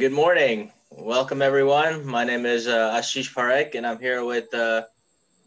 Good 0.00 0.12
morning. 0.12 0.72
Welcome, 0.90 1.42
everyone. 1.42 2.06
My 2.06 2.24
name 2.24 2.46
is 2.46 2.66
uh, 2.66 2.98
Ashish 2.98 3.34
Parekh, 3.34 3.74
and 3.74 3.86
I'm 3.86 3.98
here 3.98 4.24
with 4.24 4.48
uh, 4.54 4.84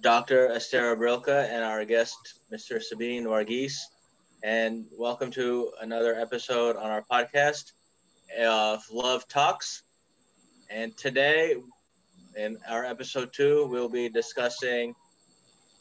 Dr. 0.02 0.50
Estera 0.50 0.96
Brilka 0.96 1.50
and 1.50 1.64
our 1.64 1.84
guest, 1.86 2.16
Mr. 2.54 2.80
Sabine 2.80 3.24
Wargis. 3.24 3.74
And 4.44 4.86
welcome 4.96 5.32
to 5.32 5.72
another 5.82 6.14
episode 6.14 6.76
on 6.76 6.92
our 6.92 7.04
podcast 7.12 7.72
of 8.40 8.84
Love 8.92 9.28
Talks. 9.28 9.82
And 10.70 10.96
today, 10.96 11.56
in 12.38 12.60
our 12.70 12.86
episode 12.86 13.34
two, 13.34 13.66
we'll 13.72 13.90
be 13.90 14.08
discussing 14.08 14.94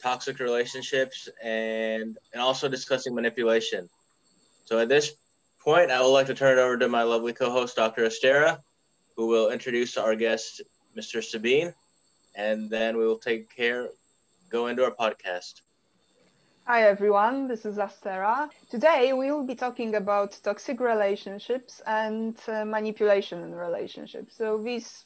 toxic 0.01 0.39
relationships 0.39 1.29
and, 1.43 2.17
and 2.33 2.41
also 2.41 2.67
discussing 2.67 3.13
manipulation. 3.13 3.87
So 4.65 4.79
at 4.79 4.89
this 4.89 5.13
point, 5.63 5.91
I 5.91 6.01
would 6.01 6.09
like 6.09 6.27
to 6.27 6.33
turn 6.33 6.57
it 6.57 6.61
over 6.61 6.77
to 6.77 6.89
my 6.89 7.03
lovely 7.03 7.33
co-host, 7.33 7.77
Dr. 7.77 8.03
Estera, 8.03 8.59
who 9.15 9.27
will 9.27 9.49
introduce 9.49 9.97
our 9.97 10.15
guest, 10.15 10.61
Mr. 10.95 11.23
Sabine, 11.23 11.73
and 12.35 12.69
then 12.69 12.97
we 12.97 13.05
will 13.05 13.17
take 13.17 13.55
care, 13.55 13.89
go 14.49 14.67
into 14.67 14.83
our 14.83 14.91
podcast. 14.91 15.61
Hi 16.65 16.83
everyone, 16.83 17.47
this 17.47 17.65
is 17.65 17.77
Estera. 17.77 18.49
Today 18.69 19.13
we 19.13 19.31
will 19.31 19.45
be 19.45 19.55
talking 19.55 19.95
about 19.95 20.37
toxic 20.43 20.79
relationships 20.79 21.81
and 21.85 22.37
uh, 22.47 22.65
manipulation 22.65 23.43
in 23.43 23.53
relationships. 23.55 24.35
So 24.37 24.57
these 24.57 25.05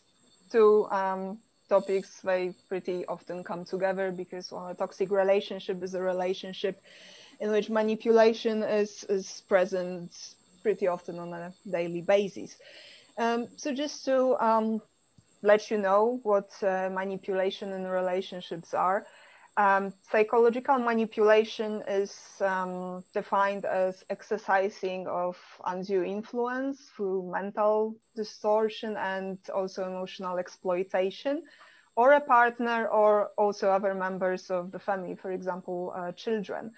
two 0.51 0.87
um, 0.91 1.37
topics 1.69 2.21
they 2.21 2.53
pretty 2.69 3.05
often 3.07 3.43
come 3.43 3.65
together 3.65 4.11
because 4.11 4.51
well, 4.51 4.67
a 4.67 4.75
toxic 4.75 5.11
relationship 5.11 5.83
is 5.83 5.93
a 5.93 6.01
relationship 6.01 6.81
in 7.39 7.51
which 7.51 7.69
manipulation 7.69 8.63
is, 8.63 9.03
is 9.09 9.41
present 9.47 10.35
pretty 10.61 10.87
often 10.87 11.19
on 11.19 11.33
a 11.33 11.53
daily 11.69 12.01
basis. 12.01 12.55
Um, 13.17 13.47
so 13.55 13.73
just 13.73 14.05
to 14.05 14.35
um, 14.43 14.81
let 15.41 15.71
you 15.71 15.77
know 15.77 16.19
what 16.23 16.51
uh, 16.63 16.89
manipulation 16.91 17.73
in 17.73 17.87
relationships 17.87 18.73
are, 18.73 19.05
um, 19.57 19.91
psychological 20.11 20.77
manipulation 20.77 21.81
is 21.87 22.15
um, 22.41 23.03
defined 23.13 23.65
as 23.65 24.03
exercising 24.11 25.07
of 25.07 25.35
undue 25.65 26.03
influence 26.03 26.91
through 26.95 27.31
mental 27.31 27.95
distortion 28.15 28.95
and 28.97 29.39
also 29.53 29.87
emotional 29.87 30.37
exploitation, 30.37 31.41
or 31.95 32.13
a 32.13 32.21
partner 32.21 32.87
or 32.89 33.31
also 33.35 33.71
other 33.71 33.95
members 33.95 34.51
of 34.51 34.71
the 34.71 34.79
family, 34.79 35.15
for 35.15 35.31
example, 35.31 35.91
uh, 35.95 36.11
children. 36.11 36.71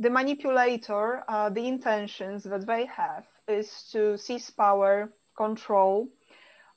The 0.00 0.08
manipulator, 0.08 1.22
uh, 1.28 1.50
the 1.50 1.68
intentions 1.68 2.44
that 2.44 2.66
they 2.66 2.86
have 2.86 3.26
is 3.46 3.82
to 3.92 4.16
seize 4.16 4.48
power, 4.48 5.12
control, 5.36 6.08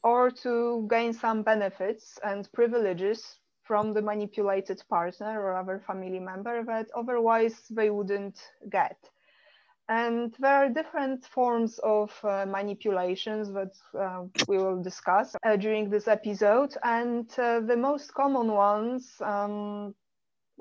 or 0.03 0.29
to 0.29 0.85
gain 0.89 1.13
some 1.13 1.41
benefits 1.41 2.19
and 2.21 2.51
privileges 2.51 3.39
from 3.63 3.93
the 3.93 4.01
manipulated 4.01 4.83
partner 4.89 5.41
or 5.41 5.55
other 5.55 5.79
family 5.79 6.19
member 6.19 6.65
that 6.65 6.87
otherwise 6.93 7.65
they 7.69 7.89
wouldn't 7.89 8.51
get. 8.69 8.97
And 9.87 10.35
there 10.39 10.55
are 10.55 10.67
different 10.67 11.25
forms 11.25 11.79
of 11.79 12.11
uh, 12.25 12.45
manipulations 12.45 13.53
that 13.53 13.73
uh, 13.97 14.23
we 14.49 14.57
will 14.57 14.81
discuss 14.83 15.33
uh, 15.45 15.55
during 15.55 15.89
this 15.89 16.09
episode. 16.09 16.75
And 16.83 17.29
uh, 17.39 17.61
the 17.61 17.77
most 17.77 18.13
common 18.13 18.51
ones 18.51 19.13
um, 19.21 19.95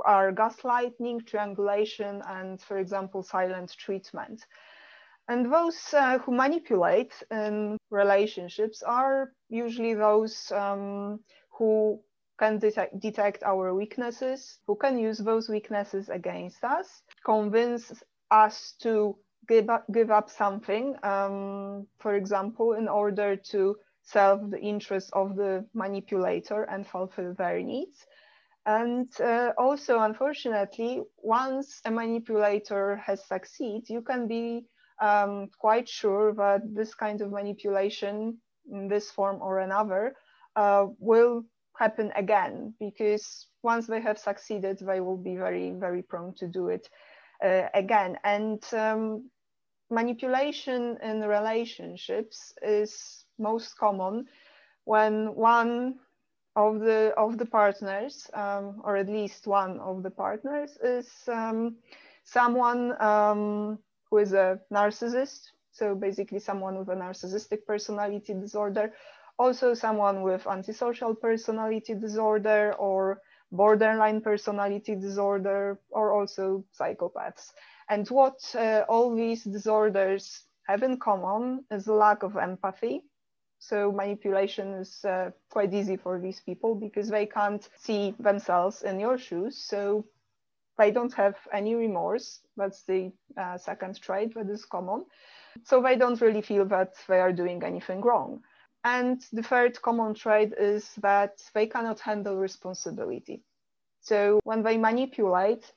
are 0.04 0.32
gaslighting, 0.32 1.26
triangulation, 1.26 2.22
and, 2.28 2.60
for 2.60 2.78
example, 2.78 3.22
silent 3.22 3.74
treatment. 3.76 4.46
And 5.28 5.52
those 5.52 5.94
uh, 5.94 6.18
who 6.18 6.32
manipulate 6.32 7.12
in 7.30 7.78
relationships 7.90 8.82
are 8.82 9.32
usually 9.48 9.94
those 9.94 10.50
um, 10.52 11.20
who 11.50 12.00
can 12.38 12.58
detect, 12.58 12.98
detect 12.98 13.42
our 13.44 13.72
weaknesses, 13.74 14.58
who 14.66 14.74
can 14.74 14.98
use 14.98 15.18
those 15.18 15.48
weaknesses 15.48 16.08
against 16.08 16.64
us, 16.64 17.02
convince 17.24 17.92
us 18.30 18.74
to 18.80 19.16
give 19.48 19.70
up, 19.70 19.84
give 19.92 20.10
up 20.10 20.28
something, 20.28 20.96
um, 21.04 21.86
for 21.98 22.16
example, 22.16 22.72
in 22.72 22.88
order 22.88 23.36
to 23.36 23.76
serve 24.02 24.50
the 24.50 24.58
interests 24.60 25.10
of 25.12 25.36
the 25.36 25.64
manipulator 25.74 26.64
and 26.64 26.86
fulfill 26.86 27.34
their 27.34 27.60
needs. 27.60 28.06
And 28.64 29.08
uh, 29.20 29.52
also, 29.58 30.00
unfortunately, 30.00 31.02
once 31.18 31.80
a 31.84 31.90
manipulator 31.90 32.96
has 32.96 33.26
succeeded, 33.26 33.88
you 33.88 34.02
can 34.02 34.28
be 34.28 34.66
um, 35.00 35.48
quite 35.58 35.88
sure 35.88 36.32
that 36.34 36.62
this 36.74 36.94
kind 36.94 37.20
of 37.20 37.32
manipulation 37.32 38.38
in 38.70 38.86
this 38.86 39.10
form 39.10 39.40
or 39.42 39.58
another 39.58 40.14
uh, 40.54 40.86
will 40.98 41.44
happen 41.76 42.12
again 42.14 42.74
because 42.78 43.48
once 43.62 43.86
they 43.86 44.00
have 44.00 44.18
succeeded, 44.18 44.78
they 44.78 45.00
will 45.00 45.16
be 45.16 45.36
very, 45.36 45.72
very 45.72 46.02
prone 46.02 46.34
to 46.34 46.46
do 46.46 46.68
it 46.68 46.88
uh, 47.44 47.62
again. 47.74 48.16
And 48.22 48.62
um, 48.72 49.28
manipulation 49.90 50.98
in 51.02 51.20
relationships 51.22 52.54
is 52.62 53.24
most 53.38 53.76
common 53.76 54.26
when 54.84 55.34
one 55.34 55.98
of 56.56 56.80
the 56.80 57.14
of 57.16 57.38
the 57.38 57.46
partners, 57.46 58.28
um, 58.34 58.80
or 58.84 58.96
at 58.96 59.08
least 59.08 59.46
one 59.46 59.80
of 59.80 60.02
the 60.02 60.10
partners, 60.10 60.76
is 60.82 61.08
um, 61.28 61.76
someone 62.24 63.00
um, 63.02 63.78
who 64.10 64.18
is 64.18 64.32
a 64.32 64.60
narcissist. 64.72 65.50
So 65.72 65.94
basically, 65.94 66.38
someone 66.38 66.78
with 66.78 66.88
a 66.88 66.94
narcissistic 66.94 67.64
personality 67.66 68.34
disorder, 68.34 68.92
also 69.38 69.74
someone 69.74 70.22
with 70.22 70.46
antisocial 70.46 71.14
personality 71.14 71.94
disorder 71.94 72.74
or 72.78 73.20
borderline 73.50 74.20
personality 74.20 74.94
disorder, 74.96 75.78
or 75.90 76.12
also 76.12 76.64
psychopaths. 76.78 77.52
And 77.88 78.08
what 78.08 78.38
uh, 78.54 78.84
all 78.88 79.14
these 79.14 79.44
disorders 79.44 80.44
have 80.66 80.82
in 80.82 80.98
common 80.98 81.64
is 81.70 81.86
a 81.86 81.92
lack 81.94 82.22
of 82.22 82.36
empathy. 82.36 83.02
So 83.62 83.92
manipulation 83.92 84.72
is 84.74 85.04
uh, 85.04 85.30
quite 85.48 85.72
easy 85.72 85.96
for 85.96 86.18
these 86.18 86.40
people 86.40 86.74
because 86.74 87.08
they 87.08 87.26
can't 87.26 87.68
see 87.78 88.12
themselves 88.18 88.82
in 88.82 88.98
your 88.98 89.16
shoes. 89.16 89.56
So 89.56 90.04
they 90.78 90.90
don't 90.90 91.14
have 91.14 91.36
any 91.52 91.76
remorse. 91.76 92.40
That's 92.56 92.82
the 92.82 93.12
uh, 93.36 93.56
second 93.58 94.00
trait 94.00 94.34
that 94.34 94.50
is 94.50 94.64
common. 94.64 95.04
So 95.62 95.80
they 95.80 95.96
don't 95.96 96.20
really 96.20 96.42
feel 96.42 96.64
that 96.66 96.94
they 97.06 97.20
are 97.20 97.32
doing 97.32 97.62
anything 97.62 98.00
wrong. 98.00 98.42
And 98.82 99.24
the 99.32 99.44
third 99.44 99.80
common 99.80 100.14
trait 100.14 100.52
is 100.58 100.92
that 100.96 101.40
they 101.54 101.68
cannot 101.68 102.00
handle 102.00 102.36
responsibility. 102.38 103.44
So 104.00 104.40
when 104.42 104.64
they 104.64 104.76
manipulate, 104.76 105.72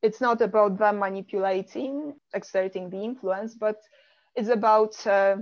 it's 0.00 0.22
not 0.22 0.40
about 0.40 0.78
them 0.78 0.98
manipulating, 0.98 2.14
exerting 2.32 2.88
the 2.88 3.04
influence, 3.04 3.54
but 3.54 3.76
it's 4.34 4.48
about 4.48 5.06
uh, 5.06 5.36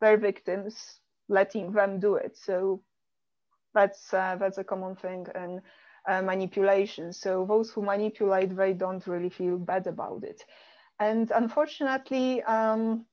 their 0.00 0.18
victims 0.18 1.00
letting 1.28 1.72
them 1.72 2.00
do 2.00 2.16
it. 2.16 2.36
So 2.36 2.82
that's 3.74 4.12
uh, 4.14 4.36
that's 4.38 4.58
a 4.58 4.64
common 4.64 4.96
thing 4.96 5.26
and 5.34 5.60
uh, 6.08 6.22
manipulation. 6.22 7.12
So 7.12 7.44
those 7.46 7.70
who 7.70 7.82
manipulate, 7.82 8.56
they 8.56 8.72
don't 8.72 9.06
really 9.06 9.30
feel 9.30 9.58
bad 9.58 9.86
about 9.86 10.24
it. 10.24 10.44
And 10.98 11.30
unfortunately, 11.30 12.42
um, 12.44 13.06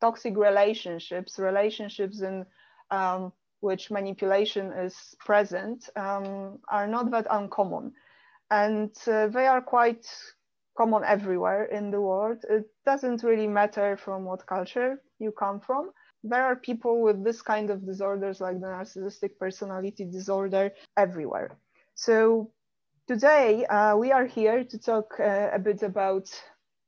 toxic 0.00 0.36
relationships, 0.36 1.38
relationships 1.38 2.20
in 2.20 2.46
um, 2.90 3.32
which 3.60 3.90
manipulation 3.90 4.72
is 4.72 5.14
present, 5.20 5.88
um, 5.96 6.58
are 6.68 6.86
not 6.86 7.10
that 7.10 7.26
uncommon. 7.30 7.92
And 8.50 8.94
uh, 9.06 9.28
they 9.28 9.46
are 9.46 9.60
quite 9.60 10.06
common 10.76 11.04
everywhere 11.04 11.64
in 11.66 11.90
the 11.90 12.00
world. 12.00 12.44
It 12.48 12.66
doesn't 12.84 13.22
really 13.22 13.46
matter 13.46 13.96
from 13.96 14.24
what 14.24 14.46
culture 14.46 15.02
you 15.18 15.32
come 15.32 15.60
from. 15.60 15.90
There 16.22 16.44
are 16.44 16.56
people 16.56 17.00
with 17.02 17.24
this 17.24 17.42
kind 17.42 17.70
of 17.70 17.86
disorders, 17.86 18.40
like 18.40 18.60
the 18.60 18.66
narcissistic 18.66 19.38
personality 19.38 20.04
disorder, 20.04 20.72
everywhere. 20.96 21.58
So 21.94 22.52
today 23.06 23.64
uh, 23.66 23.96
we 23.96 24.12
are 24.12 24.26
here 24.26 24.64
to 24.64 24.78
talk 24.78 25.18
uh, 25.20 25.50
a 25.52 25.58
bit 25.58 25.82
about 25.82 26.28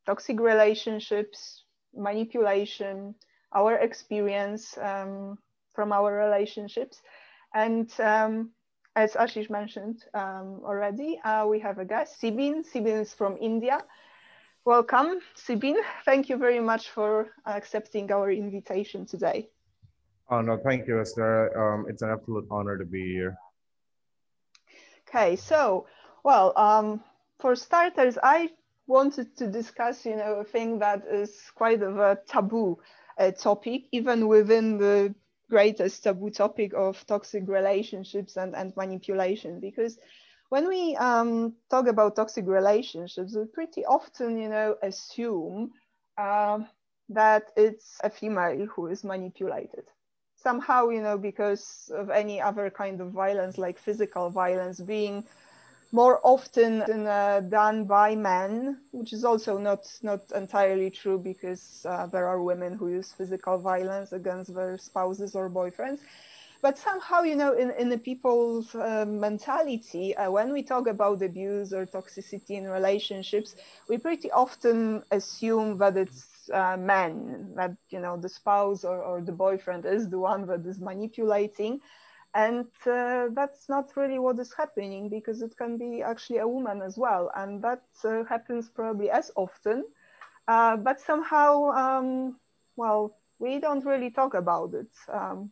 toxic 0.06 0.40
relationships, 0.40 1.64
manipulation, 1.94 3.14
our 3.54 3.74
experience 3.76 4.76
um, 4.78 5.38
from 5.74 5.92
our 5.92 6.12
relationships. 6.14 7.00
And 7.54 7.90
um, 8.00 8.50
as 8.96 9.14
Ashish 9.14 9.50
mentioned 9.50 10.04
um, 10.14 10.60
already, 10.64 11.20
uh, 11.24 11.46
we 11.46 11.60
have 11.60 11.78
a 11.78 11.84
guest, 11.84 12.20
Sibin. 12.20 12.64
Sibin 12.64 13.00
is 13.00 13.14
from 13.14 13.36
India. 13.40 13.78
Welcome, 14.64 15.18
Sibin. 15.34 15.74
Thank 16.04 16.28
you 16.28 16.36
very 16.36 16.60
much 16.60 16.90
for 16.90 17.32
accepting 17.46 18.12
our 18.12 18.30
invitation 18.30 19.04
today. 19.06 19.48
Oh, 20.30 20.40
no, 20.40 20.56
thank 20.56 20.86
you, 20.86 21.00
Esther. 21.00 21.50
Um, 21.58 21.86
it's 21.88 22.02
an 22.02 22.10
absolute 22.10 22.46
honor 22.48 22.78
to 22.78 22.84
be 22.84 23.12
here. 23.12 23.36
Okay, 25.08 25.34
so, 25.34 25.86
well, 26.22 26.56
um, 26.56 27.02
for 27.40 27.56
starters, 27.56 28.16
I 28.22 28.50
wanted 28.86 29.36
to 29.38 29.48
discuss, 29.48 30.06
you 30.06 30.14
know, 30.14 30.34
a 30.34 30.44
thing 30.44 30.78
that 30.78 31.02
is 31.10 31.50
quite 31.56 31.82
of 31.82 31.98
a 31.98 32.18
taboo 32.28 32.78
uh, 33.18 33.32
topic, 33.32 33.86
even 33.90 34.28
within 34.28 34.78
the 34.78 35.12
greatest 35.50 36.04
taboo 36.04 36.30
topic 36.30 36.72
of 36.72 37.04
toxic 37.06 37.48
relationships 37.48 38.36
and, 38.36 38.54
and 38.54 38.76
manipulation 38.76 39.58
because 39.58 39.98
when 40.52 40.68
we 40.68 40.94
um, 40.96 41.54
talk 41.70 41.86
about 41.88 42.14
toxic 42.14 42.46
relationships, 42.46 43.34
we 43.34 43.46
pretty 43.46 43.86
often, 43.86 44.36
you 44.36 44.50
know, 44.50 44.76
assume 44.82 45.72
uh, 46.18 46.58
that 47.08 47.50
it's 47.56 47.98
a 48.04 48.10
female 48.10 48.66
who 48.66 48.88
is 48.88 49.02
manipulated. 49.02 49.84
Somehow, 50.36 50.90
you 50.90 51.00
know, 51.00 51.16
because 51.16 51.90
of 51.94 52.10
any 52.10 52.38
other 52.38 52.68
kind 52.68 53.00
of 53.00 53.12
violence, 53.12 53.56
like 53.56 53.78
physical 53.78 54.28
violence, 54.28 54.78
being 54.80 55.24
more 55.90 56.20
often 56.22 56.82
uh, 56.82 57.40
done 57.48 57.86
by 57.86 58.14
men, 58.14 58.78
which 58.90 59.14
is 59.14 59.24
also 59.24 59.56
not 59.56 59.86
not 60.02 60.20
entirely 60.34 60.90
true 60.90 61.18
because 61.18 61.86
uh, 61.88 62.06
there 62.06 62.28
are 62.28 62.42
women 62.42 62.74
who 62.74 62.88
use 62.90 63.10
physical 63.12 63.56
violence 63.58 64.12
against 64.12 64.54
their 64.54 64.76
spouses 64.76 65.34
or 65.34 65.48
boyfriends 65.48 66.00
but 66.62 66.78
somehow 66.78 67.22
you 67.22 67.36
know 67.36 67.52
in, 67.52 67.70
in 67.72 67.88
the 67.90 67.98
people's 67.98 68.74
uh, 68.74 69.04
mentality 69.06 70.16
uh, 70.16 70.30
when 70.30 70.52
we 70.52 70.62
talk 70.62 70.86
about 70.88 71.22
abuse 71.22 71.72
or 71.74 71.86
toxicity 71.86 72.52
in 72.52 72.68
relationships 72.68 73.54
we 73.88 73.98
pretty 73.98 74.30
often 74.32 75.02
assume 75.12 75.78
that 75.78 75.96
it's 75.96 76.48
uh, 76.52 76.76
men 76.78 77.52
that 77.56 77.76
you 77.90 78.00
know 78.00 78.16
the 78.16 78.28
spouse 78.28 78.84
or, 78.84 79.02
or 79.02 79.20
the 79.22 79.32
boyfriend 79.32 79.84
is 79.86 80.08
the 80.10 80.18
one 80.18 80.46
that 80.46 80.64
is 80.66 80.80
manipulating. 80.80 81.80
And 82.34 82.66
uh, 82.86 83.28
that's 83.34 83.68
not 83.68 83.96
really 83.96 84.18
what 84.18 84.38
is 84.38 84.52
happening 84.54 85.08
because 85.08 85.42
it 85.42 85.56
can 85.56 85.76
be 85.78 86.02
actually 86.02 86.38
a 86.38 86.48
woman 86.48 86.82
as 86.82 86.98
well. 86.98 87.30
And 87.34 87.62
that 87.62 87.82
uh, 88.04 88.24
happens 88.24 88.68
probably 88.70 89.10
as 89.10 89.30
often. 89.36 89.84
Uh, 90.48 90.76
but 90.76 91.00
somehow 91.00 91.70
um, 91.70 92.38
well 92.76 93.16
we 93.38 93.58
don't 93.60 93.84
really 93.84 94.10
talk 94.10 94.34
about 94.34 94.74
it. 94.74 94.90
Um, 95.12 95.50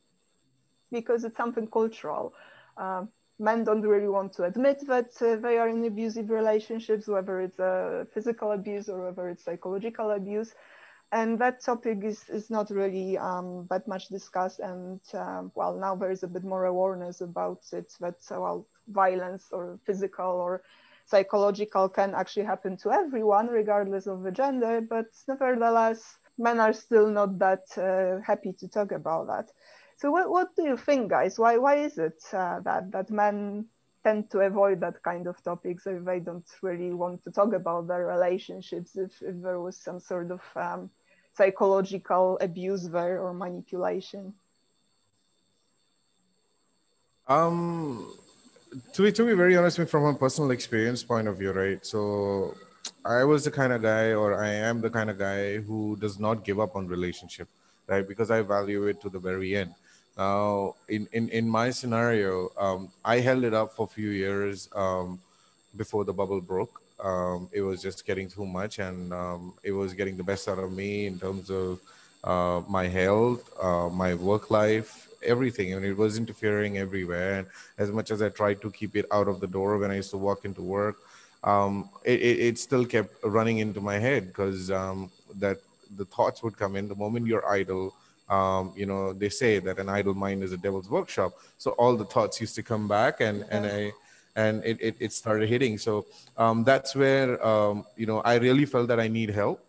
because 0.91 1.25
it's 1.25 1.37
something 1.37 1.67
cultural. 1.69 2.35
Uh, 2.77 3.05
men 3.39 3.65
don't 3.65 3.83
really 3.83 4.09
want 4.09 4.33
to 4.35 4.45
admit 4.45 4.83
that 4.87 5.11
uh, 5.23 5.37
they 5.37 5.59
are 5.59 5.69
in 5.69 5.85
abusive 5.85 6.31
relationships, 6.31 7.09
whether 7.09 7.41
it's 7.41 7.59
uh, 7.59 8.05
physical 8.13 8.53
abuse 8.53 8.89
or 8.89 9.07
whether 9.07 9.29
it's 9.29 9.45
psychological 9.45 10.11
abuse. 10.11 10.55
And 11.13 11.39
that 11.41 11.61
topic 11.61 12.05
is, 12.05 12.29
is 12.29 12.51
not 12.51 12.71
really 12.71 13.19
um, 13.19 13.67
that 13.71 13.89
much 13.89 14.09
discussed. 14.09 14.61
And 14.61 15.01
um, 15.15 15.51
well, 15.55 15.75
now 15.75 15.97
there 15.97 16.11
is 16.11 16.23
a 16.23 16.29
bit 16.29 16.45
more 16.45 16.67
awareness 16.67 17.21
about 17.21 17.63
it 17.73 17.93
that 18.01 18.17
well, 18.31 18.67
violence 18.89 19.49
or 19.51 19.79
physical 19.85 20.27
or 20.27 20.63
psychological 21.07 21.89
can 21.89 22.15
actually 22.15 22.45
happen 22.47 22.77
to 22.79 22.93
everyone, 22.93 23.49
regardless 23.49 24.07
of 24.07 24.23
the 24.23 24.31
gender. 24.31 24.81
But 24.81 25.07
nevertheless, 25.27 26.19
men 26.39 26.61
are 26.61 26.73
still 26.73 27.09
not 27.09 27.39
that 27.41 27.65
uh, 27.77 28.23
happy 28.25 28.53
to 28.53 28.69
talk 28.69 28.93
about 28.93 29.27
that. 29.27 29.51
So 30.01 30.11
what, 30.11 30.31
what 30.31 30.57
do 30.57 30.65
you 30.65 30.79
think, 30.79 31.11
guys? 31.11 31.39
Why 31.39 31.59
why 31.59 31.77
is 31.77 31.99
it 31.99 32.25
uh, 32.33 32.61
that 32.61 32.91
that 32.91 33.11
men 33.11 33.67
tend 34.03 34.31
to 34.31 34.41
avoid 34.41 34.81
that 34.81 35.03
kind 35.03 35.27
of 35.27 35.37
topics 35.45 35.87
if 35.87 36.07
they 36.07 36.21
don't 36.21 36.49
really 36.63 36.95
want 36.95 37.23
to 37.25 37.31
talk 37.31 37.53
about 37.53 37.87
their 37.87 38.07
relationships 38.07 38.97
if, 38.97 39.21
if 39.21 39.43
there 39.43 39.61
was 39.61 39.77
some 39.77 40.01
sort 40.01 40.31
of 40.31 40.41
um, 40.57 40.89
psychological 41.37 42.39
abuse 42.41 42.89
there 42.89 43.21
or 43.21 43.35
manipulation? 43.35 44.33
Um, 47.29 48.09
to 48.95 49.03
be 49.03 49.13
to 49.13 49.27
be 49.27 49.35
very 49.35 49.55
honest, 49.55 49.85
from 49.87 50.07
a 50.07 50.15
personal 50.15 50.51
experience 50.51 51.05
point 51.05 51.29
of 51.29 51.37
view, 51.37 51.53
right? 51.53 51.85
So 51.85 52.55
I 53.05 53.25
was 53.25 53.45
the 53.45 53.51
kind 53.51 53.75
of 53.75 53.83
guy, 53.83 54.15
or 54.15 54.43
I 54.43 54.49
am 54.49 54.81
the 54.81 54.89
kind 54.89 55.11
of 55.11 55.19
guy 55.19 55.59
who 55.59 55.99
does 56.01 56.19
not 56.19 56.43
give 56.43 56.59
up 56.59 56.75
on 56.75 56.89
relationship, 56.89 57.49
right? 57.87 58.09
Because 58.09 58.31
I 58.31 58.41
value 58.41 58.87
it 58.87 59.03
to 59.03 59.11
the 59.11 59.19
very 59.19 59.55
end. 59.57 59.75
Now, 60.17 60.75
in, 60.89 61.09
in, 61.13 61.29
in 61.31 61.49
my 61.49 61.71
scenario, 61.71 62.51
um, 62.59 62.91
I 63.05 63.21
held 63.21 63.45
it 63.45 63.55
up 63.55 63.73
for 63.73 63.85
a 63.85 63.89
few 63.89 64.11
years 64.11 64.69
um, 64.75 65.19
before 65.77 66.05
the 66.05 66.13
bubble 66.13 66.41
broke. 66.41 66.83
Um, 67.03 67.49
it 67.53 67.63
was 67.63 67.81
just 67.81 68.07
getting 68.07 68.29
too 68.29 68.45
much 68.45 68.79
and 68.79 69.13
um, 69.13 69.55
it 69.63 69.73
was 69.73 69.95
getting 69.95 70.17
the 70.17 70.23
best 70.23 70.49
out 70.49 70.59
of 70.59 70.73
me 70.73 71.07
in 71.07 71.19
terms 71.19 71.51
of 71.51 71.81
uh, 72.25 72.61
my 72.69 72.87
health, 72.87 73.51
uh, 73.63 73.89
my 73.89 74.15
work 74.15 74.51
life, 74.51 75.09
everything. 75.25 75.73
And 75.73 75.85
it 75.85 75.97
was 75.97 76.19
interfering 76.19 76.77
everywhere. 76.77 77.39
And 77.39 77.47
as 77.79 77.91
much 77.91 78.11
as 78.11 78.21
I 78.21 78.29
tried 78.29 78.61
to 78.61 78.71
keep 78.71 78.97
it 78.97 79.07
out 79.11 79.29
of 79.29 79.41
the 79.41 79.47
door 79.47 79.79
when 79.79 79.91
I 79.91 79.97
used 79.97 80.11
to 80.11 80.19
walk 80.19 80.45
into 80.45 80.61
work, 80.61 80.97
um, 81.43 81.89
it, 82.05 82.21
it, 82.21 82.39
it, 82.41 82.59
still 82.59 82.85
kept 82.85 83.15
running 83.25 83.59
into 83.59 83.81
my 83.81 83.99
head 83.99 84.27
because 84.27 84.71
um, 84.71 85.11
that 85.37 85.57
the 85.97 86.05
thoughts 86.05 86.43
would 86.43 86.59
come 86.59 86.77
in 86.77 86.87
the 86.87 86.95
moment 86.95 87.27
you're 87.27 87.49
idle 87.49 87.95
um, 88.31 88.73
you 88.77 88.87
know 88.87 89.13
they 89.13 89.29
say 89.29 89.59
that 89.59 89.79
an 89.79 89.89
idle 89.89 90.15
mind 90.15 90.43
is 90.43 90.53
a 90.53 90.57
devil's 90.57 90.89
workshop. 90.89 91.33
So 91.59 91.73
all 91.73 91.97
the 91.97 92.05
thoughts 92.05 92.41
used 92.41 92.55
to 92.55 92.63
come 92.63 92.89
back 92.89 93.21
and 93.21 93.45
and 93.51 93.67
i 93.67 93.93
and 94.37 94.65
it, 94.65 94.79
it, 94.81 94.97
it 95.01 95.13
started 95.13 95.49
hitting. 95.49 95.77
So 95.77 96.07
um, 96.39 96.63
that's 96.63 96.95
where 96.95 97.45
um, 97.45 97.85
you 97.97 98.07
know 98.07 98.21
i 98.21 98.37
really 98.37 98.65
felt 98.65 98.89
that 98.89 99.01
i 99.01 99.09
need 99.09 99.31
help. 99.31 99.61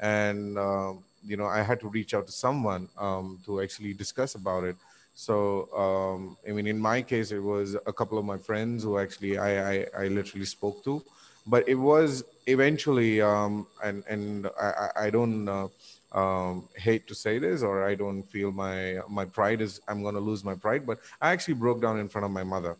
And 0.00 0.58
um, 0.58 1.04
you 1.24 1.36
know 1.36 1.46
i 1.46 1.62
had 1.62 1.80
to 1.80 1.88
reach 1.88 2.12
out 2.14 2.26
to 2.26 2.32
someone 2.32 2.88
um, 2.98 3.38
to 3.46 3.62
actually 3.62 3.94
discuss 3.94 4.34
about 4.34 4.64
it. 4.64 4.76
So 5.14 5.68
um, 5.84 6.36
i 6.46 6.50
mean 6.50 6.66
in 6.66 6.78
my 6.78 7.02
case 7.02 7.30
it 7.30 7.42
was 7.42 7.76
a 7.86 7.92
couple 7.92 8.18
of 8.18 8.24
my 8.24 8.38
friends 8.38 8.82
who 8.82 8.98
actually 8.98 9.38
i 9.38 9.52
i, 9.72 9.86
I 10.02 10.08
literally 10.08 10.46
spoke 10.46 10.82
to. 10.84 11.02
But 11.46 11.66
it 11.66 11.76
was 11.76 12.24
eventually 12.46 13.20
and 13.20 13.64
and 14.12 14.50
i 14.60 15.06
i 15.06 15.10
don't 15.10 15.48
uh, 15.48 15.68
um, 16.12 16.68
hate 16.76 17.06
to 17.06 17.14
say 17.14 17.38
this 17.38 17.62
or 17.62 17.86
i 17.86 17.94
don't 17.94 18.22
feel 18.22 18.50
my 18.50 18.98
my 19.08 19.24
pride 19.24 19.60
is 19.60 19.80
i'm 19.88 20.02
going 20.02 20.14
to 20.14 20.20
lose 20.20 20.42
my 20.44 20.54
pride 20.54 20.86
but 20.86 20.98
i 21.20 21.30
actually 21.30 21.54
broke 21.54 21.80
down 21.82 21.98
in 21.98 22.08
front 22.08 22.24
of 22.24 22.30
my 22.30 22.44
mother. 22.44 22.76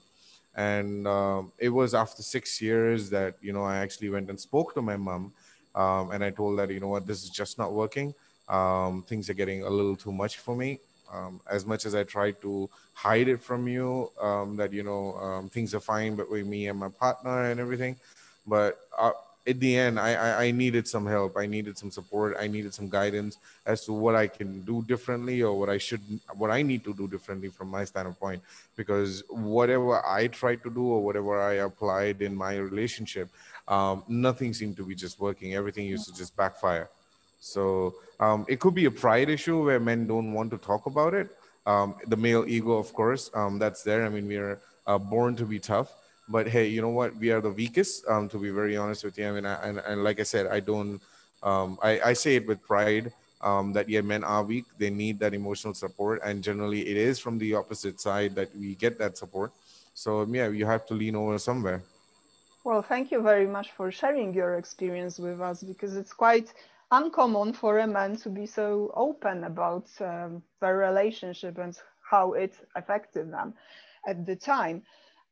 And 0.57 1.07
um, 1.07 1.53
it 1.59 1.69
was 1.69 1.95
after 1.95 2.21
six 2.21 2.61
years 2.61 3.11
that 3.11 3.37
you 3.41 3.53
know 3.53 3.65
i 3.65 3.77
actually 3.77 4.09
went 4.09 4.29
and 4.29 4.41
spoke 4.41 4.75
to 4.75 4.83
my 4.83 4.97
mom 4.97 5.33
um, 5.75 6.11
and 6.11 6.25
i 6.25 6.31
told 6.31 6.59
that 6.59 6.71
you 6.71 6.81
know 6.81 6.89
what 6.89 7.07
this 7.07 7.23
is 7.23 7.31
just 7.31 7.59
not 7.59 7.73
working. 7.73 8.15
Um, 8.49 9.05
things 9.07 9.29
are 9.29 9.35
getting 9.35 9.63
a 9.63 9.71
little 9.71 9.95
too 9.95 10.11
much 10.11 10.39
for 10.39 10.57
me. 10.57 10.81
Um, 11.13 11.41
as 11.51 11.65
much 11.65 11.87
as 11.87 11.95
i 11.95 12.03
tried 12.03 12.39
to 12.43 12.69
hide 12.93 13.29
it 13.29 13.43
from 13.43 13.67
you 13.67 14.11
um, 14.21 14.57
that 14.57 14.73
you 14.73 14.83
know 14.83 15.49
things 15.53 15.75
are 15.75 15.81
fine 15.81 16.17
but 16.17 16.31
with 16.31 16.47
me 16.47 16.69
and 16.69 16.79
my 16.79 16.89
partner 16.89 17.51
and 17.51 17.59
everything 17.61 17.97
but 18.47 18.81
uh, 18.99 19.13
at 19.49 19.59
the 19.61 19.77
end, 19.77 19.99
I, 19.99 20.13
I, 20.15 20.45
I 20.45 20.51
needed 20.51 20.87
some 20.87 21.07
help. 21.07 21.37
I 21.37 21.47
needed 21.47 21.79
some 21.79 21.91
support. 21.91 22.37
I 22.39 22.47
needed 22.47 22.75
some 22.75 22.89
guidance 22.89 23.39
as 23.65 23.85
to 23.87 23.93
what 23.93 24.15
I 24.15 24.27
can 24.29 24.61
do 24.63 24.85
differently 24.87 25.43
or 25.43 25.59
what 25.59 25.71
I 25.71 25.79
should, 25.79 26.03
what 26.35 26.51
I 26.51 26.61
need 26.63 26.85
to 26.85 26.93
do 26.93 27.09
differently 27.09 27.49
from 27.49 27.69
my 27.69 27.85
standpoint. 27.85 28.43
Because 28.77 29.25
whatever 29.29 30.05
I 30.07 30.27
tried 30.29 30.63
to 30.65 30.71
do 30.71 30.85
or 30.85 31.03
whatever 31.03 31.41
I 31.41 31.55
applied 31.55 32.21
in 32.21 32.35
my 32.35 32.57
relationship, 32.57 33.29
um, 33.67 34.05
nothing 34.07 34.53
seemed 34.53 34.77
to 34.77 34.85
be 34.85 34.95
just 34.95 35.19
working. 35.19 35.55
Everything 35.55 35.87
used 35.87 36.07
to 36.09 36.15
just 36.15 36.37
backfire. 36.37 36.89
So 37.41 37.95
um, 38.21 38.45
it 38.49 38.61
could 38.61 38.75
be 38.75 38.85
a 38.85 38.91
pride 38.91 39.31
issue 39.31 39.65
where 39.65 39.81
men 39.81 40.07
don't 40.07 40.33
want 40.33 40.51
to 40.51 40.59
talk 40.59 40.87
about 40.87 41.15
it. 41.15 41.35
Um, 41.67 41.97
the 42.07 42.17
male 42.17 42.45
ego, 42.47 42.73
of 42.73 42.93
course, 42.93 43.31
um, 43.35 43.59
that's 43.59 43.83
there. 43.83 44.05
I 44.05 44.09
mean, 44.09 44.27
we 44.27 44.37
are 44.37 44.59
uh, 44.87 44.99
born 44.99 45.37
to 45.37 45.45
be 45.45 45.59
tough 45.59 45.93
but 46.29 46.49
hey, 46.49 46.69
you 46.69 46.83
know 46.83 46.91
what? 46.91 47.17
We 47.17 47.31
are 47.31 47.41
the 47.41 47.51
weakest. 47.51 48.07
Um, 48.09 48.29
to 48.29 48.39
be 48.39 48.51
very 48.51 48.77
honest 48.77 49.05
with 49.05 49.19
you, 49.19 49.29
I 49.29 49.33
mean, 49.33 49.47
I, 49.47 49.55
and, 49.67 49.79
and 49.79 50.05
like 50.05 50.21
I 50.21 50.25
said, 50.25 50.47
I 50.47 50.61
don't. 50.61 51.01
Um, 51.43 51.79
I, 51.83 52.01
I 52.01 52.13
say 52.13 52.37
it 52.37 52.47
with 52.47 52.63
pride. 52.63 53.13
Um, 53.41 53.73
that 53.73 53.89
yeah, 53.89 54.01
men 54.01 54.25
are 54.25 54.43
weak. 54.43 54.65
They 54.79 54.91
need 54.91 55.21
that 55.21 55.33
emotional 55.33 55.73
support, 55.73 56.21
and 56.25 56.43
generally, 56.43 56.89
it 56.89 56.97
is 56.97 57.19
from 57.19 57.39
the 57.39 57.55
opposite 57.55 58.01
side 58.01 58.35
that 58.35 58.55
we 58.57 58.75
get 58.75 58.99
that 58.99 59.17
support. 59.17 59.53
So 59.95 60.27
yeah, 60.27 60.49
you 60.49 60.67
have 60.67 60.87
to 60.87 60.95
lean 60.95 61.17
over 61.17 61.39
somewhere. 61.39 61.83
Well, 62.65 62.83
thank 62.83 63.11
you 63.11 63.23
very 63.23 63.47
much 63.47 63.71
for 63.73 63.91
sharing 63.91 64.35
your 64.35 64.57
experience 64.57 65.19
with 65.19 65.41
us 65.41 65.63
because 65.63 65.97
it's 65.97 66.13
quite 66.13 66.53
uncommon 66.91 67.53
for 67.53 67.79
a 67.79 67.87
man 67.87 68.17
to 68.17 68.29
be 68.29 68.47
so 68.47 68.93
open 68.95 69.45
about 69.45 69.87
um, 70.01 70.43
their 70.61 70.77
relationship 70.77 71.59
and 71.59 71.79
how 72.03 72.33
it 72.33 72.55
affected 72.75 73.33
them 73.33 73.55
at 74.07 74.27
the 74.27 74.37
time 74.37 74.83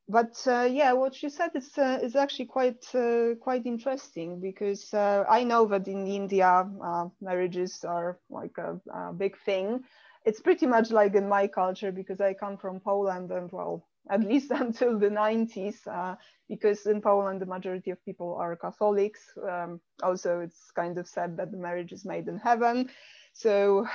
but 0.09 0.41
uh, 0.47 0.69
yeah, 0.71 0.93
what 0.93 1.15
she 1.15 1.29
said 1.29 1.51
is 1.55 1.77
uh, 1.77 1.99
is 2.01 2.15
actually 2.15 2.47
quite 2.47 2.85
uh, 2.95 3.35
quite 3.41 3.67
interesting 3.67 4.41
because 4.41 4.95
uh, 4.95 5.25
I 5.29 5.43
know 5.43 5.67
that 5.67 5.89
in 5.89 6.07
India 6.07 6.69
uh, 6.83 7.09
marriages 7.21 7.85
are 7.85 8.19
like 8.31 8.57
a, 8.59 8.81
a, 8.93 9.13
big 9.13 9.37
thing. 9.45 9.81
It's 10.25 10.41
pretty 10.41 10.67
much 10.67 10.91
like 10.91 11.15
in 11.15 11.29
my 11.29 11.49
culture 11.49 11.91
because 11.91 12.21
I 12.21 12.35
come 12.35 12.57
from 12.57 12.81
Poland 12.81 13.33
and 13.33 13.51
well, 13.51 13.85
at 14.09 14.21
least 14.21 14.51
until 14.53 14.97
the 14.99 15.11
90s, 15.11 15.87
uh, 15.89 16.15
because 16.49 16.87
in 16.87 17.01
Poland 17.01 17.41
the 17.41 17.47
majority 17.47 17.91
of 17.91 18.05
people 18.05 18.37
are 18.37 18.57
Catholics. 18.57 19.21
Um, 19.43 19.81
also, 20.05 20.41
it's 20.41 20.71
kind 20.71 20.99
of 20.99 21.09
said 21.09 21.37
that 21.37 21.51
the 21.51 21.59
marriage 21.59 21.93
is 21.93 22.05
made 22.05 22.29
in 22.29 22.39
heaven. 22.39 22.91
So 23.33 23.87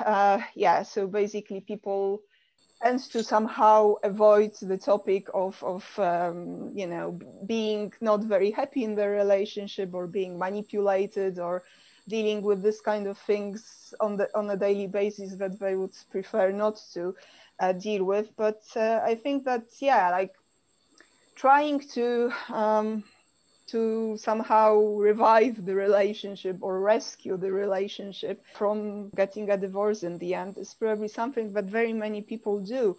yeah, 0.56 0.84
so 0.84 1.08
basically 1.08 1.62
people 1.62 2.22
and 2.84 3.00
to 3.00 3.24
somehow 3.24 3.96
avoid 4.04 4.54
the 4.62 4.78
topic 4.78 5.28
of, 5.34 5.62
of 5.64 5.84
um, 6.00 6.70
you 6.74 6.88
know 6.88 7.20
being 7.46 7.92
not 8.02 8.24
very 8.24 8.52
happy 8.52 8.84
in 8.84 8.96
the 8.96 9.08
relationship 9.08 9.94
or 9.94 10.08
being 10.08 10.38
manipulated 10.38 11.40
or 11.40 11.64
dealing 12.08 12.42
with 12.42 12.62
this 12.62 12.82
kind 12.82 13.08
of 13.08 13.18
things 13.18 13.94
on 14.00 14.18
the 14.18 14.30
on 14.36 14.50
a 14.50 14.58
daily 14.58 14.88
basis 14.88 15.36
that 15.36 15.60
they 15.60 15.76
would 15.76 15.96
prefer 16.12 16.52
not 16.52 16.80
to 16.94 17.16
uh, 17.60 17.74
deal 17.74 18.04
with. 18.04 18.36
But 18.36 18.62
uh, 18.76 19.00
I 19.04 19.16
think 19.16 19.46
that 19.46 19.64
yeah, 19.80 20.10
like 20.12 20.34
trying 21.36 21.80
to 21.80 22.32
um, 22.50 23.04
to 23.72 24.18
somehow 24.18 24.78
revive 25.10 25.66
the 25.66 25.76
relationship 25.76 26.58
or 26.62 26.80
rescue 26.80 27.38
the 27.38 27.52
relationship 27.52 28.44
from 28.54 29.10
getting 29.16 29.50
a 29.50 29.58
divorce 29.58 30.04
in 30.04 30.18
the 30.18 30.34
end 30.36 30.58
is 30.58 30.74
probably 30.74 31.08
something 31.08 31.54
that 31.54 31.66
very 31.66 31.94
many 31.94 32.22
people 32.22 32.60
do. 32.60 32.98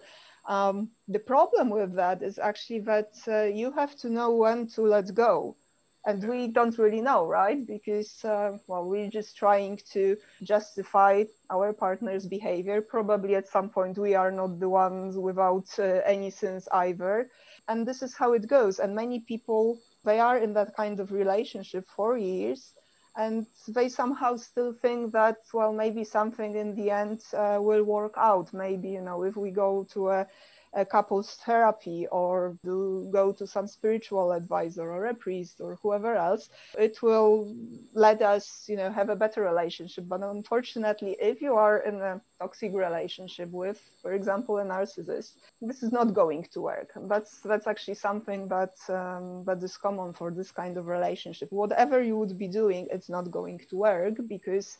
Um, 0.48 0.90
the 1.08 1.20
problem 1.20 1.70
with 1.70 1.94
that 1.94 2.22
is 2.22 2.38
actually 2.38 2.80
that 2.80 3.12
uh, 3.28 3.42
you 3.44 3.72
have 3.72 3.94
to 3.96 4.10
know 4.10 4.34
when 4.34 4.66
to 4.74 4.82
let 4.82 5.14
go. 5.14 5.56
And 6.04 6.28
we 6.28 6.48
don't 6.48 6.78
really 6.78 7.00
know, 7.00 7.26
right? 7.26 7.64
Because, 7.64 8.24
uh, 8.24 8.58
well, 8.66 8.84
we're 8.88 9.08
just 9.08 9.36
trying 9.36 9.78
to 9.92 10.16
justify 10.42 11.24
our 11.48 11.72
partner's 11.72 12.26
behavior. 12.26 12.82
Probably 12.82 13.36
at 13.36 13.46
some 13.46 13.68
point 13.70 13.96
we 13.96 14.16
are 14.16 14.32
not 14.32 14.58
the 14.58 14.68
ones 14.68 15.16
without 15.16 15.68
uh, 15.78 16.00
any 16.04 16.30
sins 16.30 16.68
either. 16.72 17.30
And 17.68 17.86
this 17.86 18.02
is 18.02 18.16
how 18.16 18.32
it 18.32 18.48
goes. 18.48 18.80
And 18.80 18.96
many 18.96 19.20
people, 19.20 19.78
they 20.04 20.18
are 20.20 20.38
in 20.38 20.52
that 20.54 20.74
kind 20.76 21.00
of 21.00 21.12
relationship 21.12 21.88
for 21.90 22.16
years 22.16 22.72
and 23.16 23.46
they 23.68 23.88
somehow 23.88 24.36
still 24.36 24.72
think 24.72 25.12
that 25.12 25.36
well 25.52 25.72
maybe 25.72 26.04
something 26.04 26.54
in 26.56 26.74
the 26.74 26.90
end 26.90 27.20
uh, 27.34 27.58
will 27.60 27.84
work 27.84 28.14
out. 28.16 28.52
Maybe 28.52 28.88
you 28.90 29.00
know 29.00 29.22
if 29.24 29.36
we 29.36 29.50
go 29.50 29.86
to 29.92 30.10
a 30.10 30.26
a 30.74 30.84
couples 30.84 31.34
therapy 31.44 32.06
or 32.10 32.56
to 32.64 33.08
go 33.12 33.32
to 33.32 33.46
some 33.46 33.66
spiritual 33.66 34.32
advisor 34.32 34.90
or 34.90 35.06
a 35.06 35.14
priest 35.14 35.60
or 35.60 35.78
whoever 35.82 36.14
else 36.14 36.48
it 36.78 37.02
will 37.02 37.54
let 37.94 38.22
us 38.22 38.64
you 38.68 38.76
know 38.76 38.90
have 38.90 39.08
a 39.10 39.16
better 39.16 39.42
relationship. 39.42 40.04
But 40.08 40.22
unfortunately 40.22 41.16
if 41.20 41.42
you 41.42 41.54
are 41.54 41.78
in 41.78 41.96
a 42.00 42.20
toxic 42.40 42.72
relationship 42.74 43.50
with 43.50 43.80
for 44.00 44.12
example 44.12 44.58
a 44.58 44.64
narcissist 44.64 45.32
this 45.60 45.82
is 45.82 45.92
not 45.92 46.14
going 46.14 46.46
to 46.52 46.60
work. 46.60 46.90
That's 47.12 47.40
that's 47.40 47.66
actually 47.66 47.94
something 47.94 48.48
that 48.48 48.74
um, 48.88 49.44
that 49.44 49.62
is 49.62 49.76
common 49.76 50.12
for 50.14 50.30
this 50.30 50.50
kind 50.50 50.76
of 50.76 50.86
relationship. 50.86 51.48
Whatever 51.52 52.02
you 52.02 52.16
would 52.16 52.38
be 52.38 52.48
doing 52.48 52.88
it's 52.90 53.10
not 53.10 53.30
going 53.30 53.60
to 53.70 53.76
work 53.76 54.14
because 54.28 54.78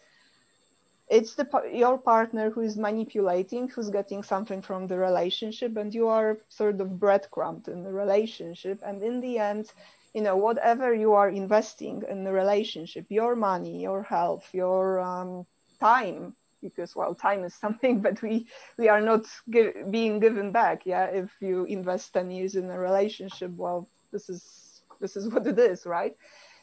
it's 1.12 1.34
the 1.34 1.46
your 1.72 1.98
partner 1.98 2.50
who 2.50 2.62
is 2.62 2.76
manipulating 2.78 3.68
who's 3.68 3.90
getting 3.90 4.22
something 4.22 4.62
from 4.62 4.88
the 4.88 4.98
relationship 4.98 5.76
and 5.76 5.94
you 5.94 6.08
are 6.08 6.38
sort 6.48 6.80
of 6.80 6.98
breadcrumbed 7.00 7.68
in 7.68 7.84
the 7.84 7.92
relationship. 7.92 8.80
And 8.86 9.02
in 9.02 9.20
the 9.20 9.38
end 9.38 9.72
you 10.14 10.22
know 10.22 10.36
whatever 10.36 10.94
you 10.94 11.12
are 11.14 11.28
investing 11.30 12.02
in 12.08 12.24
the 12.24 12.32
relationship 12.32 13.06
your 13.10 13.34
money 13.36 13.82
your 13.82 14.02
health 14.02 14.46
your 14.52 15.00
um, 15.00 15.46
time 15.80 16.34
because 16.62 16.96
well 16.96 17.14
time 17.14 17.44
is 17.44 17.54
something 17.64 18.00
but 18.00 18.22
we 18.22 18.46
we 18.78 18.88
are 18.88 19.00
not 19.00 19.24
give, 19.50 19.74
being 19.90 20.20
given 20.20 20.52
back. 20.52 20.86
Yeah 20.86 21.06
if 21.06 21.30
you 21.40 21.64
invest 21.64 22.12
10 22.14 22.30
years 22.30 22.54
in 22.56 22.70
a 22.70 22.78
relationship 22.78 23.52
well 23.56 23.88
this 24.12 24.28
is 24.28 24.82
this 25.00 25.16
is 25.16 25.28
what 25.32 25.46
it 25.46 25.58
is 25.58 25.86
right 25.86 26.16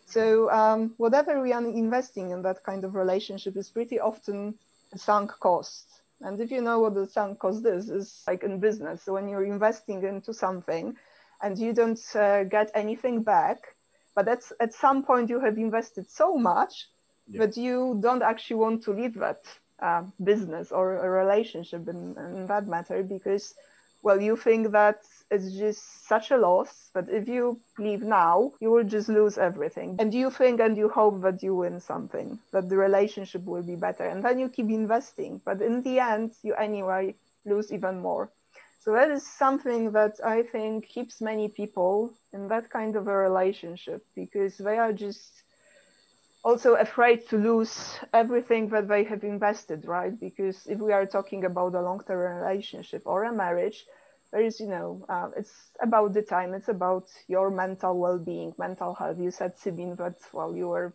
so 0.09 0.49
um, 0.49 0.93
whatever 0.97 1.41
we 1.41 1.53
are 1.53 1.63
investing 1.63 2.31
in 2.31 2.41
that 2.41 2.63
kind 2.63 2.83
of 2.83 2.95
relationship 2.95 3.55
is 3.55 3.69
pretty 3.69 3.99
often 3.99 4.55
a 4.91 4.97
sunk 4.97 5.31
cost. 5.39 5.85
And 6.21 6.39
if 6.41 6.51
you 6.51 6.61
know 6.61 6.79
what 6.79 6.95
the 6.95 7.07
sunk 7.07 7.39
cost 7.39 7.65
is, 7.65 7.89
is 7.89 8.23
like 8.27 8.43
in 8.43 8.59
business. 8.59 9.03
So 9.03 9.13
when 9.13 9.29
you're 9.29 9.45
investing 9.45 10.03
into 10.03 10.33
something 10.33 10.95
and 11.41 11.57
you 11.57 11.73
don't 11.73 12.01
uh, 12.15 12.43
get 12.43 12.71
anything 12.73 13.21
back, 13.23 13.75
but 14.15 14.25
that's 14.25 14.51
at 14.59 14.73
some 14.73 15.03
point 15.03 15.29
you 15.29 15.39
have 15.39 15.57
invested 15.57 16.09
so 16.09 16.35
much 16.35 16.87
yeah. 17.27 17.45
that 17.45 17.55
you 17.55 17.99
don't 18.01 18.23
actually 18.23 18.57
want 18.57 18.83
to 18.83 18.91
leave 18.91 19.13
that 19.15 19.43
uh, 19.79 20.03
business 20.23 20.71
or 20.71 20.97
a 20.97 21.09
relationship 21.09 21.87
in, 21.87 22.17
in 22.17 22.47
that 22.47 22.67
matter 22.67 23.03
because 23.03 23.53
well 24.03 24.21
you 24.21 24.35
think 24.35 24.71
that 24.71 25.01
it's 25.31 25.51
just 25.51 26.07
such 26.07 26.31
a 26.31 26.37
loss 26.37 26.89
that 26.93 27.09
if 27.09 27.27
you 27.27 27.59
leave 27.77 28.01
now, 28.01 28.51
you 28.59 28.71
will 28.71 28.83
just 28.83 29.09
lose 29.09 29.37
everything. 29.37 29.95
And 29.99 30.13
you 30.13 30.31
think 30.31 30.59
and 30.59 30.75
you 30.75 30.89
hope 30.89 31.21
that 31.21 31.43
you 31.43 31.55
win 31.55 31.79
something, 31.79 32.39
that 32.51 32.69
the 32.69 32.77
relationship 32.77 33.45
will 33.45 33.61
be 33.61 33.75
better. 33.75 34.05
And 34.05 34.23
then 34.23 34.39
you 34.39 34.49
keep 34.49 34.69
investing. 34.69 35.41
But 35.45 35.61
in 35.61 35.83
the 35.83 35.99
end, 35.99 36.31
you 36.41 36.55
anyway 36.55 37.15
lose 37.45 37.71
even 37.71 37.99
more. 37.99 38.31
So 38.79 38.93
that 38.93 39.11
is 39.11 39.27
something 39.27 39.91
that 39.91 40.19
I 40.25 40.43
think 40.43 40.87
keeps 40.87 41.21
many 41.21 41.49
people 41.49 42.13
in 42.33 42.47
that 42.47 42.69
kind 42.69 42.95
of 42.95 43.07
a 43.07 43.15
relationship 43.15 44.03
because 44.15 44.57
they 44.57 44.77
are 44.77 44.93
just 44.93 45.43
also 46.43 46.75
afraid 46.75 47.27
to 47.29 47.37
lose 47.37 47.99
everything 48.13 48.69
that 48.69 48.87
they 48.87 49.03
have 49.03 49.23
invested, 49.23 49.85
right? 49.85 50.17
Because 50.19 50.65
if 50.67 50.79
we 50.79 50.93
are 50.93 51.05
talking 51.05 51.45
about 51.45 51.75
a 51.75 51.81
long 51.81 52.01
term 52.05 52.19
relationship 52.43 53.03
or 53.05 53.23
a 53.23 53.33
marriage, 53.33 53.85
there 54.31 54.41
is, 54.41 54.59
you 54.59 54.67
know, 54.67 55.05
uh, 55.09 55.29
it's 55.37 55.71
about 55.81 56.13
the 56.13 56.21
time, 56.21 56.53
it's 56.53 56.69
about 56.69 57.05
your 57.27 57.49
mental 57.49 57.97
well 57.99 58.19
being, 58.19 58.53
mental 58.57 58.93
health. 58.93 59.17
You 59.19 59.31
said, 59.31 59.57
Sabine, 59.57 59.95
that, 59.97 60.15
well, 60.33 60.55
you 60.55 60.69
were 60.69 60.93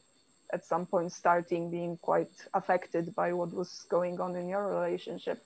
at 0.52 0.64
some 0.64 0.86
point 0.86 1.12
starting 1.12 1.70
being 1.70 1.96
quite 1.98 2.30
affected 2.54 3.14
by 3.14 3.32
what 3.32 3.52
was 3.52 3.84
going 3.90 4.20
on 4.20 4.36
in 4.36 4.48
your 4.48 4.66
relationship. 4.68 5.42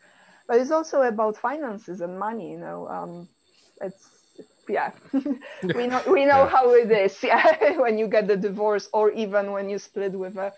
But 0.47 0.61
it's 0.61 0.71
also 0.71 1.03
about 1.03 1.37
finances 1.37 2.01
and 2.01 2.19
money, 2.19 2.51
you 2.53 2.59
know. 2.59 2.89
Um, 2.89 3.29
it's, 3.81 4.18
yeah, 4.69 4.93
we 5.75 5.87
know, 5.87 6.03
we 6.07 6.25
know 6.25 6.45
yeah. 6.45 6.49
how 6.49 6.73
it 6.73 6.91
is, 6.91 7.17
yeah, 7.23 7.79
when 7.79 7.99
you 7.99 8.09
get 8.09 8.27
the 8.27 8.37
divorce 8.37 8.89
or 8.93 9.11
even 9.13 9.53
when 9.53 9.69
you 9.69 9.79
split 9.79 10.13
with 10.13 10.37
a 10.37 10.53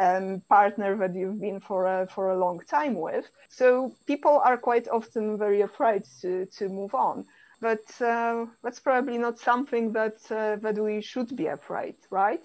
um, 0.00 0.42
partner 0.48 0.96
that 0.96 1.14
you've 1.14 1.40
been 1.40 1.60
for 1.60 1.86
a, 1.86 2.06
for 2.06 2.30
a 2.30 2.38
long 2.38 2.60
time 2.68 2.94
with. 2.94 3.26
So 3.48 3.94
people 4.06 4.40
are 4.44 4.56
quite 4.56 4.88
often 4.88 5.38
very 5.38 5.60
afraid 5.60 6.04
to, 6.20 6.46
to 6.46 6.68
move 6.68 6.94
on. 6.94 7.24
But 7.60 7.84
uh, 8.00 8.46
that's 8.62 8.80
probably 8.80 9.16
not 9.18 9.38
something 9.38 9.92
that 9.92 10.16
uh, 10.30 10.56
that 10.56 10.76
we 10.76 11.00
should 11.00 11.34
be 11.34 11.46
afraid, 11.46 11.94
right? 12.10 12.44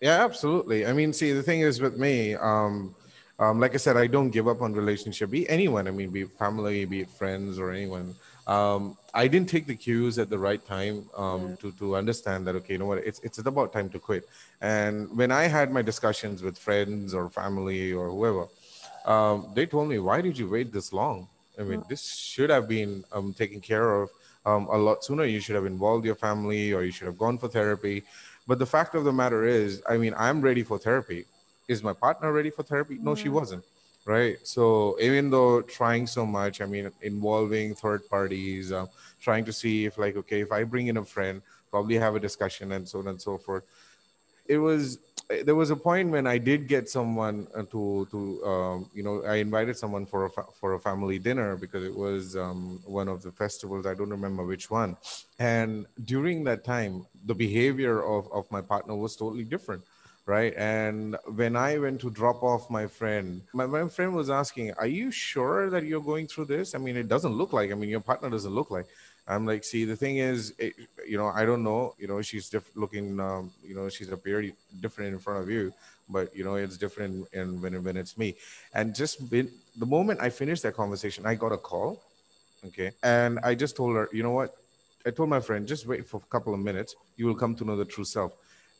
Yeah, 0.00 0.24
absolutely. 0.24 0.86
I 0.86 0.92
mean, 0.92 1.12
see, 1.12 1.32
the 1.32 1.42
thing 1.42 1.60
is 1.60 1.80
with 1.80 1.98
me, 1.98 2.34
um, 2.34 2.94
um, 3.38 3.60
like 3.60 3.74
I 3.74 3.78
said, 3.78 3.96
I 3.96 4.06
don't 4.06 4.30
give 4.30 4.48
up 4.48 4.62
on 4.62 4.72
relationship. 4.72 5.30
Be 5.30 5.48
anyone, 5.50 5.86
I 5.88 5.90
mean, 5.90 6.10
be 6.10 6.22
it 6.22 6.30
family, 6.38 6.84
be 6.84 7.00
it 7.00 7.10
friends, 7.10 7.58
or 7.58 7.72
anyone 7.72 8.14
um, 8.46 8.96
I 9.14 9.28
didn't 9.28 9.48
take 9.48 9.66
the 9.66 9.74
cues 9.74 10.18
at 10.18 10.28
the 10.28 10.38
right 10.38 10.64
time 10.66 11.08
um, 11.16 11.50
yeah. 11.50 11.56
to 11.56 11.72
to 11.72 11.96
understand 11.96 12.46
that 12.46 12.54
okay, 12.56 12.74
you 12.74 12.78
know 12.78 12.86
what, 12.86 12.98
it's 12.98 13.20
it's 13.20 13.38
about 13.38 13.72
time 13.72 13.88
to 13.90 13.98
quit. 13.98 14.28
And 14.60 15.16
when 15.16 15.30
I 15.30 15.44
had 15.44 15.72
my 15.72 15.82
discussions 15.82 16.42
with 16.42 16.58
friends 16.58 17.14
or 17.14 17.30
family 17.30 17.92
or 17.92 18.10
whoever, 18.10 18.46
um, 19.06 19.50
they 19.54 19.66
told 19.66 19.88
me, 19.88 19.98
why 19.98 20.20
did 20.20 20.36
you 20.36 20.48
wait 20.48 20.72
this 20.72 20.92
long? 20.92 21.28
I 21.58 21.62
mean, 21.62 21.80
yeah. 21.80 21.86
this 21.88 22.14
should 22.14 22.50
have 22.50 22.68
been 22.68 23.04
um, 23.12 23.32
taken 23.32 23.60
care 23.60 24.02
of 24.02 24.10
um, 24.44 24.66
a 24.66 24.76
lot 24.76 25.04
sooner. 25.04 25.24
You 25.24 25.40
should 25.40 25.54
have 25.54 25.66
involved 25.66 26.04
your 26.04 26.16
family 26.16 26.72
or 26.72 26.82
you 26.82 26.90
should 26.90 27.06
have 27.06 27.18
gone 27.18 27.38
for 27.38 27.48
therapy. 27.48 28.02
But 28.46 28.58
the 28.58 28.66
fact 28.66 28.94
of 28.94 29.04
the 29.04 29.12
matter 29.12 29.44
is, 29.44 29.82
I 29.88 29.96
mean, 29.96 30.14
I'm 30.18 30.42
ready 30.42 30.64
for 30.64 30.78
therapy. 30.78 31.24
Is 31.68 31.82
my 31.82 31.94
partner 31.94 32.30
ready 32.32 32.50
for 32.50 32.62
therapy? 32.62 32.98
No, 33.00 33.14
yeah. 33.14 33.22
she 33.22 33.28
wasn't 33.30 33.64
right? 34.04 34.36
So 34.42 34.96
even 35.00 35.30
though 35.30 35.62
trying 35.62 36.06
so 36.06 36.26
much 36.26 36.60
i 36.60 36.66
mean 36.66 36.90
involving 37.02 37.74
third 37.74 38.08
parties 38.08 38.72
uh, 38.72 38.86
trying 39.20 39.44
to 39.44 39.52
see 39.52 39.86
if 39.86 39.98
like 39.98 40.16
okay 40.16 40.40
if 40.40 40.52
i 40.52 40.64
bring 40.64 40.88
in 40.88 40.96
a 40.98 41.04
friend 41.04 41.42
probably 41.70 41.96
have 41.96 42.14
a 42.14 42.20
discussion 42.20 42.72
and 42.72 42.88
so 42.88 43.00
on 43.00 43.08
and 43.08 43.20
so 43.20 43.36
forth. 43.36 43.64
It 44.46 44.58
was 44.58 44.98
there 45.46 45.54
was 45.54 45.70
a 45.70 45.76
point 45.76 46.10
when 46.10 46.26
i 46.26 46.36
did 46.36 46.68
get 46.68 46.86
someone 46.88 47.46
uh, 47.56 47.62
to 47.72 48.06
to 48.10 48.44
um, 48.44 48.90
you 48.92 49.02
know 49.02 49.22
i 49.24 49.36
invited 49.36 49.74
someone 49.74 50.04
for 50.04 50.26
a 50.26 50.30
fa- 50.30 50.52
for 50.60 50.74
a 50.74 50.78
family 50.80 51.18
dinner 51.18 51.56
because 51.56 51.82
it 51.82 51.94
was 51.96 52.36
um, 52.36 52.78
one 52.84 53.08
of 53.08 53.22
the 53.22 53.32
festivals 53.32 53.86
i 53.86 53.94
don't 53.94 54.10
remember 54.10 54.44
which 54.44 54.70
one. 54.70 54.96
And 55.38 55.86
during 56.04 56.44
that 56.44 56.62
time 56.64 57.06
the 57.24 57.34
behavior 57.34 58.04
of, 58.04 58.30
of 58.32 58.50
my 58.50 58.60
partner 58.60 58.94
was 58.94 59.16
totally 59.16 59.44
different 59.44 59.82
right? 60.26 60.54
And 60.56 61.16
when 61.26 61.56
i 61.56 61.78
went 61.78 62.00
to 62.00 62.10
drop 62.10 62.42
off 62.42 62.70
my 62.70 62.86
friend 62.86 63.42
my, 63.52 63.66
my 63.66 63.88
friend 63.88 64.14
was 64.14 64.30
asking 64.30 64.72
are 64.72 64.86
you 64.86 65.10
sure 65.10 65.70
that 65.70 65.84
you're 65.84 66.00
going 66.02 66.26
through 66.26 66.46
this? 66.46 66.74
I 66.74 66.78
mean 66.78 66.96
it 66.96 67.08
doesn't 67.08 67.32
look 67.32 67.52
like 67.52 67.70
i 67.70 67.74
mean 67.74 67.90
your 67.90 68.00
partner 68.00 68.30
doesn't 68.30 68.52
look 68.52 68.70
like. 68.70 68.86
I'm 69.26 69.46
like 69.46 69.64
see 69.64 69.84
the 69.86 69.96
thing 69.96 70.18
is 70.18 70.52
it, 70.58 70.74
you 71.06 71.16
know 71.16 71.28
i 71.28 71.44
don't 71.46 71.62
know 71.62 71.94
you 71.98 72.06
know 72.06 72.20
she's 72.20 72.50
diff- 72.50 72.74
looking 72.76 73.18
um, 73.20 73.52
you 73.66 73.74
know 73.74 73.88
she's 73.88 74.10
appeared 74.10 74.52
different 74.80 75.14
in 75.14 75.18
front 75.18 75.42
of 75.42 75.48
you 75.50 75.72
but 76.08 76.34
you 76.36 76.44
know 76.44 76.56
it's 76.56 76.76
different 76.76 77.26
in 77.32 77.60
when, 77.62 77.82
when 77.82 77.96
it's 77.96 78.18
me. 78.18 78.36
And 78.74 78.94
just 78.94 79.30
been, 79.30 79.50
the 79.76 79.86
moment 79.86 80.20
i 80.20 80.28
finished 80.28 80.62
that 80.64 80.74
conversation 80.74 81.24
i 81.26 81.34
got 81.34 81.52
a 81.52 81.56
call 81.56 82.02
okay? 82.66 82.92
And 83.02 83.38
i 83.42 83.54
just 83.54 83.76
told 83.76 83.96
her 83.96 84.08
you 84.12 84.22
know 84.22 84.32
what? 84.32 84.56
I 85.06 85.10
told 85.10 85.28
my 85.28 85.40
friend 85.40 85.66
just 85.66 85.86
wait 85.86 86.06
for 86.06 86.18
a 86.18 86.28
couple 86.34 86.54
of 86.54 86.60
minutes 86.60 86.94
you 87.16 87.26
will 87.26 87.34
come 87.34 87.54
to 87.56 87.64
know 87.64 87.76
the 87.76 87.84
true 87.84 88.04
self 88.04 88.32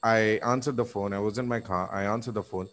I 0.04 0.18
answered 0.44 0.76
the 0.76 0.84
phone. 0.84 1.12
I 1.12 1.18
was 1.18 1.38
in 1.38 1.48
my 1.48 1.60
car. 1.60 1.90
I 1.92 2.04
answered 2.04 2.34
the 2.34 2.42
phone. 2.44 2.68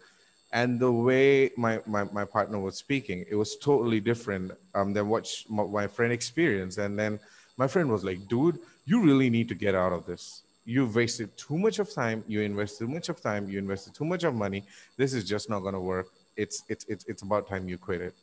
And 0.52 0.78
the 0.78 0.92
way 0.92 1.50
my, 1.56 1.80
my, 1.86 2.04
my 2.04 2.24
partner 2.26 2.60
was 2.60 2.76
speaking, 2.76 3.24
it 3.30 3.34
was 3.34 3.56
totally 3.56 4.00
different 4.00 4.52
um, 4.74 4.92
than 4.92 5.08
what 5.08 5.26
my, 5.48 5.64
my 5.64 5.86
friend 5.88 6.12
experienced. 6.12 6.78
And 6.78 6.98
then 6.98 7.18
my 7.56 7.66
friend 7.66 7.90
was 7.90 8.04
like, 8.04 8.28
dude, 8.28 8.60
you 8.84 9.02
really 9.02 9.30
need 9.30 9.48
to 9.48 9.54
get 9.54 9.74
out 9.74 9.92
of 9.92 10.06
this. 10.06 10.42
you've 10.64 10.94
wasted 10.94 11.36
too 11.36 11.58
much 11.58 11.78
of 11.80 11.92
time 11.92 12.22
you 12.28 12.40
invested 12.40 12.78
too 12.84 12.88
much 12.88 13.08
of 13.08 13.20
time 13.20 13.48
you 13.50 13.58
invested 13.58 13.92
too 13.94 14.04
much 14.04 14.22
of 14.24 14.34
money 14.34 14.62
this 14.96 15.12
is 15.12 15.24
just 15.24 15.50
not 15.50 15.60
going 15.60 15.74
to 15.74 15.80
work 15.80 16.06
it's 16.36 16.62
it's 16.68 16.84
it's, 16.88 17.04
it's 17.06 17.22
about 17.22 17.48
time 17.48 17.68
you 17.68 17.76
quit 17.76 18.00
it 18.00 18.14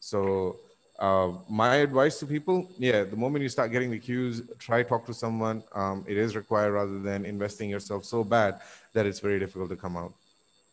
so 0.00 0.56
uh, 0.98 1.32
my 1.48 1.76
advice 1.76 2.18
to 2.18 2.26
people 2.26 2.68
yeah 2.78 3.04
the 3.04 3.16
moment 3.16 3.42
you 3.42 3.48
start 3.48 3.70
getting 3.70 3.90
the 3.90 3.98
cues 3.98 4.42
try 4.58 4.82
talk 4.82 5.06
to 5.06 5.14
someone. 5.14 5.62
Um, 5.74 6.04
it 6.08 6.16
is 6.16 6.34
required 6.34 6.72
rather 6.72 6.98
than 6.98 7.24
investing 7.24 7.70
yourself 7.70 8.04
so 8.04 8.24
bad 8.24 8.60
that 8.94 9.06
it's 9.06 9.20
very 9.20 9.38
difficult 9.38 9.70
to 9.70 9.76
come 9.76 9.96
out. 9.96 10.12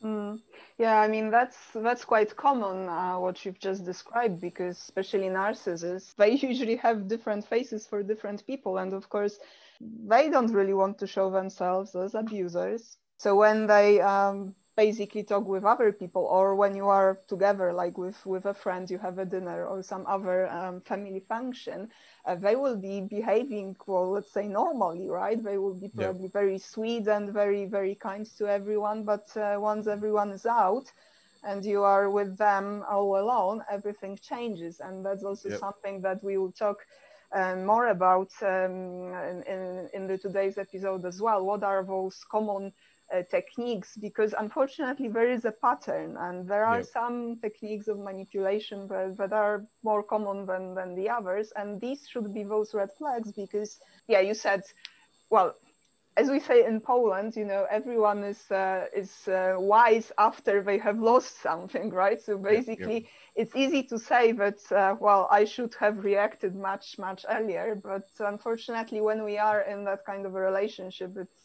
Mm. 0.03 0.39
yeah 0.77 0.99
i 0.99 1.07
mean 1.07 1.31
that's 1.31 1.57
that's 1.73 2.03
quite 2.03 2.35
common 2.35 2.89
uh, 2.89 3.15
what 3.17 3.43
you've 3.43 3.59
just 3.59 3.85
described 3.85 4.41
because 4.41 4.77
especially 4.77 5.29
narcissists 5.29 6.13
they 6.15 6.31
usually 6.49 6.75
have 6.75 7.07
different 7.07 7.47
faces 7.47 7.87
for 7.87 8.03
different 8.03 8.45
people. 8.45 8.77
And 8.77 8.93
of 8.93 9.09
course 9.09 9.39
they 9.81 10.29
don't 10.29 10.51
really 10.53 10.73
want 10.73 10.97
to 10.99 11.07
show 11.07 11.29
themselves 11.29 11.95
as 11.95 12.15
abusers. 12.15 12.97
So 13.17 13.35
when 13.35 13.67
they 13.67 14.01
um, 14.01 14.55
basically 14.75 15.23
talk 15.23 15.47
with 15.47 15.63
other 15.65 15.91
people 15.91 16.23
or 16.25 16.55
when 16.55 16.75
you 16.75 16.87
are 16.87 17.19
together 17.27 17.73
like 17.73 17.97
with 17.97 18.25
with 18.25 18.45
a 18.45 18.53
friend 18.53 18.89
you 18.89 18.97
have 18.97 19.17
a 19.17 19.25
dinner 19.25 19.65
or 19.65 19.81
some 19.83 20.05
other 20.07 20.47
um, 20.49 20.81
family 20.81 21.19
function 21.19 21.89
uh, 22.25 22.35
they 22.35 22.55
will 22.55 22.75
be 22.77 23.01
behaving 23.01 23.75
well 23.87 24.11
let's 24.11 24.31
say 24.33 24.47
normally 24.47 25.07
right 25.07 25.43
they 25.43 25.57
will 25.57 25.73
be 25.75 25.89
probably 25.89 26.27
yeah. 26.27 26.31
very 26.33 26.57
sweet 26.57 27.07
and 27.07 27.31
very 27.33 27.65
very 27.65 27.95
kind 27.95 28.25
to 28.37 28.47
everyone 28.47 29.03
but 29.03 29.27
uh, 29.37 29.55
once 29.59 29.87
everyone 29.87 30.31
is 30.31 30.45
out 30.45 30.91
and 31.43 31.63
you 31.65 31.83
are 31.83 32.09
with 32.09 32.37
them 32.37 32.83
all 32.89 33.17
alone 33.17 33.61
everything 33.69 34.17
changes 34.21 34.79
and 34.79 35.05
that's 35.05 35.23
also 35.23 35.49
yep. 35.49 35.59
something 35.59 36.01
that 36.01 36.23
we 36.23 36.37
will 36.37 36.51
talk 36.51 36.77
um, 37.33 37.65
more 37.65 37.87
about 37.87 38.31
um, 38.41 39.13
in, 39.47 39.89
in 39.93 40.07
the 40.07 40.17
today's 40.17 40.57
episode 40.57 41.05
as 41.05 41.21
well 41.21 41.45
what 41.45 41.63
are 41.63 41.83
those 41.83 42.23
common 42.29 42.71
techniques 43.29 43.95
because 43.97 44.33
unfortunately 44.37 45.07
there 45.07 45.29
is 45.29 45.45
a 45.45 45.51
pattern 45.51 46.17
and 46.19 46.47
there 46.47 46.65
are 46.65 46.77
yep. 46.79 46.87
some 46.87 47.37
techniques 47.41 47.87
of 47.87 47.99
manipulation 47.99 48.87
that, 48.87 49.15
that 49.17 49.31
are 49.31 49.65
more 49.83 50.03
common 50.03 50.45
than, 50.45 50.73
than 50.73 50.95
the 50.95 51.09
others 51.09 51.53
and 51.55 51.79
these 51.79 52.07
should 52.09 52.33
be 52.33 52.43
those 52.43 52.73
red 52.73 52.89
flags 52.97 53.31
because 53.31 53.79
yeah 54.07 54.19
you 54.19 54.33
said 54.33 54.63
well 55.29 55.55
as 56.17 56.29
we 56.29 56.39
say 56.39 56.65
in 56.65 56.79
Poland, 56.79 57.35
you 57.35 57.43
know, 57.43 57.65
everyone 57.69 58.23
is 58.23 58.49
uh, 58.49 58.85
is 58.95 59.27
uh, 59.27 59.55
wise 59.57 60.11
after 60.17 60.61
they 60.61 60.77
have 60.77 60.99
lost 60.99 61.41
something, 61.41 61.89
right? 61.89 62.21
So 62.21 62.37
basically, 62.37 63.09
it's 63.35 63.55
easy 63.55 63.83
to 63.83 63.99
say 63.99 64.31
that, 64.31 64.59
uh, 64.71 64.95
well, 64.99 65.27
I 65.29 65.43
should 65.43 65.75
have 65.75 66.05
reacted 66.05 66.55
much 66.55 66.97
much 66.97 67.25
earlier, 67.29 67.75
but 67.75 68.07
unfortunately, 68.19 69.01
when 69.01 69.23
we 69.25 69.37
are 69.37 69.61
in 69.61 69.83
that 69.85 70.05
kind 70.05 70.25
of 70.25 70.35
a 70.35 70.39
relationship, 70.39 71.17
it's 71.17 71.44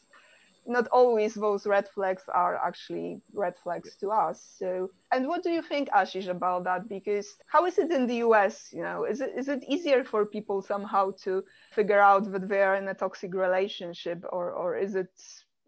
not 0.67 0.88
always 0.88 1.35
those 1.35 1.67
red 1.67 1.88
flags 1.88 2.23
are 2.33 2.57
actually 2.57 3.21
red 3.33 3.55
flags 3.59 3.97
to 3.97 4.11
us. 4.11 4.55
So, 4.59 4.90
and 5.12 5.26
what 5.26 5.43
do 5.43 5.50
you 5.50 5.62
think, 5.62 5.88
Ashish, 5.90 6.29
about 6.29 6.64
that? 6.64 6.88
Because 6.88 7.37
how 7.47 7.67
is 7.67 7.79
it 7.79 7.90
in 7.90 8.07
the 8.07 8.17
US? 8.17 8.71
You 8.73 8.83
know, 8.83 9.05
is 9.05 9.21
it 9.21 9.33
is 9.37 9.49
it 9.49 9.64
easier 9.69 10.05
for 10.05 10.25
people 10.26 10.62
somehow 10.62 11.12
to 11.25 11.45
figure 11.73 12.00
out 12.00 12.31
that 12.33 12.49
they 12.49 12.62
are 12.62 12.76
in 12.76 12.88
a 12.88 12.95
toxic 12.95 13.35
relationship, 13.35 14.25
or 14.31 14.52
or 14.52 14.76
is 14.76 14.95
it 14.95 15.12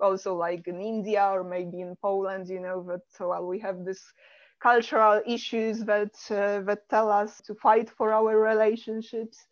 also 0.01 0.35
like 0.35 0.67
in 0.67 0.81
India 0.81 1.25
or 1.33 1.45
maybe 1.45 1.81
in 1.81 1.97
Poland? 1.97 2.49
You 2.49 2.61
know, 2.61 2.83
that 2.89 3.07
well, 3.21 3.47
we 3.47 3.59
have 3.61 3.85
this 3.85 4.03
cultural 4.63 5.21
issues 5.27 5.81
that 5.85 6.15
uh, 6.31 6.61
that 6.69 6.89
tell 6.89 7.11
us 7.11 7.41
to 7.47 7.55
fight 7.55 7.91
for 7.91 8.13
our 8.13 8.39
relationships. 8.39 9.47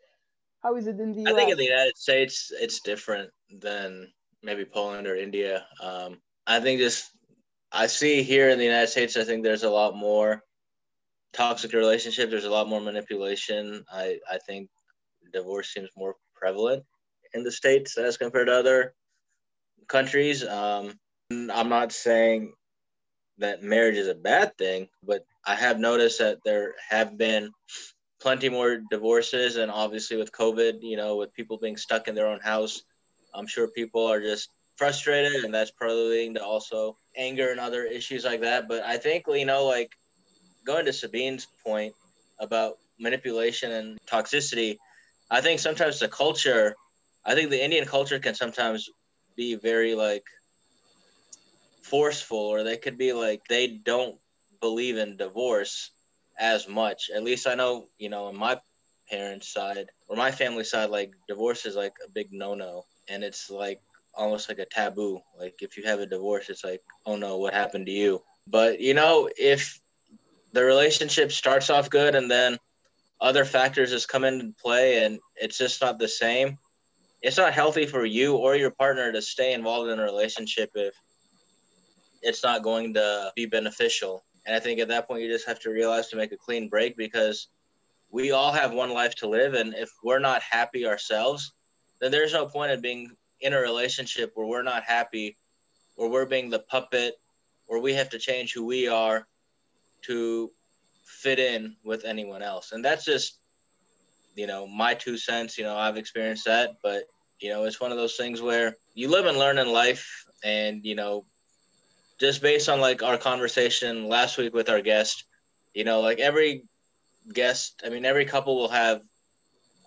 How 0.63 0.77
is 0.77 0.87
it 0.87 1.01
in 1.01 1.13
the 1.13 1.23
US? 1.23 1.33
I 1.33 1.37
think 1.37 1.51
in 1.51 1.59
the 1.59 1.65
United 1.65 1.97
States, 1.97 2.53
it's 2.61 2.81
different 2.81 3.31
than 3.51 4.13
maybe 4.43 4.65
Poland 4.65 5.07
or 5.07 5.17
India. 5.17 5.67
Um, 5.83 6.21
I 6.47 6.61
think 6.61 6.81
just 6.81 7.11
I 7.73 7.87
see 7.87 8.23
here 8.23 8.49
in 8.49 8.59
the 8.59 8.65
United 8.65 8.89
States, 8.89 9.17
I 9.17 9.25
think 9.25 9.43
there's 9.43 9.63
a 9.63 9.71
lot 9.71 9.97
more 9.97 10.43
toxic 11.33 11.73
relationship. 11.73 12.31
There's 12.31 12.45
a 12.45 12.51
lot 12.51 12.69
more 12.69 12.81
manipulation. 12.81 13.85
I, 13.93 14.19
I 14.31 14.39
think 14.39 14.69
divorce 15.33 15.73
seems 15.73 15.91
more 15.97 16.17
prevalent 16.35 16.85
in 17.35 17.45
the 17.45 17.53
states 17.53 17.97
as 17.97 18.17
compared 18.17 18.49
to 18.49 18.55
other 18.55 18.95
countries. 19.89 20.45
Um, 20.45 20.99
I'm 21.31 21.69
not 21.69 21.93
saying 21.93 22.53
that 23.39 23.63
marriage 23.63 23.97
is 23.97 24.09
a 24.09 24.15
bad 24.15 24.57
thing, 24.59 24.89
but 25.05 25.25
I 25.47 25.55
have 25.55 25.79
noticed 25.79 26.19
that 26.19 26.39
there 26.45 26.75
have 26.89 27.17
been 27.17 27.51
plenty 28.21 28.49
more 28.49 28.81
divorces, 28.91 29.57
and 29.57 29.71
obviously 29.71 30.17
with 30.17 30.33
COVID, 30.33 30.79
you 30.83 30.97
know, 30.97 31.17
with 31.17 31.33
people 31.33 31.57
being 31.57 31.77
stuck 31.77 32.09
in 32.09 32.15
their 32.15 32.27
own 32.27 32.41
house, 32.41 32.83
I'm 33.35 33.47
sure 33.47 33.69
people 33.69 34.07
are 34.07 34.21
just 34.21 34.51
frustrated, 34.77 35.45
and 35.45 35.53
that's 35.53 35.71
probably 35.71 36.09
leading 36.09 36.35
to 36.35 36.45
also 36.45 36.97
anger 37.17 37.51
and 37.51 37.61
other 37.61 37.85
issues 37.85 38.25
like 38.25 38.41
that. 38.43 38.69
But 38.69 38.83
I 38.83 38.97
think 38.97 39.25
you 39.29 39.45
know, 39.45 39.67
like 39.67 39.91
going 40.67 40.87
to 40.87 40.93
Sabine's 40.93 41.47
point 41.65 41.95
about 42.39 42.75
manipulation 42.99 43.73
and 43.73 43.99
toxicity, 44.07 44.77
I 45.31 45.41
think 45.41 45.61
sometimes 45.61 46.01
the 46.01 46.09
culture, 46.09 46.75
I 47.25 47.35
think 47.35 47.51
the 47.51 47.63
Indian 47.63 47.87
culture 47.87 48.19
can 48.19 48.35
sometimes 48.35 48.89
be 49.37 49.57
very 49.57 49.95
like 49.95 50.25
forceful, 51.83 52.39
or 52.39 52.63
they 52.63 52.77
could 52.77 52.99
be 52.99 53.13
like 53.13 53.43
they 53.49 53.67
don't 53.67 54.17
believe 54.61 54.97
in 54.97 55.17
divorce 55.17 55.91
as 56.39 56.69
much. 56.69 57.11
At 57.15 57.25
least 57.25 57.47
I 57.47 57.55
know, 57.55 57.87
you 57.99 58.09
know, 58.09 58.27
on 58.27 58.37
my 58.37 58.59
parents' 59.11 59.53
side 59.53 59.91
or 60.09 60.17
my 60.17 60.31
family 60.31 60.65
side, 60.65 60.91
like 60.91 61.13
divorce 61.29 61.67
is 61.67 61.77
like 61.77 61.95
a 62.07 62.11
big 62.11 62.29
no 62.33 62.55
no 62.55 62.85
and 63.11 63.25
it's 63.25 63.51
like 63.51 63.83
almost 64.15 64.49
like 64.49 64.59
a 64.59 64.65
taboo. 64.65 65.21
Like 65.39 65.57
if 65.61 65.77
you 65.77 65.85
have 65.85 66.01
a 66.01 66.07
divorce, 66.07 66.49
it's 66.49 66.65
like, 66.65 66.83
oh 67.05 67.17
no, 67.17 67.39
what 67.39 67.53
happened 67.53 67.87
to 67.87 67.93
you? 67.93 68.23
But 68.47 68.81
you 68.81 68.95
know, 68.95 69.29
if 69.37 69.81
the 70.53 70.65
relationship 70.65 71.33
starts 71.33 71.71
off 71.71 71.91
good 71.91 72.15
and 72.15 72.31
then 72.31 72.59
other 73.21 73.45
factors 73.45 73.91
just 73.91 74.09
come 74.09 74.25
into 74.25 74.55
play 74.61 75.05
and 75.05 75.19
it's 75.37 75.59
just 75.59 75.81
not 75.83 75.99
the 75.99 76.09
same, 76.09 76.59
it's 77.23 77.37
not 77.37 77.53
healthy 77.53 77.87
for 77.87 78.05
you 78.05 78.37
or 78.37 78.57
your 78.57 78.71
partner 78.71 79.13
to 79.13 79.21
stay 79.21 79.53
involved 79.53 79.91
in 79.91 79.99
a 79.99 80.05
relationship 80.05 80.71
if 80.75 80.95
it's 82.23 82.43
not 82.43 82.63
going 82.63 82.95
to 82.95 83.33
be 83.37 83.47
beneficial. 83.47 84.25
And 84.47 84.57
I 84.57 84.61
think 84.61 84.81
at 84.81 84.89
that 84.89 85.07
point 85.07 85.23
you 85.23 85.29
just 85.29 85.47
have 85.47 85.61
to 85.61 85.71
realize 85.71 86.09
to 86.09 86.17
make 86.17 86.33
a 86.33 86.37
clean 86.37 86.69
break 86.69 86.97
because 86.97 87.49
we 88.11 88.33
all 88.33 88.53
have 88.53 88.73
one 88.73 88.93
life 88.93 89.15
to 89.17 89.29
live 89.29 89.55
and 89.55 89.75
if 89.75 89.91
we're 90.03 90.19
not 90.19 90.43
happy 90.43 90.87
ourselves, 90.87 91.53
then 92.01 92.11
there's 92.11 92.33
no 92.33 92.47
point 92.47 92.73
in 92.73 92.81
being 92.81 93.11
in 93.41 93.53
a 93.53 93.61
relationship 93.61 94.33
where 94.35 94.47
we're 94.47 94.63
not 94.63 94.83
happy, 94.85 95.37
or 95.97 96.11
we're 96.11 96.27
being 96.27 96.51
the 96.51 96.59
puppet, 96.59 97.15
or 97.67 97.81
we 97.81 97.95
have 97.95 98.11
to 98.11 98.19
change 98.19 98.53
who 98.53 98.65
we 98.65 98.89
are 98.89 99.27
to 100.03 100.51
fit 101.05 101.39
in 101.39 101.77
with 101.85 102.05
anyone 102.05 102.43
else. 102.43 102.73
And 102.73 102.85
that's 102.85 103.05
just, 103.05 103.39
you 104.35 104.47
know, 104.47 104.67
my 104.67 104.95
two 104.95 105.17
cents. 105.17 105.59
You 105.59 105.65
know, 105.65 105.77
I've 105.77 105.97
experienced 105.97 106.47
that, 106.47 106.77
but 106.83 107.05
you 107.41 107.51
know, 107.51 107.65
it's 107.65 107.81
one 107.81 107.91
of 107.91 107.99
those 107.99 108.17
things 108.17 108.43
where 108.43 108.77
you 108.95 109.09
live 109.09 109.27
and 109.27 109.39
learn 109.39 109.59
in 109.59 109.73
life, 109.73 110.25
and 110.45 110.85
you 110.85 110.95
know, 110.95 111.25
just 112.19 112.43
based 112.43 112.69
on 112.69 112.81
like 112.81 113.03
our 113.03 113.17
conversation 113.17 114.09
last 114.09 114.37
week 114.37 114.53
with 114.53 114.69
our 114.69 114.83
guest, 114.83 115.25
you 115.75 115.85
know, 115.85 116.01
like 116.01 116.19
every 116.19 116.65
guest, 117.33 117.83
I 117.85 117.89
mean, 117.89 118.05
every 118.05 118.25
couple 118.27 118.57
will 118.57 118.69
have 118.69 119.03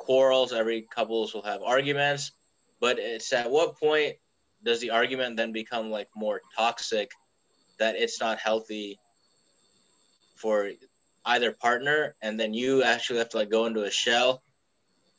quarrels, 0.04 0.54
every 0.54 0.82
couples 0.82 1.34
will 1.34 1.44
have 1.44 1.62
arguments, 1.62 2.32
but 2.80 3.00
it's 3.00 3.32
at 3.34 3.50
what 3.50 3.80
point 3.80 4.16
does 4.64 4.80
the 4.80 4.92
argument 4.92 5.38
then 5.38 5.52
become 5.52 5.90
like 5.90 6.08
more 6.16 6.42
toxic 6.56 7.12
that 7.80 7.96
it's 7.96 8.20
not 8.20 8.40
healthy 8.40 9.00
for 10.36 10.70
either 11.26 11.52
partner 11.54 12.16
and 12.22 12.40
then 12.40 12.54
you 12.54 12.84
actually 12.84 13.20
have 13.20 13.30
to 13.30 13.38
like 13.38 13.50
go 13.50 13.66
into 13.66 13.84
a 13.84 13.92
shell 13.92 14.42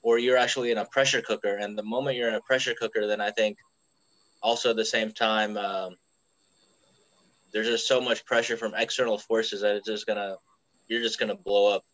or 0.02 0.18
you're 0.18 0.36
actually 0.36 0.70
in 0.70 0.78
a 0.78 0.84
pressure 0.84 1.22
cooker 1.22 1.56
and 1.56 1.76
the 1.76 1.82
moment 1.82 2.16
you're 2.16 2.28
in 2.28 2.34
a 2.34 2.40
pressure 2.42 2.74
cooker 2.78 3.06
then 3.06 3.20
i 3.20 3.30
think 3.30 3.56
also 4.42 4.70
at 4.70 4.76
the 4.76 4.84
same 4.84 5.10
time 5.10 5.56
um, 5.56 5.96
there's 7.52 7.66
just 7.66 7.88
so 7.88 8.00
much 8.00 8.26
pressure 8.26 8.56
from 8.56 8.74
external 8.74 9.16
forces 9.16 9.62
that 9.62 9.76
it's 9.76 9.86
just 9.86 10.06
gonna 10.06 10.36
you're 10.88 11.02
just 11.02 11.18
gonna 11.18 11.34
blow 11.34 11.74
up 11.74 11.84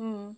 mm. 0.00 0.34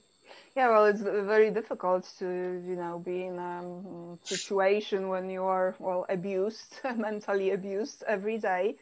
Yeah, 0.56 0.68
well, 0.70 0.84
it's 0.86 1.02
very 1.02 1.50
difficult 1.50 2.04
to, 2.18 2.26
you 2.64 2.76
know, 2.76 2.98
be 3.00 3.24
in 3.26 3.38
a 3.38 4.16
situation 4.22 5.08
when 5.08 5.28
you 5.28 5.42
are, 5.44 5.74
well, 5.80 6.06
abused, 6.08 6.80
mentally 6.96 7.50
abused 7.50 8.04
every 8.06 8.38
day. 8.38 8.76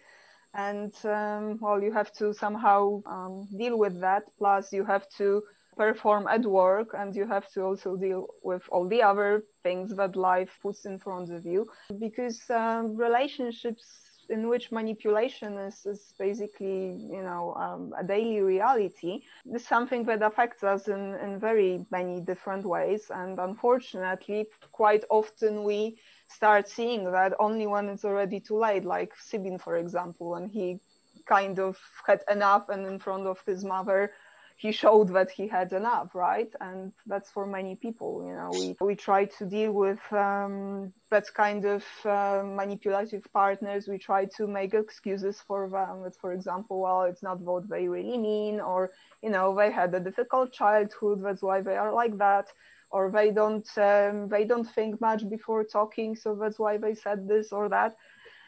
And, 0.54 0.92
um, 1.06 1.58
well, 1.60 1.82
you 1.82 1.92
have 1.92 2.12
to 2.14 2.34
somehow 2.34 3.02
um, 3.06 3.48
deal 3.56 3.78
with 3.78 4.00
that. 4.00 4.24
Plus, 4.38 4.72
you 4.72 4.84
have 4.84 5.08
to 5.18 5.42
perform 5.76 6.26
at 6.28 6.44
work 6.44 6.88
and 6.94 7.14
you 7.16 7.26
have 7.26 7.48
to 7.52 7.62
also 7.62 7.96
deal 7.96 8.26
with 8.42 8.62
all 8.70 8.86
the 8.88 9.02
other 9.02 9.42
things 9.62 9.96
that 9.96 10.16
life 10.16 10.58
puts 10.62 10.84
in 10.84 10.98
front 10.98 11.32
of 11.32 11.46
you 11.46 11.66
because 11.98 12.50
um, 12.50 12.96
relationships 12.96 14.11
in 14.32 14.48
which 14.48 14.72
manipulation 14.72 15.58
is, 15.58 15.86
is 15.86 16.14
basically, 16.18 16.96
you 17.16 17.22
know, 17.22 17.54
um, 17.64 17.94
a 17.98 18.02
daily 18.02 18.40
reality, 18.40 19.22
is 19.54 19.66
something 19.66 20.04
that 20.06 20.22
affects 20.22 20.64
us 20.64 20.88
in, 20.88 21.14
in 21.24 21.38
very 21.38 21.86
many 21.90 22.20
different 22.20 22.64
ways. 22.64 23.10
And 23.10 23.38
unfortunately, 23.38 24.46
quite 24.72 25.04
often 25.10 25.64
we 25.64 25.98
start 26.28 26.68
seeing 26.68 27.04
that 27.12 27.34
only 27.38 27.66
when 27.66 27.88
it's 27.88 28.04
already 28.04 28.40
too 28.40 28.58
late, 28.58 28.84
like 28.84 29.12
Sibin, 29.16 29.60
for 29.60 29.76
example, 29.76 30.30
when 30.30 30.48
he 30.48 30.80
kind 31.26 31.58
of 31.58 31.78
had 32.06 32.22
enough 32.30 32.68
and 32.68 32.86
in 32.86 32.98
front 32.98 33.26
of 33.26 33.38
his 33.46 33.64
mother 33.64 34.12
he 34.56 34.72
showed 34.72 35.08
that 35.14 35.30
he 35.30 35.46
had 35.48 35.72
enough, 35.72 36.14
right? 36.14 36.52
And 36.60 36.92
that's 37.06 37.30
for 37.30 37.46
many 37.46 37.74
people. 37.76 38.24
You 38.26 38.34
know, 38.34 38.50
we 38.52 38.76
we 38.80 38.94
try 38.96 39.24
to 39.26 39.44
deal 39.46 39.72
with 39.72 40.00
um, 40.12 40.92
that 41.10 41.26
kind 41.34 41.64
of 41.64 41.84
uh, 42.04 42.42
manipulative 42.44 43.24
partners. 43.32 43.88
We 43.88 43.98
try 43.98 44.26
to 44.36 44.46
make 44.46 44.74
excuses 44.74 45.40
for 45.46 45.68
them. 45.68 46.02
That, 46.02 46.16
for 46.16 46.32
example, 46.32 46.80
well, 46.80 47.02
it's 47.02 47.22
not 47.22 47.40
what 47.40 47.68
they 47.68 47.88
really 47.88 48.18
mean, 48.18 48.60
or 48.60 48.90
you 49.22 49.30
know, 49.30 49.54
they 49.54 49.70
had 49.70 49.94
a 49.94 50.00
difficult 50.00 50.52
childhood. 50.52 51.22
That's 51.22 51.42
why 51.42 51.60
they 51.60 51.76
are 51.76 51.92
like 51.92 52.18
that. 52.18 52.48
Or 52.90 53.10
they 53.10 53.30
don't 53.30 53.68
um, 53.78 54.28
they 54.28 54.44
don't 54.44 54.68
think 54.76 55.00
much 55.00 55.28
before 55.28 55.64
talking, 55.64 56.14
so 56.16 56.34
that's 56.34 56.58
why 56.58 56.76
they 56.78 56.94
said 56.94 57.26
this 57.28 57.52
or 57.52 57.68
that. 57.70 57.96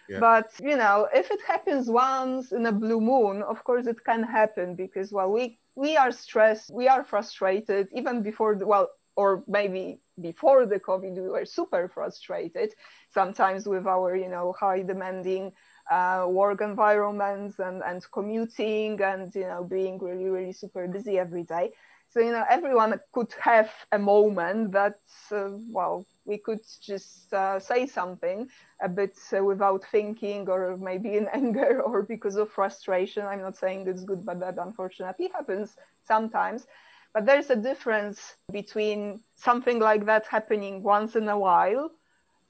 Yeah. 0.09 0.21
But 0.21 0.53
you 0.61 0.77
know, 0.77 1.09
if 1.15 1.31
it 1.31 1.41
happens 1.47 1.89
once 1.89 2.53
in 2.53 2.67
a 2.67 2.73
blue 2.73 3.01
moon, 3.01 3.43
of 3.43 3.65
course 3.65 3.87
it 3.87 4.05
can 4.05 4.23
happen 4.23 4.75
because 4.75 5.13
well, 5.13 5.31
we 5.33 5.59
we 5.75 5.97
are 5.97 6.13
stressed, 6.13 6.71
we 6.73 6.89
are 6.89 7.05
frustrated 7.05 7.89
even 7.95 8.23
before 8.23 8.55
the, 8.55 8.67
well, 8.67 8.89
or 9.17 9.45
maybe 9.47 10.01
before 10.21 10.67
the 10.67 10.81
COVID, 10.81 11.15
we 11.15 11.29
were 11.29 11.45
super 11.45 11.89
frustrated. 11.89 12.75
Sometimes 13.11 13.67
with 13.67 13.87
our 13.87 14.17
you 14.17 14.29
know 14.29 14.53
high 14.59 14.83
demanding 14.83 15.53
uh, 15.91 16.27
work 16.29 16.61
environments 16.61 17.59
and 17.59 17.83
and 17.85 18.05
commuting 18.13 19.01
and 19.03 19.35
you 19.35 19.43
know 19.43 19.65
being 19.65 19.99
really 19.99 20.29
really 20.29 20.53
super 20.53 20.87
busy 20.89 21.19
every 21.19 21.45
day. 21.45 21.73
So 22.09 22.21
you 22.21 22.33
know 22.33 22.45
everyone 22.49 22.99
could 23.13 23.33
have 23.41 23.71
a 23.93 23.99
moment 23.99 24.73
that 24.73 24.99
uh, 25.33 25.51
well 25.71 26.07
we 26.25 26.39
could 26.39 26.61
just 26.81 27.33
uh, 27.33 27.59
say 27.59 27.87
something 27.87 28.49
a 28.81 28.89
bit 28.89 29.17
uh, 29.37 29.45
without 29.45 29.85
thinking 29.91 30.49
or 30.49 30.77
maybe 30.77 31.17
in 31.17 31.29
anger 31.33 31.83
or 31.83 32.03
because 32.03 32.37
of 32.37 32.51
frustration. 32.51 33.25
I'm 33.27 33.43
not 33.43 33.57
saying 33.57 33.87
it's 33.89 34.05
good, 34.05 34.25
but 34.25 34.41
that 34.41 34.59
unfortunately 34.59 35.29
happens 35.29 35.77
sometimes. 36.07 36.67
But 37.13 37.27
there's 37.27 37.51
a 37.51 37.57
difference 37.57 38.37
between 38.51 39.21
something 39.37 39.79
like 39.79 40.05
that 40.07 40.27
happening 40.27 40.83
once 40.83 41.15
in 41.15 41.29
a 41.29 41.39
while 41.39 41.91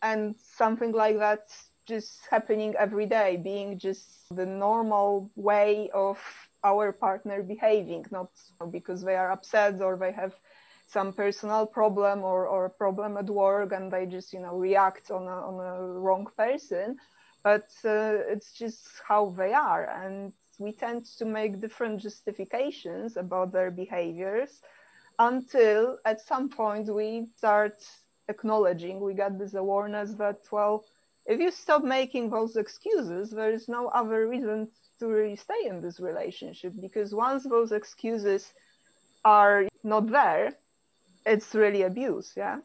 and 0.02 0.34
something 0.38 0.92
like 0.92 1.18
that 1.18 1.48
just 1.86 2.26
happening 2.30 2.74
every 2.78 3.06
day, 3.06 3.36
being 3.36 3.78
just 3.78 4.34
the 4.34 4.46
normal 4.46 5.30
way 5.36 5.90
of 5.92 6.18
our 6.62 6.92
partner 6.92 7.42
behaving, 7.42 8.06
not 8.10 8.30
because 8.70 9.02
they 9.02 9.16
are 9.16 9.30
upset 9.30 9.82
or 9.82 9.96
they 9.96 10.12
have 10.12 10.32
some 10.94 11.12
personal 11.12 11.66
problem 11.66 12.22
or, 12.22 12.46
or 12.46 12.66
a 12.66 12.76
problem 12.84 13.16
at 13.16 13.28
work 13.28 13.72
and 13.72 13.92
they 13.92 14.06
just 14.06 14.32
you 14.32 14.40
know 14.40 14.56
react 14.68 15.10
on 15.10 15.24
a, 15.36 15.38
on 15.50 15.56
a 15.72 15.76
wrong 16.04 16.26
person. 16.36 16.96
But 17.42 17.68
uh, 17.84 18.32
it's 18.32 18.52
just 18.62 18.80
how 19.06 19.34
they 19.36 19.52
are. 19.52 19.84
And 20.02 20.32
we 20.58 20.72
tend 20.72 21.04
to 21.18 21.24
make 21.26 21.60
different 21.60 22.00
justifications 22.00 23.16
about 23.16 23.52
their 23.52 23.70
behaviors 23.70 24.62
until 25.18 25.98
at 26.04 26.20
some 26.20 26.48
point 26.48 26.86
we 27.00 27.26
start 27.36 27.76
acknowledging 28.28 29.00
we 29.00 29.14
get 29.14 29.38
this 29.38 29.54
awareness 29.54 30.14
that 30.14 30.40
well 30.50 30.84
if 31.26 31.38
you 31.38 31.50
stop 31.50 31.82
making 31.84 32.30
those 32.30 32.56
excuses 32.56 33.30
there 33.30 33.52
is 33.52 33.68
no 33.68 33.82
other 33.88 34.26
reason 34.34 34.66
to 34.98 35.06
really 35.06 35.36
stay 35.36 35.62
in 35.66 35.80
this 35.80 36.00
relationship 36.00 36.72
because 36.80 37.14
once 37.14 37.44
those 37.44 37.70
excuses 37.70 38.52
are 39.24 39.68
not 39.84 40.10
there 40.10 40.56
it's 41.26 41.54
really 41.54 41.82
abuse 41.82 42.32
yeah. 42.36 42.58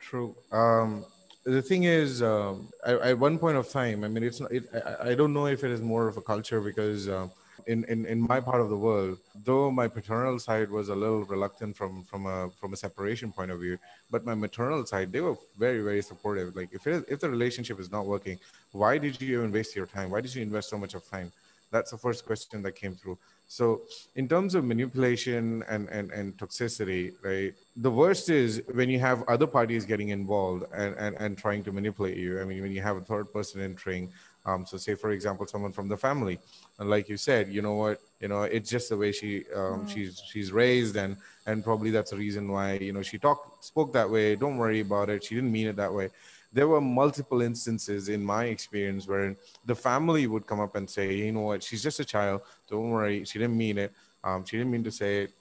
True. 0.00 0.34
Um 0.52 1.04
the 1.44 1.62
thing 1.62 1.84
is 1.84 2.22
um, 2.22 2.68
at, 2.84 3.18
one 3.18 3.38
point 3.38 3.56
of 3.56 3.70
time 3.70 4.04
i 4.04 4.08
mean 4.08 4.22
it's 4.22 4.40
not 4.40 4.52
it, 4.52 4.64
I, 4.74 5.10
I, 5.10 5.14
don't 5.14 5.32
know 5.32 5.46
if 5.46 5.64
it 5.64 5.70
is 5.70 5.80
more 5.80 6.06
of 6.06 6.18
a 6.18 6.20
culture 6.20 6.60
because 6.60 7.08
uh, 7.08 7.28
in, 7.66 7.84
in 7.84 8.06
in 8.06 8.20
my 8.20 8.40
part 8.40 8.60
of 8.60 8.68
the 8.68 8.76
world 8.76 9.18
though 9.44 9.70
my 9.70 9.88
paternal 9.88 10.38
side 10.38 10.70
was 10.70 10.88
a 10.88 10.94
little 10.94 11.24
reluctant 11.24 11.76
from 11.76 12.02
from 12.04 12.26
a 12.26 12.50
from 12.60 12.72
a 12.72 12.76
separation 12.76 13.32
point 13.32 13.50
of 13.50 13.60
view 13.60 13.78
but 14.10 14.24
my 14.24 14.34
maternal 14.34 14.84
side 14.84 15.12
they 15.12 15.20
were 15.20 15.36
very 15.58 15.80
very 15.82 16.02
supportive. 16.02 16.56
Like 16.56 16.70
if 16.72 16.86
it, 16.86 17.04
if 17.08 17.20
the 17.20 17.30
relationship 17.30 17.78
is 17.80 17.90
not 17.90 18.06
working 18.06 18.38
why 18.72 18.98
did 18.98 19.20
you 19.20 19.38
even 19.38 19.52
waste 19.52 19.76
your 19.76 19.86
time? 19.86 20.10
Why 20.10 20.20
did 20.20 20.34
you 20.34 20.42
invest 20.42 20.70
so 20.70 20.78
much 20.78 20.94
of 20.94 21.08
time 21.08 21.32
that's 21.70 21.90
the 21.90 21.98
first 21.98 22.24
question 22.24 22.62
that 22.62 22.72
came 22.72 22.94
through 22.94 23.18
so 23.48 23.82
in 24.14 24.28
terms 24.28 24.54
of 24.54 24.64
manipulation 24.64 25.64
and, 25.68 25.88
and, 25.88 26.10
and 26.12 26.36
toxicity, 26.36 27.14
right, 27.22 27.54
the 27.76 27.90
worst 27.90 28.28
is 28.28 28.62
when 28.74 28.90
you 28.90 28.98
have 29.00 29.24
other 29.26 29.46
parties 29.46 29.86
getting 29.86 30.10
involved 30.10 30.64
and, 30.74 30.94
and, 30.98 31.16
and 31.16 31.38
trying 31.38 31.64
to 31.64 31.72
manipulate 31.72 32.18
you. 32.18 32.42
I 32.42 32.44
mean, 32.44 32.60
when 32.60 32.72
you 32.72 32.82
have 32.82 32.98
a 32.98 33.00
third 33.00 33.32
person 33.32 33.62
entering, 33.62 34.12
um, 34.44 34.66
so 34.66 34.76
say 34.76 34.94
for 34.94 35.12
example, 35.12 35.46
someone 35.46 35.72
from 35.72 35.88
the 35.88 35.96
family, 35.96 36.38
and 36.78 36.90
like 36.90 37.08
you 37.08 37.16
said, 37.16 37.48
you 37.48 37.62
know 37.62 37.74
what, 37.74 38.00
you 38.20 38.28
know, 38.28 38.42
it's 38.42 38.68
just 38.68 38.90
the 38.90 38.96
way 38.96 39.12
she 39.12 39.44
um, 39.54 39.84
mm. 39.84 39.88
she's 39.88 40.22
she's 40.30 40.52
raised, 40.52 40.96
and 40.96 41.18
and 41.46 41.62
probably 41.62 41.90
that's 41.90 42.12
the 42.12 42.16
reason 42.16 42.50
why 42.50 42.74
you 42.74 42.94
know 42.94 43.02
she 43.02 43.18
talked 43.18 43.62
spoke 43.62 43.92
that 43.92 44.08
way. 44.08 44.36
Don't 44.36 44.56
worry 44.56 44.80
about 44.80 45.10
it. 45.10 45.24
She 45.24 45.34
didn't 45.34 45.52
mean 45.52 45.66
it 45.66 45.76
that 45.76 45.92
way 45.92 46.08
there 46.52 46.68
were 46.68 46.80
multiple 46.80 47.42
instances 47.42 48.08
in 48.08 48.24
my 48.24 48.44
experience 48.44 49.06
where 49.06 49.36
the 49.66 49.74
family 49.74 50.26
would 50.26 50.46
come 50.46 50.60
up 50.60 50.76
and 50.76 50.88
say, 50.88 51.14
you 51.14 51.32
know 51.32 51.40
what, 51.40 51.62
she's 51.62 51.82
just 51.82 52.00
a 52.00 52.04
child. 52.04 52.40
Don't 52.70 52.90
worry. 52.90 53.24
She 53.24 53.38
didn't 53.38 53.56
mean 53.56 53.78
it. 53.78 53.92
Um, 54.24 54.44
she 54.44 54.56
didn't 54.56 54.72
mean 54.72 54.84
to 54.84 54.90
say 54.90 55.24
it. 55.24 55.32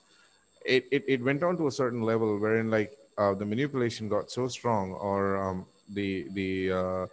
It, 0.65 0.87
it, 0.91 1.03
it 1.07 1.23
went 1.23 1.43
on 1.43 1.55
to 1.57 1.67
a 1.67 1.71
certain 1.71 2.01
level 2.01 2.37
wherein 2.37 2.69
like 2.69 2.97
uh, 3.17 3.33
the 3.33 3.45
manipulation 3.45 4.09
got 4.09 4.29
so 4.29 4.47
strong 4.47 4.91
or 4.93 5.37
um, 5.37 5.65
the, 5.93 6.27
the, 6.31 6.71
uh, 6.71 7.05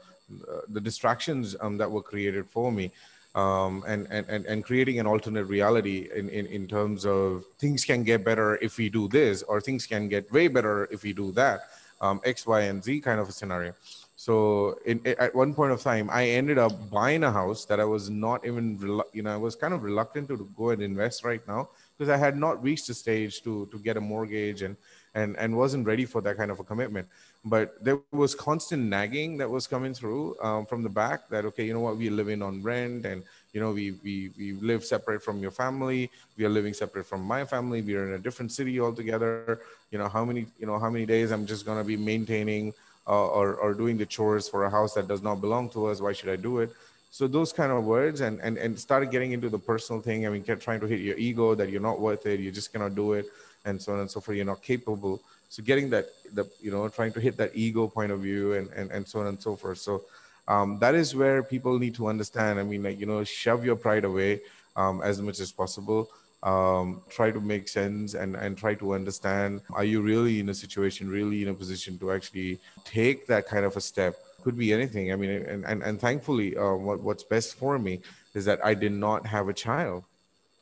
the 0.68 0.80
distractions 0.80 1.54
um, 1.60 1.78
that 1.78 1.90
were 1.90 2.02
created 2.02 2.48
for 2.48 2.72
me 2.72 2.90
um, 3.36 3.84
and, 3.86 4.06
and, 4.10 4.46
and, 4.46 4.64
creating 4.64 5.00
an 5.00 5.06
alternate 5.06 5.44
reality 5.44 6.08
in, 6.14 6.28
in, 6.28 6.46
in 6.46 6.68
terms 6.68 7.04
of 7.04 7.44
things 7.58 7.84
can 7.84 8.04
get 8.04 8.24
better 8.24 8.56
if 8.62 8.76
we 8.76 8.88
do 8.88 9.08
this 9.08 9.42
or 9.42 9.60
things 9.60 9.86
can 9.86 10.08
get 10.08 10.30
way 10.32 10.46
better 10.46 10.88
if 10.92 11.02
we 11.02 11.12
do 11.12 11.32
that 11.32 11.68
um, 12.00 12.20
X, 12.24 12.46
Y, 12.46 12.60
and 12.62 12.82
Z 12.82 13.00
kind 13.00 13.20
of 13.20 13.28
a 13.28 13.32
scenario. 13.32 13.74
So 14.16 14.78
in, 14.86 15.00
at 15.06 15.34
one 15.34 15.54
point 15.54 15.72
of 15.72 15.82
time, 15.82 16.08
I 16.10 16.28
ended 16.28 16.56
up 16.56 16.90
buying 16.90 17.24
a 17.24 17.32
house 17.32 17.64
that 17.66 17.80
I 17.80 17.84
was 17.84 18.08
not 18.08 18.46
even, 18.46 18.78
you 19.12 19.22
know, 19.22 19.32
I 19.32 19.36
was 19.36 19.56
kind 19.56 19.74
of 19.74 19.82
reluctant 19.82 20.28
to 20.28 20.48
go 20.56 20.70
and 20.70 20.82
invest 20.82 21.24
right 21.24 21.46
now 21.48 21.68
because 21.96 22.08
I 22.08 22.16
had 22.16 22.36
not 22.36 22.62
reached 22.62 22.86
the 22.86 22.94
stage 22.94 23.42
to 23.42 23.66
to 23.66 23.78
get 23.78 23.96
a 23.96 24.00
mortgage 24.00 24.62
and 24.62 24.76
and 25.14 25.36
and 25.38 25.56
wasn't 25.56 25.86
ready 25.86 26.04
for 26.04 26.20
that 26.22 26.36
kind 26.36 26.50
of 26.50 26.60
a 26.60 26.64
commitment. 26.64 27.08
But 27.44 27.82
there 27.84 27.98
was 28.12 28.34
constant 28.34 28.84
nagging 28.84 29.36
that 29.38 29.50
was 29.50 29.66
coming 29.66 29.94
through 29.94 30.40
um, 30.40 30.64
from 30.66 30.82
the 30.82 30.88
back 30.88 31.28
that 31.28 31.44
okay, 31.46 31.64
you 31.64 31.74
know 31.74 31.80
what, 31.80 31.96
we're 31.96 32.10
living 32.10 32.40
on 32.40 32.62
rent 32.62 33.06
and 33.06 33.24
you 33.54 33.60
know 33.60 33.70
we 33.70 33.92
we 34.02 34.30
we 34.36 34.52
live 34.54 34.84
separate 34.84 35.22
from 35.22 35.38
your 35.38 35.52
family. 35.52 36.10
We 36.36 36.44
are 36.44 36.48
living 36.48 36.74
separate 36.74 37.06
from 37.06 37.22
my 37.22 37.44
family. 37.44 37.80
We 37.80 37.94
are 37.94 38.06
in 38.08 38.14
a 38.14 38.18
different 38.18 38.50
city 38.52 38.80
altogether. 38.80 39.60
You 39.92 39.98
know 39.98 40.08
how 40.08 40.24
many 40.24 40.46
you 40.58 40.66
know 40.66 40.78
how 40.78 40.90
many 40.90 41.06
days 41.06 41.30
i'm 41.30 41.46
just 41.46 41.64
going 41.64 41.78
to 41.78 41.84
be 41.84 41.96
maintaining 41.96 42.74
uh, 43.06 43.26
or 43.28 43.54
or 43.54 43.72
doing 43.72 43.96
the 43.96 44.06
chores 44.06 44.48
for 44.48 44.64
a 44.64 44.70
house 44.70 44.92
that 44.94 45.06
does 45.06 45.22
not 45.22 45.40
belong 45.40 45.70
to 45.70 45.86
us? 45.86 46.00
Why 46.00 46.12
should 46.12 46.30
i 46.30 46.36
do 46.36 46.58
it? 46.58 46.70
So 47.12 47.28
those 47.28 47.52
kind 47.52 47.70
of 47.70 47.84
words 47.84 48.20
and 48.20 48.40
and 48.40 48.58
and 48.58 48.78
started 48.78 49.12
getting 49.12 49.30
into 49.30 49.48
the 49.48 49.62
personal 49.70 50.02
thing. 50.02 50.26
I 50.26 50.30
mean 50.30 50.42
kept 50.42 50.60
trying 50.60 50.80
to 50.80 50.86
hit 50.86 51.00
your 51.00 51.16
ego 51.16 51.54
that 51.54 51.70
you're 51.70 51.88
not 51.90 52.00
worth 52.00 52.26
it. 52.26 52.40
You 52.40 52.50
just 52.50 52.72
cannot 52.72 52.96
do 52.96 53.12
it 53.12 53.26
and 53.64 53.80
so 53.80 53.92
on 53.94 54.00
and 54.00 54.10
so 54.10 54.20
forth. 54.20 54.36
You're 54.36 54.52
not 54.54 54.62
capable. 54.62 55.22
So 55.48 55.62
getting 55.62 55.90
that 55.90 56.06
the 56.32 56.44
you 56.60 56.72
know 56.72 56.88
trying 56.88 57.12
to 57.12 57.20
hit 57.20 57.36
that 57.36 57.52
ego 57.54 57.86
point 57.86 58.10
of 58.10 58.18
view 58.18 58.54
and 58.54 58.68
and, 58.74 58.90
and 58.90 59.06
so 59.06 59.20
on 59.20 59.28
and 59.28 59.40
so 59.40 59.54
forth. 59.54 59.78
So 59.78 60.02
um, 60.46 60.78
that 60.78 60.94
is 60.94 61.14
where 61.14 61.42
people 61.42 61.78
need 61.78 61.94
to 61.96 62.08
understand. 62.08 62.58
I 62.58 62.62
mean, 62.62 62.82
like, 62.82 62.98
you 62.98 63.06
know, 63.06 63.24
shove 63.24 63.64
your 63.64 63.76
pride 63.76 64.04
away 64.04 64.40
um, 64.76 65.00
as 65.02 65.20
much 65.20 65.40
as 65.40 65.52
possible. 65.52 66.10
Um, 66.42 67.00
try 67.08 67.30
to 67.30 67.40
make 67.40 67.68
sense 67.68 68.12
and, 68.12 68.36
and 68.36 68.58
try 68.58 68.74
to 68.74 68.92
understand 68.92 69.62
are 69.72 69.84
you 69.84 70.02
really 70.02 70.40
in 70.40 70.50
a 70.50 70.54
situation, 70.54 71.08
really 71.08 71.42
in 71.42 71.48
a 71.48 71.54
position 71.54 71.96
to 72.00 72.12
actually 72.12 72.60
take 72.84 73.26
that 73.28 73.46
kind 73.46 73.64
of 73.64 73.76
a 73.78 73.80
step? 73.80 74.16
Could 74.42 74.58
be 74.58 74.74
anything. 74.74 75.10
I 75.10 75.16
mean, 75.16 75.30
and, 75.30 75.64
and, 75.64 75.82
and 75.82 75.98
thankfully, 75.98 76.54
uh, 76.54 76.74
what, 76.74 77.00
what's 77.00 77.24
best 77.24 77.54
for 77.54 77.78
me 77.78 78.02
is 78.34 78.44
that 78.44 78.62
I 78.62 78.74
did 78.74 78.92
not 78.92 79.24
have 79.24 79.48
a 79.48 79.54
child, 79.54 80.04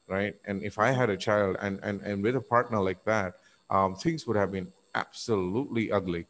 right? 0.06 0.36
And 0.44 0.62
if 0.62 0.78
I 0.78 0.92
had 0.92 1.10
a 1.10 1.16
child 1.16 1.56
and, 1.60 1.80
and, 1.82 2.00
and 2.02 2.22
with 2.22 2.36
a 2.36 2.40
partner 2.40 2.80
like 2.80 3.04
that, 3.04 3.34
um, 3.68 3.96
things 3.96 4.24
would 4.28 4.36
have 4.36 4.52
been 4.52 4.70
absolutely 4.94 5.90
ugly 5.90 6.26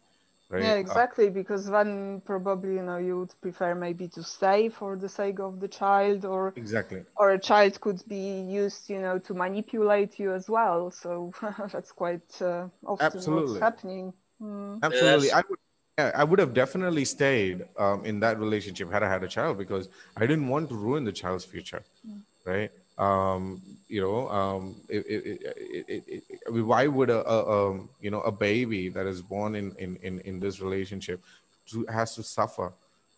right? 0.53 0.63
Yeah, 0.63 0.73
uh, 0.73 0.77
exactly. 0.77 1.27
Uh, 1.29 1.31
because 1.31 1.67
then 1.67 2.23
probably 2.25 2.75
you 2.75 2.83
know 2.83 2.99
you 2.99 3.21
would 3.21 3.35
prefer 3.41 3.75
maybe 3.75 4.07
to 4.09 4.23
stay 4.23 4.69
for 4.69 4.97
the 4.97 5.09
sake 5.09 5.41
of 5.41 5.59
the 5.59 5.69
child, 5.69 6.25
or 6.25 6.53
exactly, 6.57 7.03
or 7.17 7.31
a 7.31 7.39
child 7.39 7.81
could 7.81 8.03
be 8.07 8.41
used, 8.43 8.89
you 8.91 9.01
know, 9.01 9.19
to 9.19 9.35
manipulate 9.35 10.19
you 10.19 10.33
as 10.33 10.49
well. 10.49 10.91
So 10.91 11.33
that's 11.73 11.91
quite 11.93 12.31
uh, 12.41 12.69
often 12.87 13.07
Absolutely. 13.07 13.53
what's 13.55 13.61
happening. 13.61 14.13
Mm. 14.41 14.79
Absolutely, 14.83 15.33
I 15.33 15.43
would. 15.49 15.59
yeah, 15.99 16.11
I 16.15 16.25
would 16.25 16.39
have 16.39 16.55
definitely 16.55 17.05
stayed 17.05 17.65
um, 17.79 18.05
in 18.05 18.21
that 18.21 18.39
relationship 18.39 18.93
had 18.93 19.03
I 19.03 19.09
had 19.09 19.25
a 19.25 19.29
child 19.29 19.59
because 19.59 19.89
I 20.17 20.27
didn't 20.27 20.49
want 20.49 20.69
to 20.69 20.75
ruin 20.77 21.05
the 21.05 21.13
child's 21.13 21.45
future, 21.45 21.83
mm. 22.07 22.21
right? 22.45 22.71
Um, 22.99 23.63
you 23.93 24.01
know, 24.01 24.29
um, 24.31 24.63
it, 24.89 25.05
it, 25.09 26.23
it, 26.47 26.51
why 26.51 26.87
would 26.87 27.11
a, 27.11 27.21
a 27.29 27.39
um, 27.71 27.89
you 28.01 28.11
know 28.11 28.23
a 28.23 28.33
baby 28.33 28.89
that 28.89 29.07
is 29.07 29.21
born 29.23 29.55
in 29.55 29.75
in 29.79 29.97
in, 30.03 30.21
in 30.21 30.41
this 30.41 30.61
relationship 30.61 31.21
to, 31.71 31.87
has 31.87 32.15
to 32.17 32.23
suffer, 32.23 32.73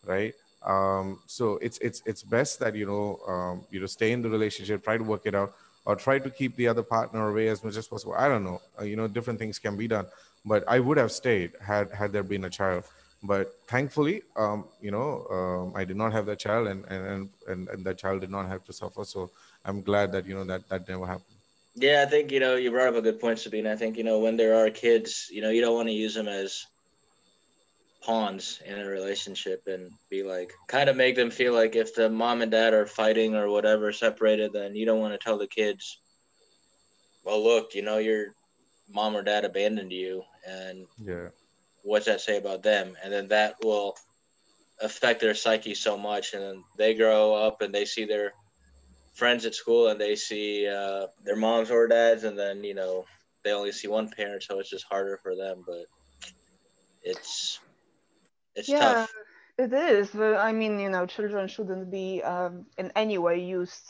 right? 0.04 0.34
Um, 0.64 1.20
so 1.26 1.44
it's 1.66 1.78
it's 1.78 2.02
it's 2.04 2.22
best 2.22 2.58
that 2.60 2.74
you 2.74 2.86
know 2.86 3.20
um, 3.32 3.64
you 3.70 3.80
know 3.80 3.86
stay 3.86 4.12
in 4.12 4.20
the 4.22 4.28
relationship, 4.28 4.82
try 4.82 4.96
to 4.96 5.04
work 5.04 5.22
it 5.24 5.34
out, 5.34 5.54
or 5.84 5.96
try 5.96 6.18
to 6.18 6.30
keep 6.30 6.56
the 6.56 6.68
other 6.68 6.82
partner 6.82 7.28
away 7.30 7.48
as 7.48 7.62
much 7.62 7.76
as 7.76 7.86
possible. 7.86 8.14
I 8.14 8.28
don't 8.28 8.44
know, 8.44 8.60
uh, 8.80 8.84
you 8.84 8.96
know, 8.96 9.06
different 9.06 9.38
things 9.38 9.58
can 9.58 9.76
be 9.76 9.88
done 9.88 10.06
but 10.44 10.64
I 10.68 10.80
would 10.80 10.98
have 10.98 11.12
stayed 11.12 11.52
had 11.60 11.90
had 11.92 12.12
there 12.12 12.22
been 12.22 12.44
a 12.44 12.50
child. 12.50 12.84
But 13.22 13.54
thankfully, 13.66 14.22
um, 14.36 14.66
you 14.82 14.90
know, 14.90 15.26
um, 15.30 15.72
I 15.74 15.84
did 15.84 15.96
not 15.96 16.12
have 16.12 16.26
that 16.26 16.38
child, 16.38 16.68
and, 16.68 16.84
and 16.86 17.30
and 17.48 17.68
and 17.68 17.84
that 17.84 17.96
child 17.96 18.20
did 18.20 18.30
not 18.30 18.48
have 18.48 18.64
to 18.66 18.72
suffer. 18.72 19.04
So 19.04 19.30
I'm 19.64 19.82
glad 19.82 20.12
that 20.12 20.26
you 20.26 20.34
know 20.34 20.44
that 20.44 20.68
that 20.68 20.88
never 20.88 21.06
happened. 21.06 21.38
Yeah, 21.74 22.04
I 22.06 22.10
think 22.10 22.30
you 22.30 22.40
know 22.40 22.56
you 22.56 22.70
brought 22.70 22.88
up 22.88 22.96
a 22.96 23.02
good 23.02 23.20
point, 23.20 23.38
Sabine. 23.38 23.66
I 23.66 23.76
think 23.76 23.96
you 23.96 24.04
know 24.04 24.18
when 24.18 24.36
there 24.36 24.64
are 24.64 24.70
kids, 24.70 25.28
you 25.30 25.42
know, 25.42 25.50
you 25.50 25.60
don't 25.60 25.74
want 25.74 25.88
to 25.88 25.94
use 25.94 26.14
them 26.14 26.28
as 26.28 26.66
pawns 28.04 28.60
in 28.66 28.78
a 28.78 28.86
relationship 28.86 29.62
and 29.66 29.90
be 30.10 30.22
like 30.22 30.52
kind 30.68 30.90
of 30.90 30.96
make 30.96 31.16
them 31.16 31.30
feel 31.30 31.54
like 31.54 31.74
if 31.74 31.94
the 31.94 32.10
mom 32.10 32.42
and 32.42 32.50
dad 32.50 32.74
are 32.74 32.86
fighting 32.86 33.34
or 33.34 33.48
whatever 33.48 33.92
separated 33.92 34.52
then 34.52 34.76
you 34.76 34.84
don't 34.84 35.00
want 35.00 35.14
to 35.14 35.18
tell 35.18 35.38
the 35.38 35.46
kids 35.46 35.98
well 37.24 37.42
look 37.42 37.74
you 37.74 37.80
know 37.80 37.96
your 37.96 38.26
mom 38.92 39.16
or 39.16 39.22
dad 39.22 39.46
abandoned 39.46 39.90
you 39.90 40.22
and 40.46 40.86
yeah 40.98 41.28
what's 41.82 42.04
that 42.04 42.20
say 42.20 42.36
about 42.36 42.62
them 42.62 42.94
and 43.02 43.10
then 43.10 43.28
that 43.28 43.54
will 43.64 43.96
affect 44.82 45.20
their 45.20 45.34
psyche 45.34 45.74
so 45.74 45.96
much 45.96 46.34
and 46.34 46.42
then 46.42 46.64
they 46.76 46.92
grow 46.92 47.34
up 47.34 47.62
and 47.62 47.74
they 47.74 47.86
see 47.86 48.04
their 48.04 48.34
friends 49.14 49.46
at 49.46 49.54
school 49.54 49.88
and 49.88 50.00
they 50.00 50.16
see 50.16 50.68
uh, 50.68 51.06
their 51.24 51.36
moms 51.36 51.70
or 51.70 51.86
dads 51.88 52.24
and 52.24 52.38
then 52.38 52.64
you 52.64 52.74
know 52.74 53.04
they 53.44 53.52
only 53.52 53.72
see 53.72 53.88
one 53.88 54.08
parent 54.10 54.42
so 54.42 54.58
it's 54.58 54.70
just 54.70 54.84
harder 54.90 55.18
for 55.22 55.36
them 55.36 55.64
but 55.66 55.86
it's 57.02 57.60
it's 58.56 58.68
yeah, 58.68 58.78
tough 58.78 59.12
it 59.58 59.72
is 59.72 60.10
but 60.10 60.36
i 60.36 60.52
mean 60.52 60.78
you 60.80 60.90
know 60.90 61.06
children 61.06 61.46
shouldn't 61.48 61.90
be 61.90 62.22
um, 62.22 62.66
in 62.78 62.90
any 62.96 63.18
way 63.18 63.38
used 63.40 63.84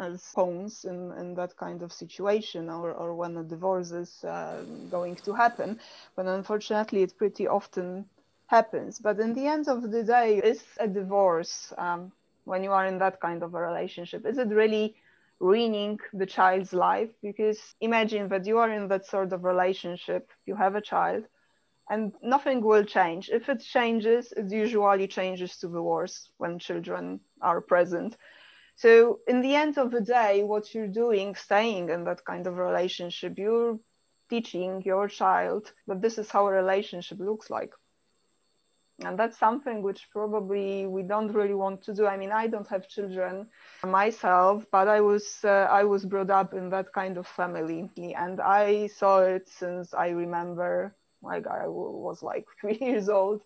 as 0.00 0.32
pawns 0.34 0.84
in, 0.84 1.12
in 1.12 1.34
that 1.34 1.56
kind 1.56 1.82
of 1.82 1.92
situation 1.92 2.70
or, 2.70 2.92
or 2.92 3.14
when 3.14 3.36
a 3.36 3.44
divorce 3.44 3.90
is 3.92 4.24
uh, 4.24 4.62
going 4.90 5.14
to 5.14 5.34
happen. 5.34 5.78
But 6.16 6.26
unfortunately, 6.26 7.02
it 7.02 7.18
pretty 7.18 7.46
often 7.46 8.06
happens. 8.46 8.98
But 8.98 9.20
in 9.20 9.34
the 9.34 9.46
end 9.46 9.68
of 9.68 9.90
the 9.90 10.02
day, 10.02 10.38
is 10.38 10.64
a 10.78 10.88
divorce 10.88 11.72
um, 11.76 12.12
when 12.50 12.64
you 12.64 12.72
are 12.72 12.86
in 12.86 12.98
that 12.98 13.20
kind 13.20 13.42
of 13.42 13.54
a 13.54 13.60
relationship? 13.60 14.26
Is 14.26 14.38
it 14.38 14.48
really 14.48 14.96
ruining 15.38 15.98
the 16.12 16.26
child's 16.26 16.72
life? 16.72 17.10
Because 17.22 17.58
imagine 17.80 18.28
that 18.28 18.46
you 18.46 18.58
are 18.58 18.70
in 18.70 18.88
that 18.88 19.06
sort 19.06 19.32
of 19.32 19.44
relationship, 19.44 20.30
you 20.46 20.56
have 20.56 20.74
a 20.74 20.80
child, 20.92 21.24
and 21.88 22.12
nothing 22.22 22.60
will 22.60 22.84
change. 22.84 23.30
If 23.30 23.48
it 23.48 23.60
changes, 23.60 24.32
it 24.36 24.50
usually 24.50 25.08
changes 25.08 25.56
to 25.58 25.68
the 25.68 25.82
worse 25.82 26.30
when 26.38 26.58
children 26.58 27.20
are 27.40 27.60
present. 27.60 28.16
So 28.76 29.20
in 29.28 29.40
the 29.42 29.54
end 29.54 29.78
of 29.78 29.90
the 29.90 30.00
day, 30.00 30.42
what 30.42 30.74
you're 30.74 30.96
doing, 31.04 31.34
staying 31.34 31.90
in 31.90 32.04
that 32.04 32.24
kind 32.24 32.46
of 32.46 32.56
relationship, 32.56 33.38
you're 33.38 33.78
teaching 34.28 34.82
your 34.84 35.08
child 35.08 35.72
that 35.86 36.00
this 36.00 36.18
is 36.18 36.30
how 36.30 36.46
a 36.46 36.52
relationship 36.52 37.18
looks 37.20 37.50
like. 37.50 37.72
And 39.04 39.18
that's 39.18 39.38
something 39.38 39.82
which 39.82 40.08
probably 40.12 40.86
we 40.86 41.02
don't 41.02 41.32
really 41.32 41.54
want 41.54 41.82
to 41.84 41.94
do. 41.94 42.06
I 42.06 42.16
mean, 42.16 42.32
I 42.32 42.46
don't 42.46 42.68
have 42.68 42.88
children 42.88 43.46
myself, 43.84 44.66
but 44.70 44.88
I 44.88 45.00
was 45.00 45.38
uh, 45.44 45.66
I 45.70 45.84
was 45.84 46.04
brought 46.04 46.30
up 46.30 46.54
in 46.54 46.68
that 46.70 46.92
kind 46.92 47.16
of 47.16 47.26
family, 47.26 47.90
and 48.16 48.40
I 48.40 48.88
saw 48.88 49.20
it 49.20 49.48
since 49.48 49.94
I 49.94 50.08
remember. 50.10 50.94
Like 51.22 51.46
I 51.46 51.66
was 51.66 52.22
like 52.22 52.46
three 52.60 52.78
years 52.80 53.08
old, 53.08 53.42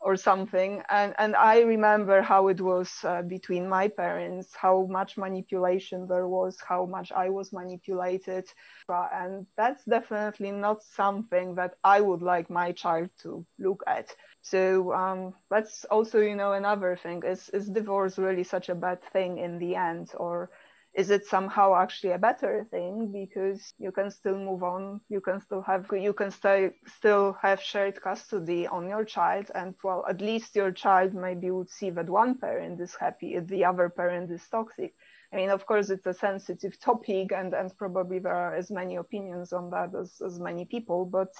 or 0.00 0.16
something. 0.16 0.82
And, 0.88 1.14
and 1.18 1.36
I 1.36 1.60
remember 1.60 2.22
how 2.22 2.48
it 2.48 2.60
was 2.60 2.90
uh, 3.04 3.22
between 3.22 3.68
my 3.68 3.88
parents, 3.88 4.54
how 4.54 4.86
much 4.90 5.16
manipulation 5.18 6.06
there 6.08 6.26
was, 6.26 6.58
how 6.66 6.86
much 6.86 7.12
I 7.12 7.28
was 7.28 7.52
manipulated. 7.52 8.46
And 8.88 9.46
that's 9.56 9.84
definitely 9.84 10.52
not 10.52 10.82
something 10.82 11.54
that 11.56 11.74
I 11.84 12.00
would 12.00 12.22
like 12.22 12.50
my 12.50 12.72
child 12.72 13.10
to 13.22 13.44
look 13.58 13.82
at. 13.86 14.14
So 14.42 14.92
um, 14.92 15.34
that's 15.50 15.84
also, 15.86 16.20
you 16.20 16.34
know, 16.36 16.52
another 16.52 16.96
thing. 16.96 17.22
Is, 17.24 17.48
is 17.50 17.68
divorce 17.68 18.18
really 18.18 18.44
such 18.44 18.68
a 18.68 18.74
bad 18.74 19.02
thing 19.12 19.38
in 19.38 19.58
the 19.58 19.76
end? 19.76 20.12
Or 20.16 20.50
is 20.94 21.10
it 21.10 21.24
somehow 21.26 21.76
actually 21.76 22.12
a 22.12 22.18
better 22.18 22.66
thing? 22.70 23.12
Because 23.12 23.74
you 23.78 23.92
can 23.92 24.10
still 24.10 24.38
move 24.38 24.62
on. 24.62 25.00
You 25.08 25.20
can 25.20 25.40
still 25.40 25.62
have 25.62 25.86
you 25.92 26.12
can 26.12 26.30
stay, 26.30 26.72
still 26.86 27.36
have 27.42 27.60
shared 27.60 28.00
custody 28.02 28.66
on 28.66 28.88
your 28.88 29.04
child. 29.04 29.50
And 29.54 29.74
well 29.84 30.04
at 30.08 30.20
least 30.20 30.56
your 30.56 30.72
child 30.72 31.14
maybe 31.14 31.50
would 31.50 31.70
see 31.70 31.90
that 31.90 32.08
one 32.10 32.38
parent 32.38 32.80
is 32.80 32.94
happy 32.96 33.34
if 33.34 33.46
the 33.46 33.64
other 33.64 33.88
parent 33.88 34.30
is 34.32 34.46
toxic. 34.48 34.94
I 35.32 35.36
mean 35.36 35.50
of 35.50 35.64
course 35.66 35.90
it's 35.90 36.06
a 36.06 36.14
sensitive 36.14 36.78
topic 36.80 37.32
and 37.32 37.54
and 37.54 37.76
probably 37.76 38.18
there 38.18 38.34
are 38.34 38.54
as 38.56 38.70
many 38.70 38.96
opinions 38.96 39.52
on 39.52 39.70
that 39.70 39.94
as, 39.94 40.20
as 40.24 40.40
many 40.40 40.64
people. 40.64 41.04
But 41.04 41.32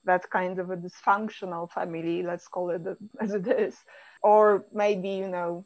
that 0.04 0.28
kind 0.30 0.58
of 0.58 0.70
a 0.70 0.76
dysfunctional 0.76 1.70
family, 1.70 2.22
let's 2.22 2.48
call 2.48 2.70
it 2.70 2.82
as 3.20 3.34
it 3.34 3.46
is, 3.46 3.84
or 4.22 4.66
maybe, 4.72 5.10
you 5.10 5.28
know, 5.28 5.64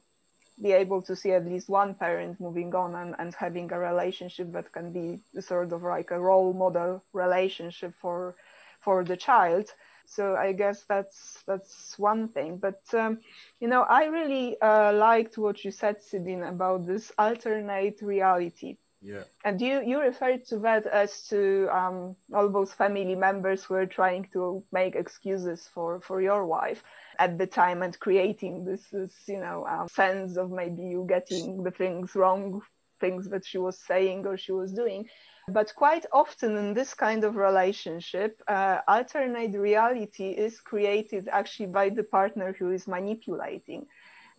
be 0.62 0.72
able 0.72 1.02
to 1.02 1.16
see 1.16 1.32
at 1.32 1.46
least 1.46 1.68
one 1.70 1.94
parent 1.94 2.40
moving 2.40 2.74
on 2.74 2.94
and, 2.96 3.14
and 3.18 3.34
having 3.34 3.72
a 3.72 3.78
relationship 3.78 4.52
that 4.52 4.72
can 4.72 4.92
be 4.92 5.40
sort 5.40 5.72
of 5.72 5.82
like 5.82 6.10
a 6.10 6.20
role 6.20 6.52
model 6.52 7.02
relationship 7.12 7.94
for 8.00 8.36
for 8.80 9.04
the 9.04 9.16
child. 9.16 9.72
So 10.06 10.36
i 10.36 10.52
guess 10.52 10.84
that's 10.88 11.42
that's 11.46 11.98
one 11.98 12.28
thing. 12.28 12.58
But 12.58 12.82
um, 12.94 13.20
you 13.60 13.68
know 13.68 13.82
i 13.88 14.04
really 14.04 14.60
uh, 14.60 14.92
liked 14.92 15.38
what 15.38 15.64
you 15.64 15.70
said 15.72 16.02
Sabine 16.02 16.42
about 16.42 16.86
this 16.86 17.12
alternate 17.18 18.02
reality 18.02 18.76
yeah. 19.00 19.22
And 19.44 19.60
you, 19.60 19.82
you 19.84 20.00
referred 20.00 20.44
to 20.46 20.58
that 20.60 20.86
as 20.86 21.22
to 21.28 21.68
um, 21.72 22.16
all 22.34 22.48
those 22.48 22.72
family 22.72 23.14
members 23.14 23.68
were 23.68 23.86
trying 23.86 24.28
to 24.32 24.64
make 24.72 24.96
excuses 24.96 25.68
for, 25.72 26.00
for 26.00 26.20
your 26.20 26.46
wife 26.46 26.82
at 27.18 27.38
the 27.38 27.46
time 27.46 27.82
and 27.82 27.98
creating 27.98 28.64
this, 28.64 28.82
this 28.92 29.14
you 29.26 29.38
know, 29.38 29.66
um, 29.66 29.88
sense 29.88 30.36
of 30.36 30.50
maybe 30.50 30.82
you 30.82 31.06
getting 31.08 31.62
the 31.62 31.70
things 31.70 32.14
wrong, 32.14 32.60
things 33.00 33.28
that 33.28 33.46
she 33.46 33.58
was 33.58 33.78
saying 33.78 34.26
or 34.26 34.36
she 34.36 34.52
was 34.52 34.72
doing. 34.72 35.08
But 35.48 35.74
quite 35.74 36.04
often 36.12 36.56
in 36.56 36.74
this 36.74 36.92
kind 36.92 37.24
of 37.24 37.36
relationship, 37.36 38.42
uh, 38.48 38.80
alternate 38.86 39.56
reality 39.56 40.30
is 40.30 40.60
created 40.60 41.28
actually 41.28 41.66
by 41.66 41.88
the 41.88 42.02
partner 42.02 42.54
who 42.58 42.70
is 42.72 42.86
manipulating. 42.86 43.86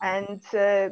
And 0.01 0.41
uh, 0.53 0.89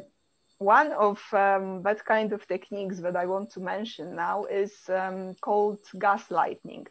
one 0.58 0.92
of 0.92 1.22
um, 1.32 1.82
that 1.82 2.04
kind 2.04 2.32
of 2.32 2.46
techniques 2.46 2.98
that 3.00 3.16
I 3.16 3.26
want 3.26 3.50
to 3.52 3.60
mention 3.60 4.16
now 4.16 4.44
is 4.44 4.72
um, 4.88 5.34
called 5.40 5.78
gaslighting. 5.94 6.86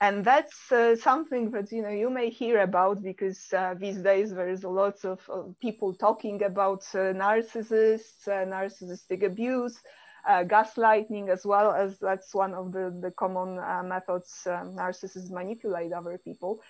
And 0.00 0.24
that's 0.24 0.72
uh, 0.72 0.96
something 0.96 1.50
that 1.50 1.70
you 1.70 1.82
know 1.82 1.90
you 1.90 2.08
may 2.08 2.30
hear 2.30 2.60
about 2.60 3.02
because 3.02 3.52
uh, 3.52 3.74
these 3.78 3.98
days 3.98 4.32
there 4.32 4.48
is 4.48 4.64
a 4.64 4.68
lot 4.68 5.04
of 5.04 5.20
people 5.60 5.92
talking 5.92 6.42
about 6.42 6.82
uh, 6.94 7.12
narcissists, 7.12 8.26
uh, 8.26 8.46
narcissistic 8.46 9.22
abuse, 9.22 9.78
uh, 10.26 10.44
gaslighting 10.44 11.28
as 11.28 11.44
well 11.44 11.72
as 11.72 11.98
that's 11.98 12.34
one 12.34 12.54
of 12.54 12.72
the, 12.72 12.96
the 13.02 13.10
common 13.10 13.56
methods 13.86 14.44
narcissists 14.46 15.30
manipulate 15.30 15.92
other 15.92 16.16
people. 16.16 16.60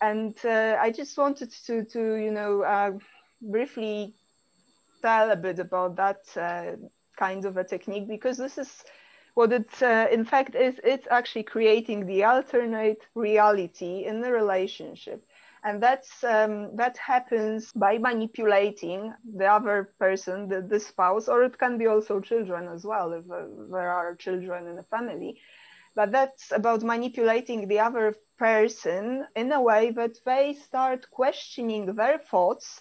And 0.00 0.34
I 0.44 0.90
just 0.90 1.16
wanted 1.16 1.52
to, 1.66 1.84
to 1.84 2.14
you 2.16 2.32
know, 2.32 2.98
briefly 3.40 4.14
tell 5.02 5.30
a 5.30 5.36
bit 5.36 5.58
about 5.58 5.96
that 5.96 6.22
uh, 6.36 6.76
kind 7.18 7.44
of 7.44 7.56
a 7.56 7.64
technique 7.64 8.08
because 8.08 8.36
this 8.38 8.58
is 8.58 8.84
what 9.34 9.52
it 9.52 9.82
uh, 9.82 10.06
in 10.10 10.24
fact 10.24 10.54
is 10.54 10.80
it's 10.84 11.08
actually 11.10 11.42
creating 11.42 12.06
the 12.06 12.24
alternate 12.24 13.02
reality 13.14 14.04
in 14.06 14.20
the 14.20 14.32
relationship. 14.32 15.24
And 15.64 15.82
that's 15.82 16.24
um, 16.24 16.76
that 16.76 16.96
happens 16.98 17.72
by 17.72 17.98
manipulating 17.98 19.14
the 19.36 19.46
other 19.46 19.92
person 19.98 20.48
the, 20.48 20.60
the 20.60 20.80
spouse 20.80 21.28
or 21.28 21.44
it 21.44 21.58
can 21.58 21.78
be 21.78 21.86
also 21.86 22.20
children 22.20 22.68
as 22.68 22.84
well 22.84 23.12
if 23.12 23.30
uh, 23.30 23.44
there 23.70 23.90
are 23.90 24.16
children 24.16 24.66
in 24.66 24.76
the 24.76 24.82
family. 24.82 25.38
But 25.94 26.10
that's 26.12 26.52
about 26.52 26.82
manipulating 26.82 27.68
the 27.68 27.80
other 27.80 28.14
person 28.38 29.26
in 29.36 29.52
a 29.52 29.60
way 29.62 29.90
that 29.92 30.18
they 30.24 30.54
start 30.54 31.10
questioning 31.10 31.94
their 31.94 32.18
thoughts 32.18 32.80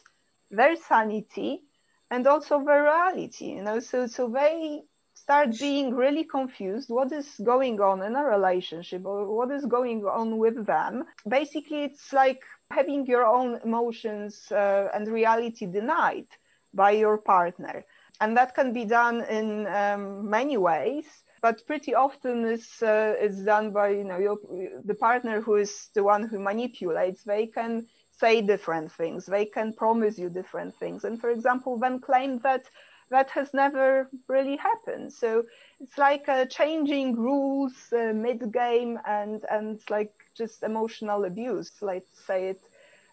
their 0.51 0.75
sanity 0.75 1.63
and 2.11 2.27
also 2.27 2.59
virality 2.59 3.55
you 3.55 3.63
know 3.63 3.79
so 3.79 4.05
so 4.05 4.29
they 4.29 4.83
start 5.21 5.57
being 5.59 5.93
really 5.93 6.23
confused. 6.23 6.89
What 6.89 7.11
is 7.11 7.27
going 7.43 7.79
on 7.79 8.01
in 8.01 8.15
a 8.15 8.23
relationship 8.23 9.05
or 9.05 9.19
what 9.37 9.51
is 9.51 9.65
going 9.65 10.03
on 10.05 10.37
with 10.37 10.65
them? 10.65 11.05
Basically 11.27 11.83
it's 11.83 12.11
like 12.11 12.41
having 12.71 13.05
your 13.05 13.25
own 13.25 13.59
emotions 13.63 14.51
uh, 14.51 14.89
and 14.93 15.07
reality 15.07 15.65
denied 15.67 16.27
by 16.73 16.91
your 16.91 17.17
partner. 17.17 17.85
And 18.19 18.35
that 18.37 18.55
can 18.55 18.73
be 18.73 18.85
done 18.85 19.21
in 19.39 19.67
um, 19.67 20.29
many 20.29 20.57
ways 20.57 21.05
but 21.41 21.65
pretty 21.65 21.95
often 21.95 22.45
it's, 22.45 22.83
uh, 22.83 23.15
it's 23.19 23.43
done 23.43 23.71
by 23.71 23.89
you 23.89 24.03
know 24.03 24.19
your, 24.19 24.37
the 24.85 24.93
partner 24.93 25.41
who 25.41 25.55
is 25.55 25.89
the 25.95 26.03
one 26.03 26.27
who 26.27 26.39
manipulates. 26.39 27.23
They 27.23 27.47
can 27.47 27.87
say 28.21 28.41
different 28.41 28.91
things 28.91 29.25
they 29.25 29.45
can 29.45 29.73
promise 29.73 30.17
you 30.17 30.29
different 30.29 30.73
things 30.75 31.03
and 31.05 31.19
for 31.21 31.29
example 31.31 31.77
then 31.79 31.99
claim 31.99 32.39
that 32.39 32.65
that 33.09 33.29
has 33.31 33.53
never 33.53 34.09
really 34.29 34.55
happened. 34.55 35.11
So 35.13 35.43
it's 35.81 35.97
like 35.97 36.29
uh, 36.29 36.45
changing 36.45 37.17
rules 37.17 37.73
uh, 37.91 38.13
mid 38.15 38.51
game 38.53 38.99
and 39.05 39.43
and 39.51 39.81
like 39.89 40.13
just 40.37 40.63
emotional 40.63 41.25
abuse. 41.25 41.71
Let's 41.81 42.25
say 42.25 42.49
it 42.49 42.61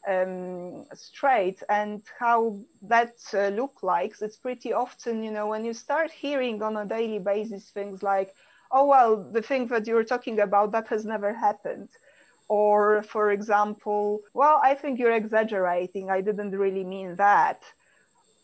um, 0.08 0.86
straight 0.94 1.62
and 1.68 2.02
how 2.18 2.58
that 2.82 3.14
uh, 3.34 3.48
look 3.48 3.82
like. 3.82 4.14
It's 4.20 4.36
pretty 4.36 4.72
often, 4.72 5.22
you 5.22 5.30
know, 5.30 5.46
when 5.48 5.64
you 5.64 5.74
start 5.74 6.10
hearing 6.10 6.62
on 6.62 6.76
a 6.76 6.86
daily 6.86 7.18
basis 7.18 7.70
things 7.70 8.02
like, 8.02 8.32
"Oh 8.70 8.86
well, 8.86 9.16
the 9.16 9.42
thing 9.42 9.66
that 9.68 9.86
you're 9.86 10.04
talking 10.04 10.40
about 10.40 10.72
that 10.72 10.88
has 10.88 11.04
never 11.04 11.32
happened." 11.34 11.88
Or, 12.48 13.02
for 13.02 13.30
example, 13.30 14.20
well, 14.34 14.60
I 14.62 14.74
think 14.74 14.98
you're 14.98 15.12
exaggerating. 15.14 16.10
I 16.10 16.20
didn't 16.20 16.52
really 16.52 16.84
mean 16.84 17.16
that. 17.16 17.62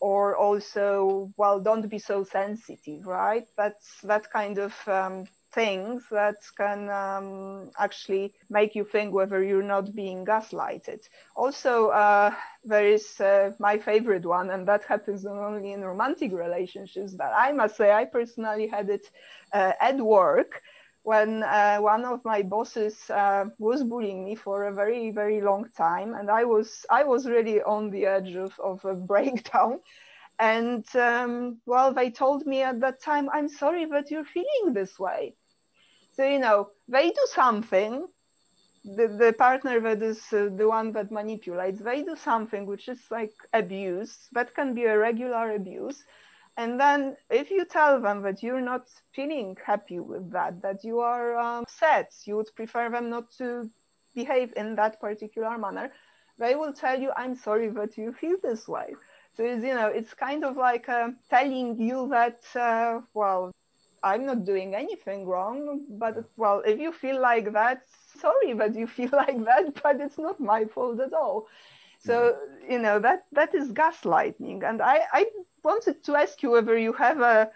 Or 0.00 0.36
also 0.36 1.32
well 1.36 1.60
don't 1.60 1.88
be 1.88 1.98
so 1.98 2.24
sensitive 2.24 3.06
right? 3.06 3.46
That's 3.56 4.00
that 4.02 4.30
kind 4.30 4.58
of 4.58 4.74
um, 4.88 5.26
things 5.52 6.06
that 6.10 6.36
can 6.56 6.88
um, 6.90 7.70
actually 7.78 8.34
make 8.50 8.74
you 8.74 8.84
think 8.84 9.14
whether 9.14 9.42
you're 9.42 9.62
not 9.62 9.94
being 9.94 10.24
gaslighted. 10.26 11.00
Also 11.36 11.88
uh, 11.88 12.34
there 12.64 12.86
is 12.86 13.20
uh, 13.20 13.52
my 13.58 13.78
favorite 13.78 14.26
one 14.26 14.50
and 14.50 14.66
that 14.68 14.84
happens 14.84 15.24
not 15.24 15.38
only 15.38 15.72
in 15.72 15.82
romantic 15.84 16.32
relationships 16.32 17.14
but 17.14 17.32
i 17.36 17.52
must 17.52 17.76
say 17.76 17.90
i 17.92 18.04
personally 18.04 18.66
had 18.66 18.88
it 18.90 19.10
uh, 19.52 19.72
at 19.80 19.96
work 19.96 20.60
when 21.04 21.44
uh, 21.44 21.78
one 21.78 22.04
of 22.04 22.24
my 22.24 22.42
bosses 22.42 23.10
uh, 23.10 23.46
was 23.58 23.84
bullying 23.84 24.24
me 24.24 24.36
for 24.36 24.64
a 24.64 24.74
very 24.74 25.10
very 25.12 25.40
long 25.42 25.66
time 25.76 26.14
and 26.14 26.30
i 26.30 26.44
was 26.44 26.86
i 26.90 27.04
was 27.04 27.26
really 27.28 27.62
on 27.62 27.90
the 27.90 28.06
edge 28.06 28.34
of, 28.36 28.52
of 28.60 28.84
a 28.84 28.94
breakdown. 29.12 29.80
And 30.40 30.84
um, 30.96 31.60
well 31.66 31.92
they 31.94 32.10
told 32.10 32.46
me 32.46 32.62
at 32.62 32.80
that 32.80 33.00
time 33.02 33.28
i'm 33.32 33.48
sorry 33.48 33.86
but 33.86 34.10
you're 34.10 34.24
feeling 34.36 34.74
this 34.74 34.98
way. 34.98 35.36
So 36.12 36.24
you 36.26 36.38
know 36.40 36.70
they 36.88 37.10
do 37.10 37.26
something. 37.26 38.08
The, 38.84 39.08
the 39.08 39.32
partner 39.32 39.80
that 39.80 40.02
is 40.02 40.32
uh, 40.32 40.48
the 40.56 40.68
one 40.68 40.92
that 40.92 41.10
manipulates 41.12 41.80
they 41.80 42.02
do 42.02 42.16
something 42.16 42.66
which 42.66 42.88
is 42.88 43.10
like 43.10 43.34
abuse 43.52 44.28
that 44.32 44.54
can 44.54 44.74
be 44.74 44.84
a 44.84 44.98
regular 44.98 45.52
abuse 45.54 46.04
and 46.56 46.78
then 46.78 47.16
if 47.30 47.50
you 47.50 47.64
tell 47.64 48.00
them 48.00 48.22
that 48.22 48.42
you're 48.42 48.60
not 48.60 48.88
feeling 49.12 49.56
happy 49.64 49.98
with 50.00 50.30
that, 50.32 50.62
that 50.62 50.84
you 50.84 51.00
are 51.00 51.36
um, 51.38 51.64
sad, 51.68 52.08
you 52.24 52.36
would 52.36 52.54
prefer 52.54 52.90
them 52.90 53.10
not 53.10 53.30
to 53.38 53.70
behave 54.14 54.52
in 54.56 54.76
that 54.76 55.00
particular 55.00 55.58
manner, 55.58 55.90
they 56.38 56.54
will 56.54 56.72
tell 56.72 56.98
you, 57.00 57.10
I'm 57.16 57.34
sorry 57.34 57.68
that 57.70 57.96
you 57.96 58.12
feel 58.12 58.36
this 58.42 58.68
way. 58.68 58.94
So 59.36 59.44
it's, 59.44 59.64
you 59.64 59.74
know, 59.74 59.88
it's 59.88 60.14
kind 60.14 60.44
of 60.44 60.56
like 60.56 60.88
uh, 60.88 61.10
telling 61.28 61.80
you 61.80 62.08
that, 62.10 62.40
uh, 62.54 63.00
well, 63.14 63.50
I'm 64.02 64.26
not 64.26 64.44
doing 64.44 64.74
anything 64.74 65.26
wrong, 65.26 65.84
but 65.88 66.24
well, 66.36 66.62
if 66.64 66.78
you 66.78 66.92
feel 66.92 67.20
like 67.20 67.52
that, 67.52 67.82
sorry 68.20 68.52
that 68.54 68.74
you 68.76 68.86
feel 68.86 69.10
like 69.12 69.44
that, 69.44 69.82
but 69.82 70.00
it's 70.00 70.18
not 70.18 70.38
my 70.40 70.66
fault 70.66 71.00
at 71.00 71.12
all. 71.12 71.48
So 71.98 72.36
you 72.68 72.78
know 72.78 72.98
that 73.00 73.24
that 73.32 73.54
is 73.54 73.72
gaslighting, 73.72 74.62
and 74.68 74.82
I 74.82 75.00
I 75.12 75.26
wanted 75.64 76.04
to 76.04 76.16
ask 76.16 76.42
you 76.42 76.50
whether 76.50 76.76
you 76.78 76.92
have 76.92 77.20
a 77.20 77.50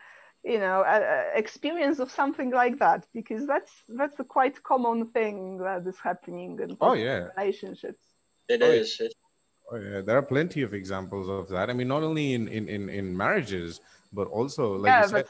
you 0.44 0.58
know 0.58 0.84
a, 0.94 0.96
a 1.12 1.38
experience 1.38 1.98
of 1.98 2.10
something 2.10 2.50
like 2.50 2.78
that 2.78 3.06
because 3.12 3.46
that's 3.46 3.72
that's 3.88 4.18
a 4.20 4.24
quite 4.24 4.62
common 4.62 5.06
thing 5.06 5.58
that 5.58 5.86
is 5.86 5.98
happening 5.98 6.58
in 6.60 6.76
oh 6.80 6.94
yeah 6.94 7.28
relationships. 7.36 8.02
It 8.48 8.62
oh, 8.62 8.70
is. 8.70 8.98
Yeah. 9.00 9.08
Oh, 9.70 9.76
yeah. 9.76 10.00
There 10.00 10.16
are 10.16 10.22
plenty 10.22 10.62
of 10.62 10.72
examples 10.72 11.28
of 11.28 11.48
that. 11.50 11.68
I 11.68 11.74
mean, 11.74 11.88
not 11.88 12.02
only 12.02 12.32
in 12.32 12.48
in 12.48 12.68
in, 12.68 12.88
in 12.88 13.16
marriages, 13.16 13.80
but 14.12 14.26
also 14.28 14.76
like 14.76 14.90
yeah, 14.90 15.02
you 15.02 15.08
said, 15.08 15.26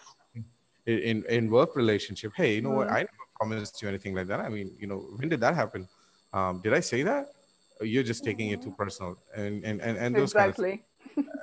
in 0.87 1.25
in 1.29 1.51
work 1.51 1.75
relationship. 1.75 2.33
Hey, 2.37 2.55
you 2.57 2.63
know 2.63 2.71
mm-hmm. 2.71 2.79
what? 2.79 2.99
I 2.99 3.01
never 3.11 3.27
promised 3.39 3.83
you 3.83 3.89
anything 3.89 4.15
like 4.15 4.29
that. 4.29 4.41
I 4.41 4.49
mean, 4.49 4.71
you 4.79 4.87
know, 4.87 4.99
when 5.17 5.29
did 5.29 5.41
that 5.41 5.55
happen? 5.57 5.89
Um, 6.33 6.61
did 6.63 6.75
I 6.75 6.81
say 6.81 7.03
that? 7.03 7.25
you're 7.83 8.03
just 8.03 8.25
taking 8.25 8.51
it 8.51 8.63
too 8.63 8.73
personal 8.73 9.17
and 9.35 9.65
and 9.65 9.81
and, 9.81 9.97
and 9.97 10.15
those 10.15 10.33
exactly. 10.33 10.83
kind 11.15 11.29
of 11.29 11.38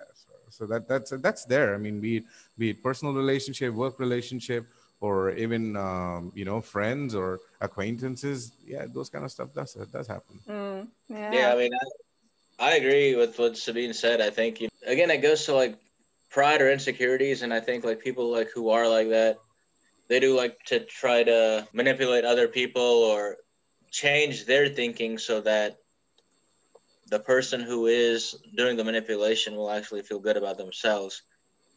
so, 0.56 0.66
so 0.66 0.68
that 0.68 0.88
that's 0.88 1.12
that's 1.22 1.46
there. 1.46 1.76
I 1.76 1.78
mean 1.78 2.00
be 2.00 2.18
it 2.18 2.24
be 2.58 2.70
it 2.70 2.84
personal 2.84 3.14
relationship 3.14 3.74
work 3.74 4.00
relationship 4.00 4.68
or 5.02 5.32
even 5.32 5.76
um, 5.76 6.32
you 6.36 6.46
know 6.46 6.62
friends 6.62 7.14
or 7.16 7.40
acquaintances. 7.62 8.54
Yeah 8.66 8.86
those 8.88 9.10
kind 9.10 9.26
of 9.26 9.32
stuff 9.32 9.54
does 9.54 9.74
that 9.74 9.92
does 9.92 10.08
happen. 10.08 10.40
Mm, 10.48 10.88
yeah. 11.10 11.32
yeah 11.34 11.54
i 11.54 11.58
mean 11.58 11.72
I, 11.74 12.72
I 12.72 12.72
agree 12.76 13.16
with 13.16 13.38
what 13.38 13.58
sabine 13.58 13.94
said. 13.94 14.22
I 14.22 14.30
think 14.30 14.62
you, 14.62 14.70
again 14.88 15.12
it 15.12 15.22
goes 15.22 15.46
to 15.46 15.54
like 15.54 15.78
pride 16.30 16.62
or 16.62 16.72
insecurities. 16.72 17.42
And 17.42 17.54
i 17.54 17.60
think 17.60 17.84
like 17.84 18.00
people 18.00 18.32
like 18.32 18.50
who 18.54 18.70
are 18.70 18.88
like 18.88 19.10
that 19.10 19.38
they 20.08 20.20
do 20.20 20.38
like 20.38 20.62
to 20.66 20.80
try 20.80 21.24
to 21.24 21.68
manipulate 21.74 22.26
other 22.26 22.48
people 22.48 22.82
or 22.82 23.38
change 23.92 24.46
their 24.46 24.70
thinking 24.70 25.18
so 25.18 25.42
that 25.42 25.78
the 27.08 27.20
person 27.20 27.62
who 27.62 27.88
is 27.88 28.36
doing 28.58 28.78
the 28.78 28.84
manipulation 28.84 29.56
will 29.56 29.70
actually 29.70 30.02
feel 30.02 30.20
good 30.20 30.38
about 30.38 30.58
themselves 30.58 31.24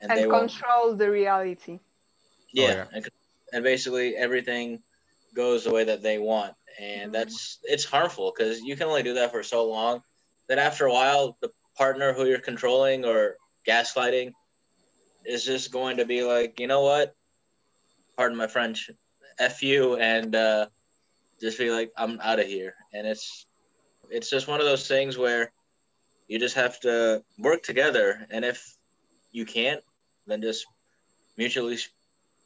and, 0.00 0.10
and 0.10 0.20
they 0.20 0.28
control 0.28 0.94
the 0.94 1.10
reality 1.10 1.78
yeah, 2.52 2.64
oh, 2.64 2.68
yeah. 2.68 2.84
And, 2.92 3.08
and 3.52 3.64
basically 3.64 4.16
everything 4.16 4.82
goes 5.34 5.64
the 5.64 5.72
way 5.72 5.84
that 5.84 6.02
they 6.02 6.18
want 6.18 6.54
and 6.78 7.02
mm-hmm. 7.02 7.12
that's 7.12 7.58
it's 7.64 7.84
harmful 7.84 8.32
because 8.36 8.60
you 8.60 8.76
can 8.76 8.86
only 8.86 9.02
do 9.02 9.14
that 9.14 9.30
for 9.30 9.42
so 9.42 9.68
long 9.68 10.02
that 10.48 10.58
after 10.58 10.86
a 10.86 10.92
while 10.92 11.36
the 11.40 11.50
partner 11.76 12.12
who 12.12 12.26
you're 12.26 12.40
controlling 12.40 13.04
or 13.04 13.36
gaslighting 13.66 14.32
is 15.24 15.44
just 15.44 15.72
going 15.72 15.98
to 15.98 16.04
be 16.04 16.22
like 16.22 16.58
you 16.58 16.66
know 16.66 16.82
what 16.82 17.14
pardon 18.16 18.36
my 18.36 18.46
french 18.46 18.90
f 19.38 19.62
you 19.62 19.96
and 19.96 20.34
uh, 20.34 20.66
just 21.40 21.58
be 21.58 21.70
like 21.70 21.92
i'm 21.96 22.18
out 22.20 22.40
of 22.40 22.46
here 22.46 22.74
and 22.92 23.06
it's 23.06 23.46
it's 24.10 24.30
just 24.30 24.48
one 24.48 24.60
of 24.60 24.66
those 24.66 24.86
things 24.86 25.16
where 25.16 25.52
you 26.26 26.38
just 26.38 26.54
have 26.54 26.78
to 26.80 27.22
work 27.38 27.62
together. 27.62 28.26
And 28.30 28.44
if 28.44 28.76
you 29.32 29.44
can't, 29.44 29.82
then 30.26 30.42
just 30.42 30.66
mutually 31.36 31.78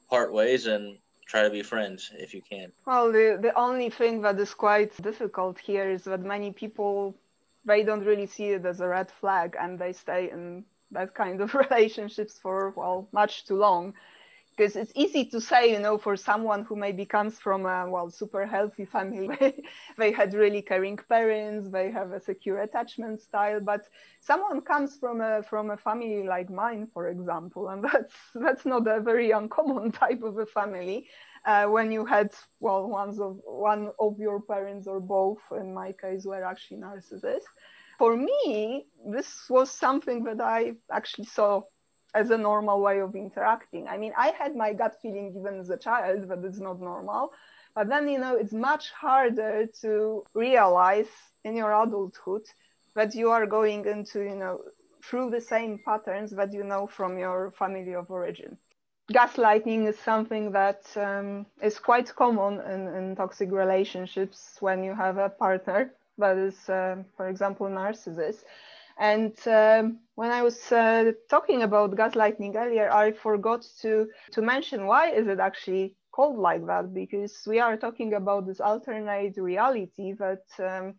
part 0.08 0.32
ways 0.32 0.66
and 0.66 0.98
try 1.26 1.42
to 1.42 1.50
be 1.50 1.62
friends 1.62 2.10
if 2.18 2.34
you 2.34 2.42
can. 2.42 2.72
Well, 2.86 3.10
the, 3.10 3.38
the 3.40 3.58
only 3.58 3.90
thing 3.90 4.22
that 4.22 4.38
is 4.38 4.54
quite 4.54 5.00
difficult 5.02 5.58
here 5.58 5.90
is 5.90 6.04
that 6.04 6.22
many 6.22 6.52
people 6.52 7.16
they 7.64 7.82
don't 7.84 8.04
really 8.04 8.26
see 8.26 8.48
it 8.50 8.66
as 8.66 8.80
a 8.80 8.88
red 8.88 9.10
flag 9.20 9.56
and 9.58 9.78
they 9.78 9.92
stay 9.92 10.30
in 10.30 10.64
that 10.90 11.14
kind 11.14 11.40
of 11.40 11.54
relationships 11.64 12.38
for 12.42 12.72
well 12.76 13.08
much 13.12 13.44
too 13.46 13.56
long 13.56 13.94
because 14.56 14.76
it's 14.76 14.92
easy 14.94 15.24
to 15.26 15.40
say, 15.40 15.72
you 15.72 15.78
know, 15.80 15.98
for 15.98 16.16
someone 16.16 16.64
who 16.64 16.76
maybe 16.76 17.04
comes 17.06 17.38
from 17.38 17.66
a 17.66 17.88
well 17.90 18.10
super 18.10 18.46
healthy 18.46 18.84
family, 18.84 19.64
they 19.98 20.12
had 20.12 20.34
really 20.34 20.62
caring 20.62 20.96
parents, 21.08 21.70
they 21.70 21.90
have 21.90 22.12
a 22.12 22.20
secure 22.20 22.58
attachment 22.60 23.20
style. 23.20 23.60
But 23.60 23.88
someone 24.20 24.60
comes 24.62 24.96
from 24.96 25.20
a 25.20 25.42
from 25.42 25.70
a 25.70 25.76
family 25.76 26.24
like 26.24 26.50
mine, 26.50 26.88
for 26.92 27.08
example, 27.08 27.68
and 27.68 27.84
that's 27.92 28.14
that's 28.34 28.64
not 28.66 28.86
a 28.86 29.00
very 29.00 29.30
uncommon 29.30 29.92
type 30.04 30.22
of 30.22 30.38
a 30.38 30.46
family. 30.46 31.06
Uh, 31.44 31.66
when 31.66 31.90
you 31.92 32.04
had 32.04 32.32
well, 32.60 32.88
ones 32.88 33.20
of 33.20 33.40
one 33.44 33.90
of 33.98 34.18
your 34.18 34.40
parents 34.40 34.86
or 34.86 35.00
both, 35.00 35.40
in 35.52 35.72
my 35.74 35.92
case, 35.92 36.24
were 36.24 36.44
actually 36.44 36.78
narcissists. 36.78 37.52
For 37.98 38.16
me, 38.16 38.86
this 39.06 39.48
was 39.48 39.70
something 39.70 40.24
that 40.24 40.40
I 40.40 40.74
actually 40.90 41.24
saw 41.26 41.62
as 42.14 42.30
a 42.30 42.38
normal 42.38 42.80
way 42.80 43.00
of 43.00 43.14
interacting. 43.14 43.88
I 43.88 43.96
mean, 43.96 44.12
I 44.16 44.28
had 44.28 44.54
my 44.54 44.72
gut 44.72 44.98
feeling 45.00 45.34
even 45.36 45.60
as 45.60 45.70
a 45.70 45.76
child 45.76 46.28
that 46.28 46.44
it's 46.44 46.58
not 46.58 46.80
normal, 46.80 47.32
but 47.74 47.88
then, 47.88 48.08
you 48.08 48.18
know, 48.18 48.36
it's 48.36 48.52
much 48.52 48.90
harder 48.90 49.66
to 49.80 50.24
realize 50.34 51.08
in 51.44 51.56
your 51.56 51.72
adulthood 51.72 52.44
that 52.94 53.14
you 53.14 53.30
are 53.30 53.46
going 53.46 53.86
into, 53.86 54.20
you 54.20 54.34
know, 54.34 54.60
through 55.02 55.30
the 55.30 55.40
same 55.40 55.80
patterns 55.84 56.30
that 56.32 56.52
you 56.52 56.64
know 56.64 56.86
from 56.86 57.18
your 57.18 57.50
family 57.52 57.94
of 57.94 58.10
origin. 58.10 58.56
Gaslighting 59.12 59.88
is 59.88 59.98
something 59.98 60.52
that 60.52 60.84
um, 60.96 61.46
is 61.60 61.78
quite 61.78 62.14
common 62.14 62.60
in, 62.60 62.88
in, 62.94 63.16
toxic 63.16 63.50
relationships 63.50 64.56
when 64.60 64.84
you 64.84 64.94
have 64.94 65.18
a 65.18 65.28
partner 65.28 65.92
that 66.18 66.36
is, 66.38 66.68
uh, 66.68 66.96
for 67.16 67.28
example, 67.28 67.66
narcissist 67.66 68.44
And 68.98 69.36
um, 69.46 70.00
when 70.14 70.30
I 70.30 70.42
was 70.42 70.70
uh, 70.72 71.12
talking 71.30 71.62
about 71.62 71.96
gaslighting 71.96 72.54
earlier, 72.56 72.90
I 72.92 73.12
forgot 73.12 73.66
to, 73.82 74.08
to 74.32 74.42
mention 74.42 74.86
why 74.86 75.10
is 75.10 75.26
it 75.28 75.40
actually 75.40 75.96
called 76.12 76.38
like 76.38 76.66
that? 76.66 76.92
Because 76.94 77.44
we 77.46 77.58
are 77.60 77.76
talking 77.76 78.14
about 78.14 78.46
this 78.46 78.60
alternate 78.60 79.36
reality 79.36 80.12
that 80.14 80.44
um, 80.60 80.94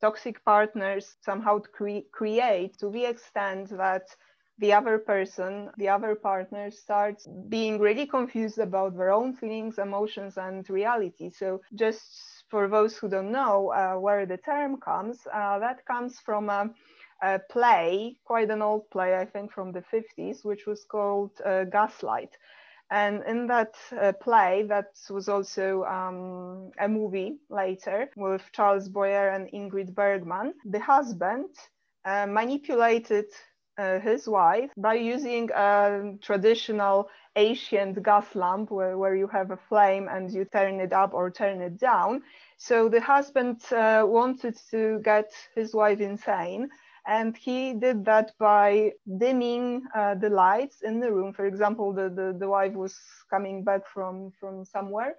toxic 0.00 0.44
partners 0.44 1.16
somehow 1.20 1.58
cre- 1.60 2.06
create 2.12 2.76
to 2.78 2.90
the 2.90 3.04
extent 3.06 3.70
that 3.70 4.02
the 4.58 4.72
other 4.72 4.98
person, 4.98 5.70
the 5.78 5.88
other 5.88 6.14
partner 6.14 6.70
starts 6.70 7.26
being 7.48 7.78
really 7.80 8.06
confused 8.06 8.58
about 8.58 8.96
their 8.96 9.10
own 9.12 9.34
feelings, 9.34 9.78
emotions, 9.78 10.36
and 10.38 10.68
reality. 10.70 11.30
So 11.30 11.60
just 11.74 12.44
for 12.48 12.68
those 12.68 12.96
who 12.96 13.08
don't 13.08 13.32
know 13.32 13.72
uh, 13.72 13.94
where 13.98 14.26
the 14.26 14.36
term 14.36 14.78
comes, 14.80 15.26
uh, 15.32 15.58
that 15.58 15.84
comes 15.86 16.20
from 16.20 16.48
a, 16.50 16.70
a, 17.22 17.38
play, 17.38 18.16
quite 18.24 18.50
an 18.50 18.62
old 18.62 18.90
play, 18.90 19.16
I 19.16 19.24
think 19.24 19.52
from 19.52 19.72
the 19.72 19.82
50s, 19.82 20.44
which 20.44 20.66
was 20.66 20.84
called 20.84 21.32
uh, 21.44 21.64
Gaslight. 21.64 22.36
And 22.90 23.22
in 23.24 23.46
that 23.48 23.74
uh, 23.98 24.12
play, 24.12 24.64
that 24.68 24.92
was 25.10 25.28
also 25.28 25.84
um, 25.84 26.70
a 26.78 26.88
movie 26.88 27.38
later 27.48 28.08
with 28.16 28.42
Charles 28.52 28.88
Boyer 28.88 29.28
and 29.30 29.48
Ingrid 29.52 29.94
Bergman, 29.94 30.54
the 30.64 30.80
husband 30.80 31.46
uh, 32.04 32.26
manipulated 32.26 33.26
uh, 33.78 33.98
his 33.98 34.28
wife 34.28 34.70
by 34.76 34.94
using 34.94 35.50
a 35.54 36.12
traditional 36.22 37.08
ancient 37.36 38.02
gas 38.02 38.34
lamp 38.34 38.70
where, 38.70 38.96
where 38.96 39.16
you 39.16 39.26
have 39.28 39.50
a 39.50 39.56
flame 39.56 40.08
and 40.08 40.30
you 40.32 40.44
turn 40.44 40.80
it 40.80 40.92
up 40.92 41.12
or 41.14 41.30
turn 41.30 41.60
it 41.60 41.78
down. 41.78 42.22
So 42.58 42.88
the 42.88 43.00
husband 43.00 43.60
uh, 43.72 44.04
wanted 44.06 44.56
to 44.70 45.00
get 45.02 45.32
his 45.54 45.74
wife 45.74 46.00
insane. 46.00 46.68
And 47.06 47.36
he 47.36 47.74
did 47.74 48.04
that 48.06 48.32
by 48.38 48.92
dimming 49.18 49.82
uh, 49.94 50.14
the 50.14 50.30
lights 50.30 50.82
in 50.82 51.00
the 51.00 51.12
room. 51.12 51.32
For 51.32 51.46
example, 51.46 51.92
the, 51.92 52.08
the, 52.08 52.36
the 52.38 52.48
wife 52.48 52.74
was 52.74 52.98
coming 53.30 53.64
back 53.64 53.86
from, 53.86 54.32
from 54.38 54.64
somewhere 54.64 55.14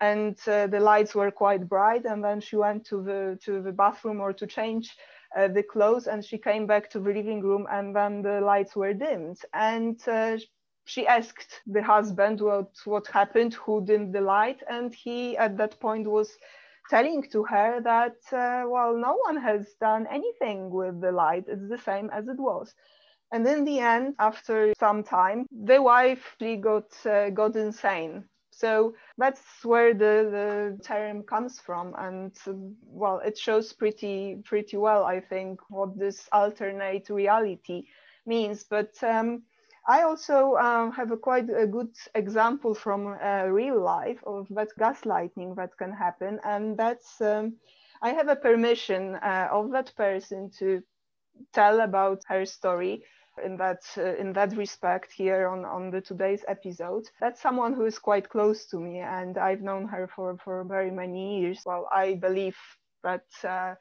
and 0.00 0.36
uh, 0.48 0.66
the 0.66 0.80
lights 0.80 1.14
were 1.14 1.30
quite 1.30 1.68
bright. 1.68 2.04
And 2.04 2.22
then 2.24 2.40
she 2.40 2.56
went 2.56 2.84
to 2.86 3.02
the, 3.02 3.38
to 3.44 3.62
the 3.62 3.72
bathroom 3.72 4.20
or 4.20 4.32
to 4.34 4.46
change 4.46 4.96
uh, 5.36 5.48
the 5.48 5.62
clothes 5.62 6.06
and 6.06 6.24
she 6.24 6.38
came 6.38 6.66
back 6.66 6.90
to 6.90 7.00
the 7.00 7.12
living 7.12 7.40
room 7.42 7.66
and 7.70 7.94
then 7.94 8.22
the 8.22 8.40
lights 8.40 8.76
were 8.76 8.94
dimmed 8.94 9.38
and 9.52 10.00
uh, 10.08 10.36
she 10.84 11.06
asked 11.06 11.60
the 11.66 11.82
husband 11.82 12.40
what 12.40 12.70
what 12.84 13.06
happened 13.08 13.54
who 13.54 13.84
dimmed 13.84 14.14
the 14.14 14.20
light 14.20 14.62
and 14.70 14.94
he 14.94 15.36
at 15.36 15.56
that 15.56 15.78
point 15.80 16.06
was 16.06 16.30
telling 16.90 17.22
to 17.30 17.44
her 17.44 17.80
that 17.80 18.16
uh, 18.32 18.64
well 18.68 18.96
no 18.96 19.16
one 19.26 19.36
has 19.36 19.74
done 19.80 20.06
anything 20.10 20.70
with 20.70 21.00
the 21.00 21.12
light 21.12 21.44
it's 21.48 21.68
the 21.68 21.78
same 21.78 22.10
as 22.10 22.28
it 22.28 22.38
was 22.38 22.74
and 23.32 23.46
in 23.46 23.64
the 23.64 23.78
end 23.80 24.14
after 24.18 24.72
some 24.78 25.02
time 25.02 25.46
the 25.50 25.80
wife 25.82 26.36
she 26.40 26.56
got 26.56 26.90
uh, 27.06 27.30
got 27.30 27.56
insane 27.56 28.24
so 28.50 28.94
that's 29.18 29.42
where 29.64 29.92
the, 29.92 30.76
the 30.78 30.80
term 30.82 31.24
comes 31.24 31.60
from. 31.60 31.94
And 31.98 32.32
well, 32.86 33.18
it 33.18 33.36
shows 33.36 33.74
pretty, 33.74 34.36
pretty 34.46 34.78
well, 34.78 35.04
I 35.04 35.20
think, 35.20 35.60
what 35.68 35.98
this 35.98 36.26
alternate 36.32 37.10
reality 37.10 37.84
means. 38.24 38.64
But 38.64 38.94
um, 39.02 39.42
I 39.86 40.02
also 40.02 40.56
um, 40.56 40.92
have 40.92 41.10
a 41.12 41.16
quite 41.16 41.48
a 41.50 41.66
good 41.66 41.94
example 42.14 42.74
from 42.74 43.06
uh, 43.22 43.44
real 43.46 43.80
life 43.80 44.22
of 44.26 44.46
that 44.50 44.68
gaslighting 44.78 45.56
that 45.56 45.76
can 45.78 45.92
happen. 45.92 46.40
And 46.44 46.76
that's, 46.76 47.20
um, 47.20 47.56
I 48.02 48.10
have 48.10 48.28
a 48.28 48.36
permission 48.36 49.16
uh, 49.16 49.48
of 49.50 49.70
that 49.72 49.94
person 49.96 50.50
to 50.58 50.82
tell 51.52 51.80
about 51.80 52.22
her 52.28 52.44
story 52.46 53.02
in 53.44 53.56
that 53.58 53.82
uh, 53.98 54.14
in 54.16 54.32
that 54.32 54.56
respect 54.56 55.12
here 55.12 55.48
on 55.48 55.64
on 55.64 55.90
the 55.90 56.00
today's 56.00 56.44
episode 56.48 57.04
that's 57.20 57.40
someone 57.40 57.74
who 57.74 57.84
is 57.84 57.98
quite 57.98 58.28
close 58.28 58.66
to 58.66 58.78
me 58.80 59.00
and 59.00 59.36
i've 59.38 59.60
known 59.62 59.86
her 59.86 60.08
for 60.14 60.36
for 60.44 60.64
very 60.64 60.90
many 60.90 61.40
years 61.40 61.62
well 61.66 61.88
i 61.92 62.14
believe 62.14 62.56
that 63.02 63.24
uh, 63.44 63.74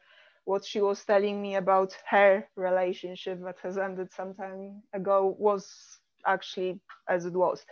what 0.46 0.64
she 0.66 0.82
was 0.82 1.04
telling 1.04 1.42
me 1.42 1.56
about 1.56 1.96
her 2.10 2.48
relationship 2.56 3.44
that 3.44 3.58
has 3.62 3.78
ended 3.78 4.12
some 4.14 4.34
time 4.34 4.82
ago 4.94 5.36
was 5.40 6.00
actually 6.26 6.80
as 7.10 7.26
it 7.26 7.34
was 7.34 7.66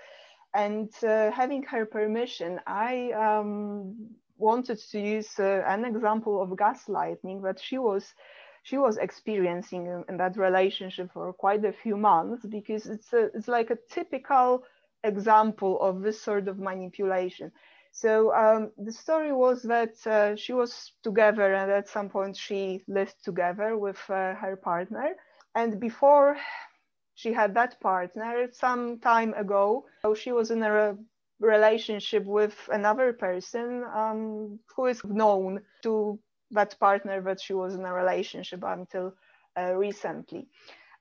and 0.53 0.89
uh, 1.03 1.31
having 1.31 1.63
her 1.63 1.85
permission 1.85 2.59
i 2.67 3.11
um, 3.11 3.95
wanted 4.37 4.79
to 4.91 4.99
use 4.99 5.39
uh, 5.39 5.63
an 5.67 5.85
example 5.85 6.41
of 6.41 6.49
gaslighting 6.49 7.41
that 7.41 7.59
she 7.59 7.77
was 7.77 8.13
she 8.63 8.77
was 8.77 8.97
experiencing 8.97 9.87
in, 9.87 10.03
in, 10.09 10.17
that 10.17 10.37
relationship 10.37 11.11
for 11.13 11.33
quite 11.33 11.65
a 11.65 11.73
few 11.73 11.97
months 11.97 12.45
because 12.45 12.85
it's 12.87 13.11
a, 13.11 13.29
it's 13.35 13.49
like 13.49 13.69
a 13.69 13.77
typical 13.89 14.63
example 15.03 15.81
of 15.81 16.01
this 16.01 16.21
sort 16.21 16.47
of 16.47 16.59
manipulation. 16.59 17.51
So 17.95 18.33
um, 18.33 18.71
the 18.77 18.91
story 18.91 19.31
was 19.31 19.61
that 19.63 19.95
uh, 20.07 20.35
she 20.35 20.51
was 20.51 20.93
together 21.03 21.53
and 21.53 21.71
at 21.71 21.87
some 21.87 22.09
point 22.09 22.35
she 22.35 22.81
lived 22.87 23.23
together 23.23 23.77
with 23.77 23.99
uh, 24.09 24.33
her 24.33 24.57
partner. 24.57 25.15
And 25.55 25.79
before 25.79 26.35
she 27.13 27.31
had 27.33 27.53
that 27.53 27.79
partner, 27.79 28.49
some 28.51 28.99
time 28.99 29.33
ago, 29.35 29.85
she 30.15 30.31
was 30.31 30.49
in 30.49 30.63
a 30.63 30.97
relationship 31.39 32.25
with 32.25 32.57
another 32.71 33.13
person 33.13 33.83
um, 33.93 34.59
who 34.75 34.87
is 34.87 35.03
known 35.05 35.61
to 35.83 36.19
that 36.51 36.77
partner 36.79 37.21
that 37.21 37.41
she 37.41 37.53
was 37.53 37.75
in 37.75 37.85
a 37.85 37.93
relationship 37.93 38.63
until 38.63 39.13
uh, 39.55 39.73
recently. 39.75 40.47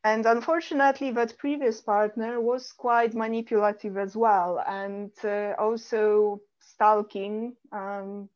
And 0.04 0.26
unfortunately, 0.26 1.10
that 1.12 1.38
previous 1.38 1.80
partner 1.80 2.40
was 2.40 2.72
quite 2.72 3.14
manipulative 3.14 3.96
as 3.96 4.16
well, 4.16 4.62
and 4.66 5.10
uh, 5.24 5.54
also 5.58 6.40
stalking 6.82 7.54
um, 7.72 8.28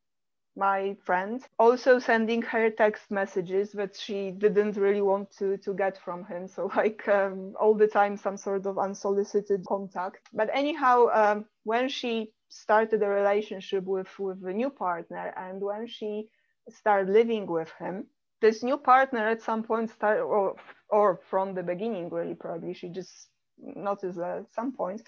my 0.57 0.97
friend, 1.05 1.43
also 1.59 1.99
sending 1.99 2.43
her 2.43 2.71
text 2.71 3.11
messages 3.11 3.73
that 3.73 3.97
she 3.97 4.31
didn't 4.31 4.77
really 4.77 5.03
want 5.03 5.31
to, 5.39 5.57
to 5.59 5.75
get 5.75 5.99
from 5.99 6.25
him. 6.25 6.47
So, 6.49 6.71
like 6.77 7.07
um, 7.09 7.55
all 7.61 7.75
the 7.75 7.89
time, 7.89 8.17
some 8.17 8.37
sort 8.37 8.67
of 8.67 8.79
unsolicited 8.79 9.65
contact. 9.67 10.29
But 10.33 10.51
anyhow, 10.55 11.09
um, 11.13 11.45
when 11.65 11.89
she 11.89 12.31
started 12.49 13.03
a 13.03 13.09
relationship 13.09 13.85
with, 13.85 14.09
with 14.19 14.45
a 14.47 14.53
new 14.53 14.71
partner, 14.71 15.35
and 15.37 15.61
when 15.61 15.87
she 15.89 16.29
started 16.71 17.13
living 17.13 17.47
with 17.47 17.71
him 17.79 18.07
this 18.43 18.63
new 18.63 18.77
partner 18.77 19.29
at 19.29 19.43
some 19.43 19.63
point 19.63 19.91
start 19.91 20.21
or 20.21 20.57
or 20.91 21.21
from 21.31 21.55
the 21.55 21.63
beginning 21.63 22.11
really 22.11 22.35
probably 22.35 22.75
she 22.75 22.89
just 22.89 23.29
noticed 23.59 24.19
at 24.19 24.45
some 24.53 24.73
point 24.73 25.03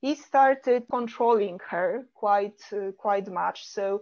he 0.00 0.14
started 0.14 0.84
controlling 0.90 1.58
her 1.68 2.06
quite 2.14 2.60
uh, 2.72 2.92
quite 2.98 3.28
much 3.28 3.66
so 3.66 4.00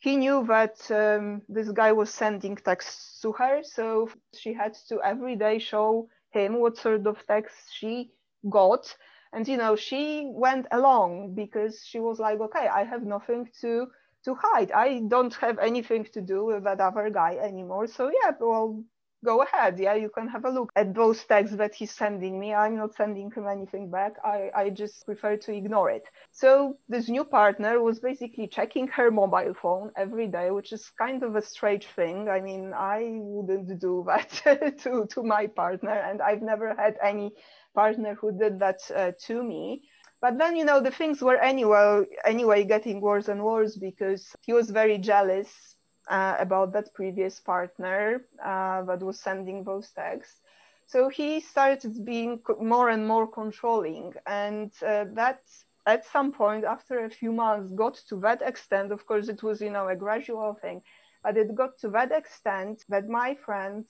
he 0.00 0.16
knew 0.16 0.44
that 0.46 0.78
um, 0.90 1.40
this 1.48 1.70
guy 1.70 1.92
was 1.92 2.10
sending 2.10 2.56
texts 2.56 3.20
to 3.20 3.32
her 3.32 3.62
so 3.62 4.08
she 4.34 4.52
had 4.52 4.74
to 4.88 5.00
every 5.02 5.36
day 5.36 5.58
show 5.58 6.08
him 6.30 6.60
what 6.60 6.76
sort 6.76 7.06
of 7.06 7.16
texts 7.26 7.72
she 7.72 8.10
got 8.50 8.94
and 9.32 9.48
you 9.48 9.56
know 9.56 9.74
she 9.76 10.26
went 10.34 10.66
along 10.72 11.34
because 11.34 11.82
she 11.84 12.00
was 12.00 12.18
like 12.18 12.40
okay 12.40 12.68
i 12.68 12.84
have 12.84 13.02
nothing 13.02 13.48
to 13.60 13.86
to 14.24 14.34
hide. 14.34 14.72
I 14.72 15.02
don't 15.08 15.34
have 15.34 15.58
anything 15.58 16.04
to 16.12 16.20
do 16.20 16.46
with 16.46 16.64
that 16.64 16.80
other 16.80 17.10
guy 17.10 17.36
anymore. 17.36 17.86
So 17.86 18.10
yeah, 18.10 18.32
well, 18.40 18.82
go 19.24 19.42
ahead. 19.42 19.78
Yeah, 19.78 19.94
you 19.94 20.10
can 20.10 20.28
have 20.28 20.44
a 20.44 20.50
look 20.50 20.70
at 20.76 20.94
those 20.94 21.24
texts 21.24 21.56
that 21.56 21.74
he's 21.74 21.90
sending 21.92 22.38
me. 22.38 22.54
I'm 22.54 22.76
not 22.76 22.94
sending 22.94 23.30
him 23.30 23.48
anything 23.48 23.90
back. 23.90 24.14
I, 24.24 24.50
I 24.54 24.70
just 24.70 25.04
prefer 25.06 25.36
to 25.38 25.52
ignore 25.52 25.90
it. 25.90 26.04
So 26.32 26.76
this 26.88 27.08
new 27.08 27.24
partner 27.24 27.80
was 27.82 28.00
basically 28.00 28.46
checking 28.48 28.86
her 28.88 29.10
mobile 29.10 29.54
phone 29.54 29.90
every 29.96 30.28
day, 30.28 30.50
which 30.50 30.72
is 30.72 30.90
kind 30.98 31.22
of 31.22 31.36
a 31.36 31.42
strange 31.42 31.86
thing. 31.86 32.28
I 32.28 32.40
mean, 32.40 32.72
I 32.74 33.10
wouldn't 33.14 33.80
do 33.80 34.04
that 34.06 34.30
to, 34.82 35.06
to 35.06 35.22
my 35.22 35.46
partner, 35.48 35.90
and 36.08 36.22
I've 36.22 36.42
never 36.42 36.74
had 36.74 36.96
any 37.02 37.32
partner 37.74 38.14
who 38.14 38.38
did 38.38 38.60
that 38.60 38.80
uh, 38.94 39.12
to 39.26 39.42
me. 39.42 39.82
But 40.20 40.38
then, 40.38 40.56
you 40.56 40.64
know, 40.64 40.80
the 40.80 40.90
things 40.90 41.20
were 41.20 41.36
anyway, 41.36 42.04
anyway 42.24 42.64
getting 42.64 43.00
worse 43.00 43.28
and 43.28 43.42
worse 43.44 43.76
because 43.76 44.34
he 44.42 44.52
was 44.52 44.70
very 44.70 44.98
jealous 44.98 45.73
uh, 46.08 46.36
about 46.38 46.72
that 46.72 46.92
previous 46.94 47.40
partner 47.40 48.24
uh, 48.44 48.82
that 48.84 49.02
was 49.02 49.18
sending 49.20 49.64
those 49.64 49.90
texts. 49.92 50.40
So 50.86 51.08
he 51.08 51.40
started 51.40 52.04
being 52.04 52.40
more 52.60 52.88
and 52.90 53.06
more 53.06 53.26
controlling. 53.26 54.14
And 54.26 54.72
uh, 54.86 55.06
that 55.14 55.42
at 55.86 56.04
some 56.04 56.32
point, 56.32 56.64
after 56.64 57.04
a 57.04 57.10
few 57.10 57.32
months, 57.32 57.70
got 57.72 57.94
to 58.08 58.16
that 58.20 58.42
extent. 58.42 58.92
Of 58.92 59.06
course, 59.06 59.28
it 59.28 59.42
was, 59.42 59.60
you 59.60 59.70
know, 59.70 59.88
a 59.88 59.96
gradual 59.96 60.54
thing, 60.54 60.82
but 61.22 61.36
it 61.36 61.54
got 61.54 61.78
to 61.78 61.88
that 61.90 62.12
extent 62.12 62.84
that 62.88 63.08
my 63.08 63.34
friend, 63.34 63.86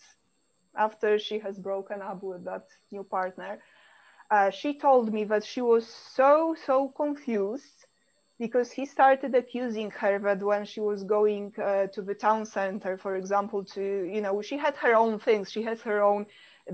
after 0.76 1.18
she 1.18 1.38
has 1.38 1.58
broken 1.58 2.00
up 2.02 2.22
with 2.22 2.44
that 2.44 2.66
new 2.90 3.04
partner, 3.04 3.60
uh, 4.30 4.50
she 4.50 4.78
told 4.78 5.12
me 5.12 5.24
that 5.24 5.44
she 5.44 5.60
was 5.60 5.86
so 5.86 6.54
so 6.66 6.88
confused 6.88 7.84
because 8.39 8.70
he 8.72 8.85
started 8.87 9.35
accusing 9.35 9.91
her 9.91 10.18
that 10.18 10.43
when 10.43 10.64
she 10.64 10.80
was 10.80 11.05
going 11.05 11.53
uh, 11.62 11.87
to 11.89 12.03
the 12.03 12.14
town 12.14 12.45
center, 12.45 12.97
for 12.99 13.16
example, 13.16 13.64
to, 13.64 13.82
you 14.12 14.20
know, 14.20 14.43
she 14.43 14.57
had 14.57 14.76
her 14.76 14.95
own 14.95 15.18
things, 15.18 15.51
she 15.53 15.62
has 15.62 15.80
her 15.82 16.03
own 16.03 16.26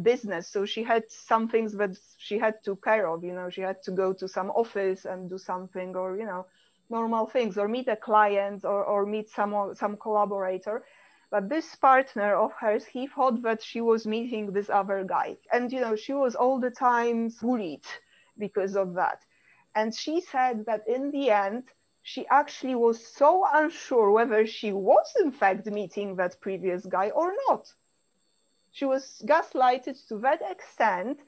business. 0.02 0.48
So 0.48 0.64
she 0.64 0.82
had 0.82 1.10
some 1.10 1.48
things 1.48 1.72
that 1.74 1.96
she 2.18 2.38
had 2.38 2.62
to 2.64 2.76
care 2.76 3.08
of, 3.08 3.24
you 3.24 3.32
know, 3.32 3.50
she 3.50 3.60
had 3.62 3.82
to 3.84 3.90
go 3.92 4.12
to 4.14 4.28
some 4.28 4.50
office 4.50 5.04
and 5.04 5.28
do 5.28 5.38
something 5.38 5.94
or, 5.96 6.16
you 6.16 6.24
know, 6.24 6.46
normal 6.88 7.26
things 7.26 7.58
or 7.58 7.68
meet 7.68 7.88
a 7.88 7.96
client 7.96 8.64
or, 8.64 8.84
or 8.84 9.06
meet 9.06 9.28
some, 9.28 9.74
some 9.74 9.96
collaborator. 9.96 10.84
But 11.30 11.48
this 11.48 11.74
partner 11.76 12.34
of 12.34 12.52
hers, 12.52 12.84
he 12.86 13.06
thought 13.06 13.42
that 13.42 13.62
she 13.62 13.80
was 13.80 14.06
meeting 14.06 14.52
this 14.52 14.70
other 14.70 15.04
guy. 15.04 15.36
And, 15.52 15.72
you 15.72 15.80
know, 15.80 15.94
she 15.96 16.12
was 16.12 16.34
all 16.34 16.58
the 16.58 16.70
time 16.70 17.28
bullied 17.40 17.84
because 18.38 18.76
of 18.76 18.94
that. 18.94 19.24
And 19.74 19.94
she 19.94 20.20
said 20.20 20.66
that 20.66 20.86
in 20.88 21.10
the 21.10 21.30
end, 21.30 21.64
she 22.02 22.26
actually 22.28 22.74
was 22.74 23.06
so 23.06 23.46
unsure 23.52 24.10
whether 24.10 24.46
she 24.46 24.72
was 24.72 25.14
in 25.20 25.32
fact 25.32 25.66
meeting 25.66 26.16
that 26.16 26.40
previous 26.40 26.84
guy 26.86 27.10
or 27.10 27.34
not. 27.48 27.72
She 28.72 28.84
was 28.84 29.22
gaslighted 29.26 30.06
to 30.08 30.18
that 30.18 30.42
extent 30.48 31.20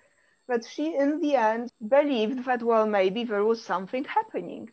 that 0.49 0.65
she, 0.65 0.95
in 0.95 1.21
the 1.21 1.37
end, 1.37 1.73
believed 1.87 2.45
that, 2.45 2.63
well, 2.63 2.87
maybe 2.87 3.25
there 3.25 3.45
was 3.45 3.63
something 3.63 4.05
happening. 4.05 4.71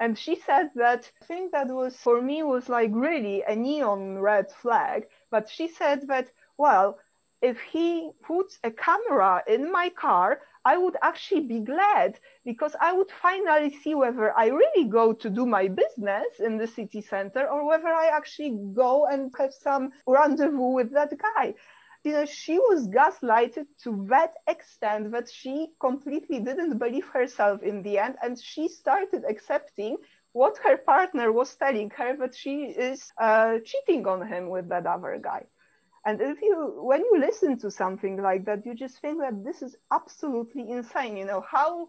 And 0.00 0.18
she 0.18 0.36
said 0.36 0.70
that 0.74 1.10
thing 1.24 1.50
that 1.52 1.68
was 1.68 1.96
for 1.96 2.20
me 2.22 2.42
was 2.42 2.68
like 2.68 2.90
really 2.92 3.42
a 3.42 3.56
neon 3.56 4.18
red 4.18 4.50
flag. 4.52 5.08
But 5.30 5.48
she 5.48 5.68
said 5.68 6.06
that, 6.08 6.30
well, 6.56 6.98
if 7.42 7.60
he 7.60 8.10
puts 8.22 8.58
a 8.62 8.70
camera 8.70 9.42
in 9.46 9.70
my 9.72 9.88
car, 9.90 10.40
I 10.72 10.76
would 10.82 10.96
actually 11.10 11.44
be 11.54 11.60
glad 11.60 12.10
because 12.44 12.74
I 12.88 12.90
would 12.96 13.10
finally 13.26 13.70
see 13.82 13.94
whether 13.94 14.26
I 14.44 14.46
really 14.62 14.84
go 15.00 15.06
to 15.22 15.28
do 15.38 15.44
my 15.46 15.64
business 15.82 16.30
in 16.48 16.58
the 16.58 16.66
city 16.66 17.00
center 17.00 17.44
or 17.52 17.60
whether 17.70 17.92
I 18.04 18.08
actually 18.18 18.52
go 18.84 19.06
and 19.12 19.22
have 19.38 19.54
some 19.68 19.84
rendezvous 20.06 20.72
with 20.78 20.90
that 20.98 21.12
guy. 21.28 21.54
You 22.04 22.12
know, 22.12 22.26
she 22.26 22.56
was 22.58 22.88
gaslighted 22.88 23.66
to 23.84 23.90
that 24.10 24.32
extent 24.46 25.12
that 25.12 25.28
she 25.30 25.54
completely 25.80 26.38
didn't 26.40 26.78
believe 26.84 27.08
herself 27.18 27.62
in 27.62 27.82
the 27.82 27.98
end, 27.98 28.16
and 28.22 28.38
she 28.50 28.68
started 28.68 29.22
accepting 29.28 29.96
what 30.32 30.58
her 30.64 30.76
partner 30.76 31.32
was 31.32 31.56
telling 31.56 31.90
her 31.98 32.16
that 32.22 32.34
she 32.34 32.56
is 32.88 33.00
uh, 33.18 33.58
cheating 33.68 34.06
on 34.06 34.20
him 34.32 34.48
with 34.50 34.68
that 34.68 34.86
other 34.86 35.18
guy. 35.30 35.44
And 36.04 36.20
if 36.20 36.40
you, 36.42 36.80
when 36.82 37.00
you 37.00 37.18
listen 37.18 37.58
to 37.58 37.70
something 37.70 38.20
like 38.22 38.44
that, 38.46 38.64
you 38.66 38.74
just 38.74 39.00
think 39.00 39.20
that 39.20 39.44
this 39.44 39.62
is 39.62 39.76
absolutely 39.90 40.70
insane. 40.70 41.16
You 41.16 41.24
know 41.26 41.40
how 41.40 41.88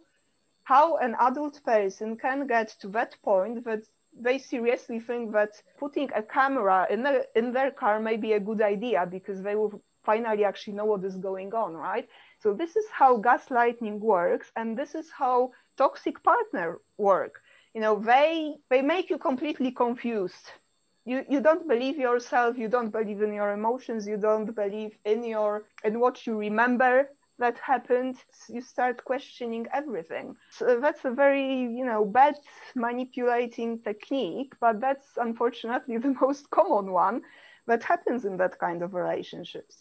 how 0.63 0.97
an 0.97 1.15
adult 1.19 1.61
person 1.63 2.15
can 2.17 2.47
get 2.47 2.69
to 2.81 2.87
that 2.89 3.15
point 3.23 3.63
that 3.65 3.83
they 4.13 4.37
seriously 4.37 4.99
think 4.99 5.31
that 5.31 5.61
putting 5.77 6.09
a 6.13 6.21
camera 6.23 6.87
in 6.89 7.03
their 7.03 7.25
in 7.35 7.51
their 7.53 7.71
car 7.71 7.99
may 7.99 8.17
be 8.17 8.33
a 8.33 8.39
good 8.39 8.61
idea 8.61 9.05
because 9.05 9.41
they 9.41 9.55
will 9.55 9.81
finally 10.03 10.43
actually 10.43 10.73
know 10.73 10.85
what 10.85 11.03
is 11.03 11.17
going 11.17 11.53
on, 11.53 11.73
right? 11.75 12.07
So 12.39 12.53
this 12.53 12.75
is 12.75 12.85
how 12.91 13.17
gaslighting 13.17 13.99
works, 13.99 14.51
and 14.55 14.77
this 14.77 14.95
is 14.95 15.09
how 15.11 15.51
toxic 15.77 16.21
partner 16.23 16.79
work. 16.97 17.41
You 17.73 17.81
know, 17.81 17.99
they 17.99 18.55
they 18.69 18.81
make 18.81 19.09
you 19.09 19.17
completely 19.17 19.71
confused 19.71 20.51
you, 21.09 21.25
you 21.33 21.39
don't 21.47 21.65
believe 21.73 21.97
yourself 21.97 22.57
you 22.57 22.69
don't 22.75 22.91
believe 22.99 23.21
in 23.27 23.33
your 23.33 23.51
emotions 23.59 24.07
you 24.11 24.17
don't 24.17 24.53
believe 24.63 24.93
in 25.05 25.19
your 25.23 25.51
in 25.83 25.99
what 25.99 26.15
you 26.25 26.33
remember 26.37 27.09
that 27.39 27.57
happened. 27.57 28.17
You 28.49 28.61
start 28.61 29.03
questioning 29.03 29.65
everything. 29.73 30.35
So 30.51 30.79
that's 30.79 31.05
a 31.05 31.11
very 31.11 31.47
you 31.79 31.85
know 31.85 32.05
bad 32.05 32.35
manipulating 32.75 33.79
technique 33.79 34.53
but 34.59 34.79
that's 34.79 35.07
unfortunately 35.17 35.97
the 36.05 36.15
most 36.21 36.49
common 36.51 36.91
one 36.91 37.21
that 37.65 37.83
happens 37.83 38.25
in 38.25 38.37
that 38.37 38.59
kind 38.59 38.83
of 38.83 38.93
relationships. 38.93 39.75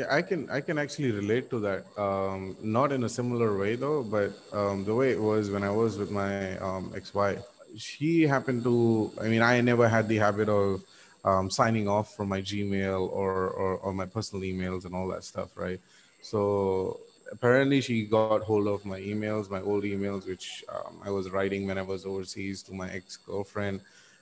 Yeah 0.00 0.08
i 0.18 0.22
can 0.28 0.40
i 0.56 0.60
can 0.66 0.76
actually 0.84 1.12
relate 1.20 1.46
to 1.52 1.58
that. 1.66 1.80
Um, 2.06 2.40
not 2.78 2.88
in 2.96 3.02
a 3.04 3.12
similar 3.18 3.50
way 3.62 3.72
though 3.84 4.02
but 4.16 4.30
um, 4.58 4.84
the 4.88 4.94
way 5.00 5.08
it 5.16 5.22
was 5.30 5.50
when 5.54 5.64
i 5.70 5.72
was 5.82 5.90
with 6.00 6.10
my 6.10 6.32
um, 6.68 6.84
ex-wife 6.98 7.44
she 7.76 8.22
happened 8.22 8.62
to 8.64 9.10
i 9.20 9.28
mean 9.28 9.42
i 9.42 9.60
never 9.60 9.88
had 9.88 10.08
the 10.08 10.16
habit 10.16 10.48
of 10.48 10.82
um, 11.24 11.50
signing 11.50 11.88
off 11.88 12.14
from 12.14 12.28
my 12.28 12.40
gmail 12.40 13.00
or, 13.10 13.48
or, 13.48 13.78
or 13.78 13.92
my 13.92 14.06
personal 14.06 14.44
emails 14.44 14.84
and 14.84 14.94
all 14.94 15.08
that 15.08 15.24
stuff 15.24 15.48
right? 15.56 15.80
So 16.22 17.00
apparently 17.32 17.80
she 17.80 18.04
got 18.04 18.42
hold 18.42 18.68
of 18.68 18.84
my 18.84 19.00
emails 19.00 19.50
my 19.50 19.60
old 19.60 19.82
emails 19.84 20.26
which 20.26 20.64
um, 20.68 21.00
i 21.04 21.10
was 21.10 21.28
writing 21.30 21.66
when 21.66 21.76
i 21.76 21.82
was 21.82 22.06
overseas 22.06 22.62
to 22.62 22.72
my 22.72 22.88
ex-girlfriend. 22.90 23.80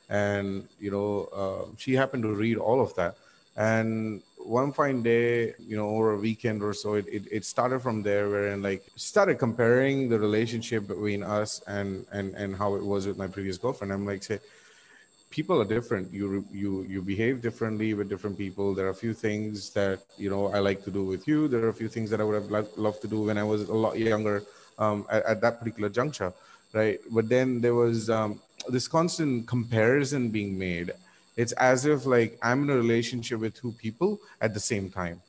And 0.09 0.69
you 0.81 0.91
know 0.91 1.29
uh, 1.41 1.75
she 1.79 1.95
happened 1.95 2.23
to 2.25 2.35
read 2.35 2.57
all 2.57 2.81
of 2.81 2.95
that. 2.97 3.17
And 3.57 4.23
one 4.45 4.73
fine 4.73 5.03
day, 5.03 5.55
you 5.59 5.77
know, 5.77 5.89
over 5.89 6.13
a 6.13 6.19
weekend 6.19 6.63
or 6.63 6.75
so, 6.75 6.95
it, 6.95 7.07
it, 7.09 7.25
it 7.31 7.45
started 7.45 7.81
from 7.81 8.03
there 8.03 8.29
wherein 8.29 8.63
like 8.63 8.83
started 8.97 9.39
comparing 9.39 10.09
the 10.09 10.19
relationship 10.19 10.87
between 10.87 11.23
us 11.23 11.63
and 11.67 12.07
and 12.13 12.35
and 12.35 12.55
how 12.55 12.75
it 12.75 12.85
was 12.85 13.07
with 13.07 13.17
my 13.17 13.27
previous 13.27 13.59
girlfriend. 13.59 13.93
I'm 13.93 14.07
like, 14.07 14.23
say, 14.23 14.41
people 15.31 15.61
are 15.61 15.65
different. 15.65 16.13
You 16.13 16.45
you 16.53 16.83
you 16.83 17.01
behave 17.03 17.43
differently 17.43 17.95
with 17.95 18.09
different 18.09 18.37
people. 18.37 18.75
There 18.75 18.87
are 18.87 18.97
a 18.99 19.03
few 19.05 19.15
things 19.15 19.71
that 19.71 20.01
you 20.17 20.31
know 20.31 20.49
I 20.49 20.59
like 20.59 20.85
to 20.85 20.91
do 20.91 21.05
with 21.05 21.27
you. 21.27 21.49
There 21.49 21.65
are 21.65 21.73
a 21.77 21.79
few 21.83 21.89
things 21.89 22.11
that 22.11 22.21
I 22.21 22.25
would 22.25 22.39
have 22.41 22.51
loved, 22.77 23.01
to 23.03 23.09
do 23.09 23.23
when 23.23 23.39
I 23.39 23.45
was 23.45 23.69
a 23.69 23.79
lot 23.85 23.99
younger 23.99 24.43
um, 24.79 25.07
at, 25.11 25.25
at 25.25 25.41
that 25.41 25.59
particular 25.59 25.89
juncture, 25.89 26.33
right? 26.73 27.01
But 27.11 27.29
then 27.29 27.61
there 27.61 27.75
was 27.75 28.11
um, 28.11 28.41
this 28.69 28.87
constant 28.89 29.47
comparison 29.47 30.29
being 30.29 30.59
made 30.59 30.93
it's 31.37 31.53
as 31.53 31.87
if 31.87 32.07
like 32.07 32.39
i'm 32.43 32.63
in 32.65 32.71
a 32.71 32.77
relationship 32.77 33.41
with 33.41 33.55
two 33.55 33.73
people 33.73 34.21
at 34.41 34.55
the 34.55 34.61
same 34.61 34.91
time. 34.91 35.21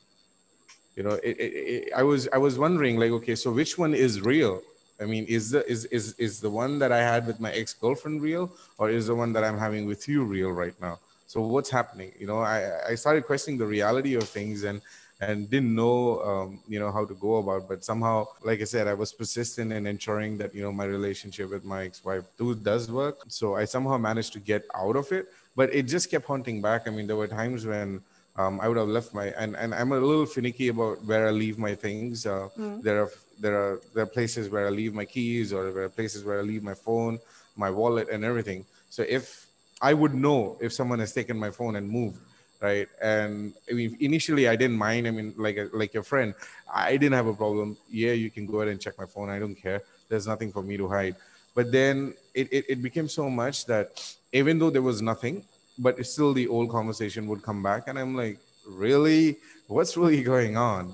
You 0.96 1.02
know 1.02 1.16
it, 1.22 1.36
it, 1.38 1.52
it, 1.74 1.92
i 1.94 2.02
was 2.02 2.28
i 2.32 2.38
was 2.38 2.58
wondering 2.58 2.98
like 2.98 3.10
okay 3.10 3.34
so 3.34 3.52
which 3.52 3.76
one 3.78 3.94
is 3.94 4.20
real? 4.20 4.62
I 5.00 5.04
mean 5.04 5.26
is 5.26 5.50
the 5.50 5.68
is 5.70 5.84
is 5.86 6.14
is 6.18 6.40
the 6.40 6.50
one 6.50 6.78
that 6.78 6.90
i 6.90 6.98
had 6.98 7.26
with 7.26 7.38
my 7.38 7.52
ex-girlfriend 7.52 8.22
real 8.22 8.50
or 8.78 8.88
is 8.88 9.08
the 9.08 9.14
one 9.14 9.32
that 9.34 9.44
i'm 9.44 9.58
having 9.58 9.86
with 9.86 10.08
you 10.08 10.24
real 10.24 10.50
right 10.50 10.74
now? 10.80 10.98
So 11.26 11.40
what's 11.42 11.70
happening? 11.70 12.12
You 12.18 12.26
know 12.26 12.38
i 12.38 12.58
i 12.90 12.94
started 12.94 13.26
questioning 13.26 13.58
the 13.58 13.66
reality 13.66 14.14
of 14.14 14.24
things 14.24 14.64
and 14.64 14.80
and 15.20 15.48
didn't 15.48 15.74
know 15.74 16.20
um, 16.20 16.60
you 16.68 16.78
know 16.78 16.92
how 16.92 17.04
to 17.04 17.14
go 17.14 17.36
about 17.36 17.66
but 17.68 17.82
somehow 17.82 18.26
like 18.44 18.60
i 18.60 18.64
said 18.64 18.86
i 18.86 18.92
was 18.92 19.12
persistent 19.12 19.72
in 19.72 19.86
ensuring 19.86 20.36
that 20.36 20.54
you 20.54 20.62
know 20.62 20.70
my 20.70 20.84
relationship 20.84 21.48
with 21.50 21.64
my 21.64 21.84
ex-wife 21.84 22.24
does 22.62 22.90
work. 22.90 23.16
So 23.28 23.56
i 23.56 23.64
somehow 23.64 23.96
managed 23.96 24.32
to 24.34 24.40
get 24.40 24.64
out 24.74 24.96
of 24.96 25.10
it 25.12 25.28
but 25.56 25.74
it 25.74 25.84
just 25.84 26.10
kept 26.10 26.26
haunting 26.26 26.60
back. 26.62 26.86
I 26.86 26.90
mean, 26.90 27.06
there 27.06 27.16
were 27.16 27.26
times 27.26 27.66
when 27.66 28.02
um, 28.36 28.60
I 28.60 28.68
would 28.68 28.76
have 28.76 28.88
left 28.88 29.14
my 29.14 29.26
and, 29.38 29.56
and 29.56 29.74
I'm 29.74 29.92
a 29.92 29.98
little 29.98 30.26
finicky 30.26 30.68
about 30.68 31.02
where 31.04 31.26
I 31.26 31.30
leave 31.30 31.58
my 31.58 31.74
things. 31.74 32.26
Uh, 32.26 32.48
mm. 32.56 32.82
There 32.82 33.02
are 33.02 33.10
there 33.40 33.56
are 33.56 33.80
there 33.94 34.04
are 34.04 34.12
places 34.18 34.50
where 34.50 34.66
I 34.66 34.70
leave 34.70 34.92
my 34.94 35.06
keys, 35.06 35.52
or 35.52 35.72
there 35.72 35.84
are 35.84 35.88
places 35.88 36.22
where 36.24 36.38
I 36.38 36.42
leave 36.42 36.62
my 36.62 36.74
phone, 36.74 37.18
my 37.56 37.70
wallet, 37.70 38.08
and 38.10 38.24
everything. 38.24 38.66
So 38.90 39.04
if 39.08 39.46
I 39.80 39.94
would 39.94 40.14
know 40.14 40.58
if 40.60 40.72
someone 40.72 40.98
has 41.00 41.12
taken 41.12 41.38
my 41.38 41.50
phone 41.50 41.76
and 41.76 41.88
moved, 41.88 42.20
right? 42.60 42.88
And 43.02 43.54
I 43.70 43.72
mean, 43.72 43.96
initially 44.00 44.48
I 44.48 44.56
didn't 44.56 44.76
mind. 44.76 45.08
I 45.08 45.10
mean, 45.10 45.32
like 45.38 45.58
like 45.72 45.94
your 45.94 46.02
friend, 46.02 46.34
I 46.72 46.92
didn't 46.98 47.14
have 47.14 47.26
a 47.26 47.34
problem. 47.34 47.78
Yeah, 47.90 48.12
you 48.12 48.30
can 48.30 48.44
go 48.46 48.60
ahead 48.60 48.68
and 48.72 48.80
check 48.80 48.98
my 48.98 49.06
phone. 49.06 49.30
I 49.30 49.38
don't 49.38 49.56
care. 49.56 49.82
There's 50.08 50.26
nothing 50.26 50.52
for 50.52 50.62
me 50.62 50.76
to 50.76 50.88
hide. 50.88 51.16
But 51.56 51.72
then 51.72 52.14
it, 52.34 52.52
it, 52.52 52.64
it 52.68 52.82
became 52.82 53.08
so 53.08 53.30
much 53.30 53.64
that 53.66 53.86
even 54.32 54.58
though 54.58 54.68
there 54.68 54.82
was 54.82 55.00
nothing, 55.00 55.42
but 55.78 56.04
still 56.06 56.34
the 56.34 56.46
old 56.46 56.70
conversation 56.70 57.26
would 57.28 57.42
come 57.42 57.62
back. 57.62 57.88
And 57.88 57.98
I'm 57.98 58.14
like, 58.14 58.38
really? 58.68 59.38
What's 59.66 59.96
really 59.96 60.22
going 60.22 60.56
on? 60.58 60.92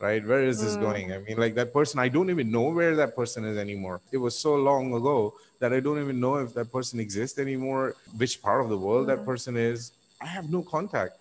Right? 0.00 0.26
Where 0.26 0.42
is 0.42 0.60
this 0.60 0.76
mm. 0.76 0.80
going? 0.80 1.12
I 1.12 1.18
mean, 1.18 1.38
like 1.38 1.54
that 1.54 1.72
person, 1.72 2.00
I 2.00 2.08
don't 2.08 2.28
even 2.28 2.50
know 2.50 2.70
where 2.70 2.96
that 2.96 3.14
person 3.14 3.44
is 3.44 3.56
anymore. 3.56 4.00
It 4.10 4.16
was 4.16 4.36
so 4.36 4.56
long 4.56 4.92
ago 4.94 5.34
that 5.60 5.72
I 5.72 5.78
don't 5.78 6.00
even 6.00 6.18
know 6.18 6.36
if 6.36 6.54
that 6.54 6.72
person 6.72 6.98
exists 6.98 7.38
anymore, 7.38 7.94
which 8.16 8.42
part 8.42 8.64
of 8.64 8.68
the 8.68 8.78
world 8.78 9.04
mm. 9.04 9.14
that 9.14 9.24
person 9.24 9.56
is. 9.56 9.92
I 10.20 10.26
have 10.26 10.50
no 10.50 10.62
contact. 10.62 11.18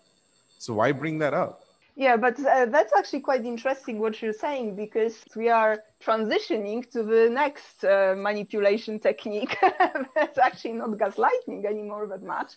So 0.58 0.74
why 0.76 0.92
bring 0.94 1.20
that 1.20 1.34
up? 1.34 1.64
Yeah, 2.00 2.16
but 2.16 2.40
uh, 2.40 2.68
that's 2.68 2.94
actually 2.94 3.20
quite 3.22 3.46
interesting 3.46 4.00
what 4.00 4.22
you're 4.22 4.34
saying 4.34 4.76
because 4.78 5.26
we 5.36 5.50
are 5.50 5.84
transitioning 6.02 6.90
to 6.92 7.04
the 7.04 7.30
next 7.30 7.84
uh, 7.84 8.16
manipulation 8.18 9.00
technique. 9.00 9.58
that's 10.16 10.40
actually 10.40 10.74
not 10.76 10.92
gaslighting 10.92 11.66
anymore 11.66 12.08
that 12.08 12.24
much. 12.24 12.54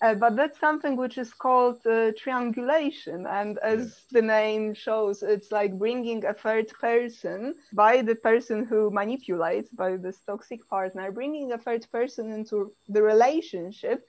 Uh, 0.00 0.14
but 0.14 0.36
that's 0.36 0.58
something 0.58 0.96
which 0.96 1.18
is 1.18 1.34
called 1.34 1.86
uh, 1.86 2.12
triangulation. 2.18 3.26
And 3.26 3.58
as 3.58 4.06
the 4.12 4.22
name 4.22 4.74
shows, 4.74 5.22
it's 5.22 5.52
like 5.52 5.78
bringing 5.78 6.24
a 6.24 6.32
third 6.32 6.68
person 6.80 7.56
by 7.74 8.02
the 8.02 8.16
person 8.16 8.64
who 8.64 8.90
manipulates, 8.90 9.70
by 9.70 9.96
this 9.98 10.20
toxic 10.24 10.66
partner, 10.68 11.12
bringing 11.12 11.52
a 11.52 11.58
third 11.58 11.86
person 11.92 12.32
into 12.32 12.72
the 12.88 13.02
relationship 13.02 14.06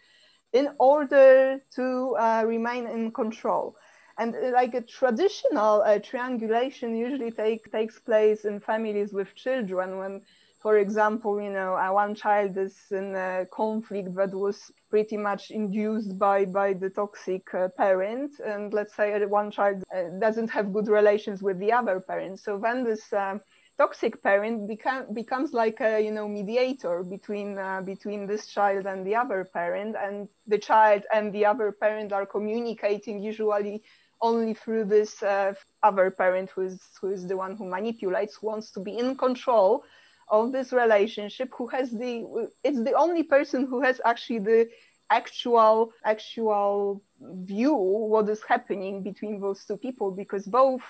in 0.53 0.69
order 0.79 1.59
to 1.75 2.15
uh, 2.19 2.43
remain 2.45 2.87
in 2.87 3.11
control. 3.11 3.75
And 4.19 4.35
uh, 4.35 4.51
like 4.53 4.75
a 4.75 4.81
traditional 4.81 5.81
uh, 5.81 5.99
triangulation 5.99 6.95
usually 6.95 7.31
take, 7.31 7.71
takes 7.71 7.99
place 7.99 8.45
in 8.45 8.59
families 8.59 9.13
with 9.13 9.33
children 9.35 9.97
when 9.97 10.21
for 10.59 10.77
example, 10.77 11.41
you 11.41 11.49
know, 11.49 11.75
uh, 11.75 11.89
one 11.93 12.15
child 12.15 12.57
is 12.57 12.77
in 12.91 13.15
a 13.15 13.47
conflict 13.49 14.13
that 14.15 14.33
was 14.33 14.71
pretty 14.89 15.17
much 15.17 15.51
induced 15.51 16.19
by 16.19 16.45
by 16.45 16.73
the 16.73 16.89
toxic 16.89 17.53
uh, 17.53 17.69
parent, 17.69 18.39
and 18.45 18.73
let's 18.73 18.93
say 18.95 19.25
one 19.25 19.51
child 19.51 19.83
uh, 19.95 20.03
doesn't 20.19 20.49
have 20.49 20.73
good 20.73 20.89
relations 20.89 21.41
with 21.41 21.59
the 21.59 21.71
other 21.71 22.01
parent. 22.01 22.39
So 22.39 22.57
then 22.57 22.83
this 22.83 23.13
um, 23.13 23.39
toxic 23.77 24.21
parent 24.21 24.67
become, 24.67 25.13
becomes 25.13 25.53
like 25.53 25.79
a 25.79 26.01
you 26.01 26.11
know 26.11 26.27
mediator 26.27 27.03
between 27.03 27.57
uh, 27.57 27.81
between 27.81 28.27
this 28.27 28.47
child 28.47 28.85
and 28.85 29.05
the 29.07 29.15
other 29.15 29.45
parent, 29.45 29.95
and 29.95 30.27
the 30.45 30.59
child 30.59 31.03
and 31.13 31.31
the 31.33 31.45
other 31.45 31.71
parent 31.71 32.11
are 32.11 32.25
communicating 32.25 33.19
usually 33.21 33.81
only 34.21 34.53
through 34.53 34.85
this 34.85 35.21
uh, 35.23 35.53
other 35.83 36.11
parent 36.11 36.49
who 36.51 36.61
is 36.61 36.79
who 37.01 37.09
is 37.09 37.27
the 37.27 37.37
one 37.37 37.55
who 37.55 37.65
manipulates, 37.65 38.41
wants 38.41 38.71
to 38.71 38.79
be 38.79 38.97
in 38.97 39.15
control 39.15 39.83
of 40.29 40.51
this 40.51 40.71
relationship 40.71 41.49
who 41.57 41.67
has 41.67 41.91
the 41.91 42.49
it's 42.63 42.83
the 42.83 42.93
only 42.93 43.23
person 43.23 43.65
who 43.65 43.81
has 43.81 43.99
actually 44.05 44.39
the 44.39 44.69
actual 45.09 45.91
actual 46.05 47.01
view 47.19 47.73
what 47.73 48.29
is 48.29 48.43
happening 48.43 49.01
between 49.01 49.39
those 49.41 49.65
two 49.65 49.77
people 49.77 50.11
because 50.11 50.45
both 50.45 50.81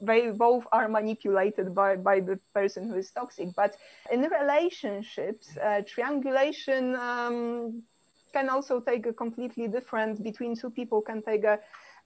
they 0.00 0.30
both 0.30 0.66
are 0.72 0.88
manipulated 0.88 1.74
by, 1.74 1.96
by 1.96 2.20
the 2.20 2.38
person 2.54 2.88
who 2.88 2.96
is 2.96 3.10
toxic. 3.10 3.48
But 3.54 3.76
in 4.10 4.22
relationships 4.22 5.56
uh, 5.56 5.82
triangulation 5.86 6.94
um, 6.96 7.82
can 8.32 8.48
also 8.48 8.80
take 8.80 9.06
a 9.06 9.12
completely 9.12 9.68
different 9.68 10.22
between 10.22 10.56
two 10.56 10.70
people 10.70 11.00
can 11.02 11.22
take 11.22 11.44
a 11.44 11.58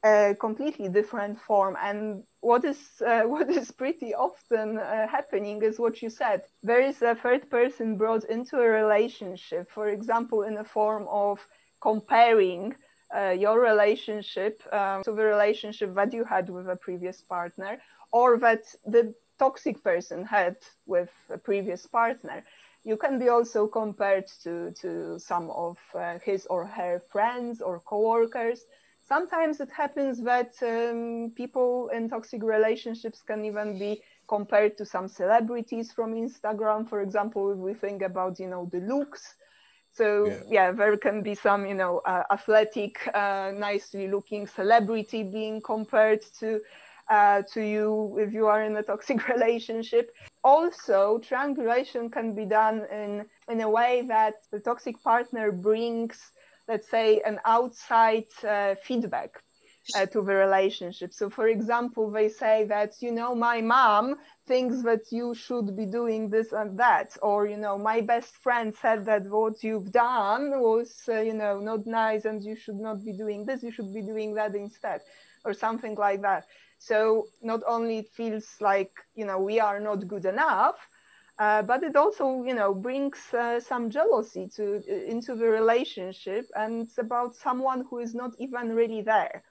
a 0.05 0.37
completely 0.39 0.89
different 0.89 1.41
form. 1.41 1.77
And 1.81 2.23
what 2.41 2.65
is 2.65 3.03
uh, 3.05 3.23
what 3.35 3.49
is 3.51 3.71
pretty 3.71 4.15
often 4.15 4.79
uh, 4.79 5.09
happening 5.09 5.63
is 5.63 5.79
what 5.79 6.03
you 6.03 6.11
said. 6.11 6.43
There 6.63 6.81
is 6.81 7.03
a 7.03 7.15
third 7.15 7.51
person 7.51 7.97
brought 7.97 8.25
into 8.25 8.59
a 8.61 8.69
relationship, 8.69 9.71
for 9.71 9.89
example, 9.89 10.43
in 10.43 10.55
the 10.55 10.65
form 10.65 11.07
of 11.09 11.41
comparing 11.81 12.75
uh, 13.15 13.31
your 13.31 13.61
relationship 13.61 14.63
um, 14.73 15.03
to 15.05 15.13
the 15.13 15.25
relationship 15.25 15.95
that 15.95 16.13
you 16.13 16.25
had 16.25 16.51
with 16.51 16.69
a 16.69 16.77
previous 16.77 17.21
partner, 17.23 17.79
or 18.13 18.39
that 18.39 18.63
the 18.87 19.15
toxic 19.39 19.83
person 19.83 20.25
had 20.25 20.57
with 20.87 21.11
a 21.31 21.39
previous 21.39 21.87
partner. 21.87 22.43
You 22.85 22.97
can 22.97 23.19
be 23.19 23.29
also 23.29 23.67
compared 23.67 24.27
to, 24.43 24.73
to 24.83 25.19
some 25.19 25.51
of 25.51 25.79
uh, 25.95 26.19
his 26.19 26.47
or 26.47 26.67
her 26.67 27.01
friends 27.11 27.63
or 27.63 27.81
coworkers 27.81 28.65
sometimes 29.05 29.61
it 29.61 29.71
happens 29.71 30.23
that 30.25 30.55
um, 30.63 31.33
people 31.37 31.89
in 31.89 32.09
toxic 32.09 32.43
relationships 32.43 33.23
can 33.23 33.45
even 33.45 33.79
be 33.79 34.03
compared 34.29 34.77
to 34.79 34.85
some 34.85 35.09
celebrities 35.09 35.93
from 35.93 36.15
Instagram. 36.15 36.89
For 36.89 37.01
example, 37.03 37.53
if 37.53 37.59
we 37.59 37.75
think 37.75 38.03
about, 38.03 38.39
you 38.41 38.49
know, 38.49 38.69
the 38.73 38.81
looks. 38.81 39.37
So 39.91 40.39
yeah, 40.43 40.43
yeah 40.49 40.73
there 40.73 40.97
can 40.97 41.23
be 41.23 41.35
some, 41.35 41.67
you 41.67 41.75
know, 41.75 41.99
uh, 42.07 42.25
athletic, 42.31 43.09
uh, 43.15 43.53
nicely 43.55 44.09
looking 44.09 44.47
celebrity 44.47 45.23
being 45.23 45.61
compared 45.63 46.23
to 46.41 46.61
uh, 47.11 47.43
to 47.53 47.61
you 47.63 48.17
if 48.19 48.33
you 48.33 48.47
are 48.47 48.63
in 48.63 48.77
a 48.77 48.83
toxic 48.83 49.29
relationship. 49.35 50.11
Also, 50.43 51.19
triangulation 51.19 52.11
can 52.11 52.35
be 52.35 52.45
done 52.45 52.87
in 52.91 53.27
in 53.49 53.61
a 53.61 53.69
way 53.69 54.05
that 54.09 54.35
the 54.51 54.61
toxic 54.61 55.03
partner 55.03 55.53
brings 55.53 56.33
let's 56.69 56.89
say, 56.89 57.21
an 57.25 57.39
outside 57.45 58.27
uh, 58.47 58.75
feedback 58.77 59.43
uh, 59.95 60.07
to 60.07 60.23
the 60.23 60.35
relationship. 60.35 61.13
So, 61.13 61.29
for 61.31 61.49
example, 61.49 62.11
they 62.11 62.29
say 62.29 62.65
that, 62.65 62.95
you 63.01 63.13
know, 63.13 63.35
my 63.35 63.61
mom 63.61 64.17
thinks 64.47 64.83
that 64.83 65.11
you 65.11 65.35
should 65.35 65.77
be 65.77 65.87
doing 65.87 66.31
this 66.31 66.53
and 66.53 66.79
that, 66.79 67.17
or, 67.23 67.47
you 67.47 67.57
know, 67.57 67.79
my 67.79 68.01
best 68.01 68.37
friend 68.37 68.75
said 68.75 69.05
that 69.07 69.25
what 69.27 69.63
you've 69.63 69.93
done 69.93 70.61
was, 70.61 71.03
uh, 71.09 71.21
you 71.21 71.35
know, 71.35 71.61
not 71.61 71.87
nice 71.87 72.25
and 72.25 72.43
you 72.45 72.57
should 72.57 72.81
not 72.81 73.05
be 73.05 73.13
doing 73.13 73.45
this, 73.45 73.63
you 73.63 73.71
should 73.71 73.93
be 73.95 74.03
doing 74.03 74.35
that 74.35 74.55
instead, 74.55 75.01
or 75.45 75.53
something 75.53 75.95
like 75.97 76.23
that. 76.23 76.47
So, 76.79 77.29
not 77.43 77.61
only 77.67 77.99
it 77.99 78.09
feels 78.09 78.57
like, 78.61 78.93
you 79.15 79.25
know, 79.25 79.39
we 79.39 79.61
are 79.61 79.81
not 79.81 80.07
good 80.09 80.25
enough, 80.25 80.77
uh, 81.39 81.63
but 81.63 81.83
it 81.83 81.97
also, 81.97 82.43
you 82.43 82.55
know, 82.55 82.75
brings 82.75 83.33
uh, 83.35 83.61
some 83.61 83.91
jealousy 83.91 84.49
to 84.57 84.83
uh, 84.89 84.95
into 85.11 85.35
the 85.35 85.47
relationship, 85.47 86.47
and 86.57 86.83
it's 86.83 86.99
about 86.99 87.35
someone 87.35 87.85
who 87.91 87.99
is 87.99 88.15
not 88.15 88.33
even 88.39 88.75
really 88.75 89.03
there, 89.03 89.43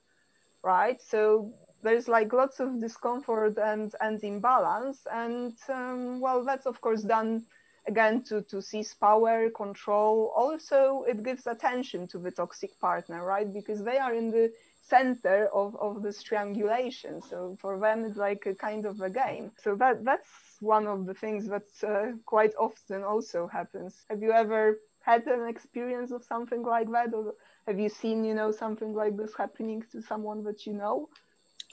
right? 0.63 1.01
So 1.01 1.53
there's 1.83 2.07
like 2.07 2.33
lots 2.33 2.59
of 2.59 2.79
discomfort 2.79 3.57
and 3.57 3.93
and 4.01 4.23
imbalance, 4.23 5.05
and 5.11 5.53
um, 5.69 6.19
well, 6.19 6.43
that's 6.43 6.65
of 6.65 6.81
course 6.81 7.03
done 7.03 7.45
again 7.87 8.23
to 8.23 8.41
to 8.43 8.61
seize 8.61 8.93
power, 8.93 9.49
control. 9.49 10.31
Also, 10.35 11.03
it 11.07 11.23
gives 11.23 11.47
attention 11.47 12.07
to 12.07 12.19
the 12.19 12.31
toxic 12.31 12.79
partner, 12.79 13.23
right? 13.25 13.51
Because 13.53 13.83
they 13.83 13.97
are 13.97 14.13
in 14.13 14.31
the 14.31 14.51
center 14.83 15.47
of, 15.53 15.75
of 15.77 16.03
this 16.03 16.21
triangulation. 16.21 17.21
So 17.21 17.57
for 17.59 17.79
them, 17.79 18.05
it's 18.05 18.17
like 18.17 18.45
a 18.45 18.53
kind 18.53 18.85
of 18.85 18.99
a 19.01 19.09
game. 19.09 19.51
So 19.63 19.75
that 19.75 20.03
that's 20.03 20.29
one 20.59 20.87
of 20.87 21.05
the 21.05 21.13
things 21.13 21.47
that 21.47 21.67
uh, 21.87 22.17
quite 22.25 22.53
often 22.59 23.03
also 23.03 23.47
happens. 23.47 24.05
Have 24.09 24.21
you 24.21 24.31
ever 24.31 24.79
had 25.01 25.25
an 25.27 25.47
experience 25.47 26.11
of 26.11 26.23
something 26.23 26.63
like 26.63 26.89
that, 26.91 27.13
or 27.13 27.33
have 27.67 27.79
you 27.79 27.89
seen, 27.89 28.23
you 28.23 28.33
know, 28.33 28.51
something 28.51 28.93
like 28.93 29.17
this 29.17 29.33
happening 29.37 29.83
to 29.91 30.01
someone 30.01 30.43
that 30.43 30.65
you 30.65 30.73
know? 30.73 31.09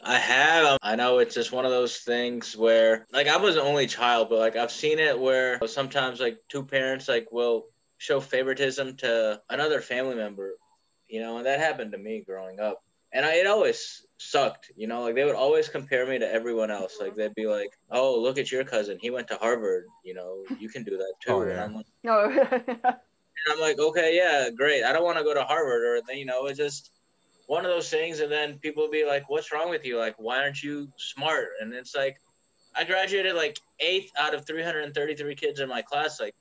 I 0.03 0.19
have. 0.19 0.65
Um, 0.65 0.79
I 0.83 0.97
know 0.97 1.19
it's 1.19 1.35
just 1.35 1.53
one 1.53 1.65
of 1.65 1.71
those 1.71 1.99
things 1.99 2.57
where, 2.57 3.07
like, 3.13 3.29
I 3.29 3.37
was 3.37 3.55
the 3.55 3.63
only 3.63 3.87
child, 3.87 4.29
but 4.31 4.39
like 4.39 4.57
I've 4.57 4.73
seen 4.73 4.99
it 4.99 5.19
where 5.19 5.61
sometimes 5.67 6.21
like 6.21 6.39
two 6.49 6.65
parents 6.65 7.09
like 7.09 7.31
will 7.31 7.67
show 7.99 8.21
favoritism 8.21 8.97
to 8.99 9.43
another 9.51 9.81
family 9.81 10.15
member, 10.17 10.55
you 11.09 11.21
know, 11.21 11.37
and 11.37 11.47
that 11.47 11.61
happened 11.61 11.93
to 11.93 11.99
me 11.99 12.23
growing 12.27 12.61
up 12.61 12.83
and 13.13 13.27
I, 13.27 13.35
it 13.35 13.47
always 13.47 14.07
sucked, 14.19 14.71
you 14.77 14.87
know, 14.87 15.03
like 15.03 15.15
they 15.15 15.25
would 15.25 15.35
always 15.35 15.69
compare 15.69 16.07
me 16.07 16.19
to 16.19 16.31
everyone 16.33 16.71
else. 16.71 16.99
Like 17.01 17.17
they'd 17.17 17.35
be 17.35 17.47
like, 17.47 17.71
"Oh, 17.91 18.21
look 18.21 18.39
at 18.39 18.53
your 18.53 18.65
cousin. 18.65 18.99
He 19.01 19.11
went 19.11 19.29
to 19.29 19.37
Harvard. 19.37 19.87
You 20.05 20.15
know, 20.15 20.45
you 20.59 20.69
can 20.69 20.85
do 20.85 20.97
that 20.99 21.15
too." 21.21 21.33
Oh, 21.33 21.43
yeah. 21.43 21.53
And 21.53 21.61
I'm 21.61 21.75
like, 21.75 21.87
"No." 22.05 22.25
and 22.51 23.53
I'm 23.53 23.61
like, 23.61 23.79
"Okay, 23.79 24.17
yeah, 24.17 24.51
great. 24.51 24.85
I 24.85 24.93
don't 24.93 25.05
want 25.05 25.19
to 25.19 25.25
go 25.25 25.35
to 25.35 25.43
Harvard 25.43 25.83
or 25.83 26.13
you 26.13 26.27
know, 26.27 26.47
it's 26.47 26.59
just 26.59 26.91
one 27.47 27.65
of 27.65 27.71
those 27.71 27.91
things." 27.91 28.21
And 28.21 28.31
then 28.31 28.59
people 28.59 28.85
would 28.85 28.93
be 28.93 29.07
like, 29.07 29.29
"What's 29.29 29.53
wrong 29.53 29.71
with 29.71 29.85
you? 29.85 29.99
Like, 29.99 30.17
why 30.19 30.43
aren't 30.43 30.63
you 30.63 30.89
smart?" 30.97 31.49
And 31.61 31.73
it's 31.73 31.97
like, 31.97 32.19
I 32.77 32.85
graduated 32.85 33.35
like 33.35 33.59
eighth 33.81 34.13
out 34.19 34.35
of 34.35 34.47
333 34.47 35.35
kids 35.35 35.61
in 35.61 35.69
my 35.69 35.83
class. 35.83 36.21
Like, 36.21 36.37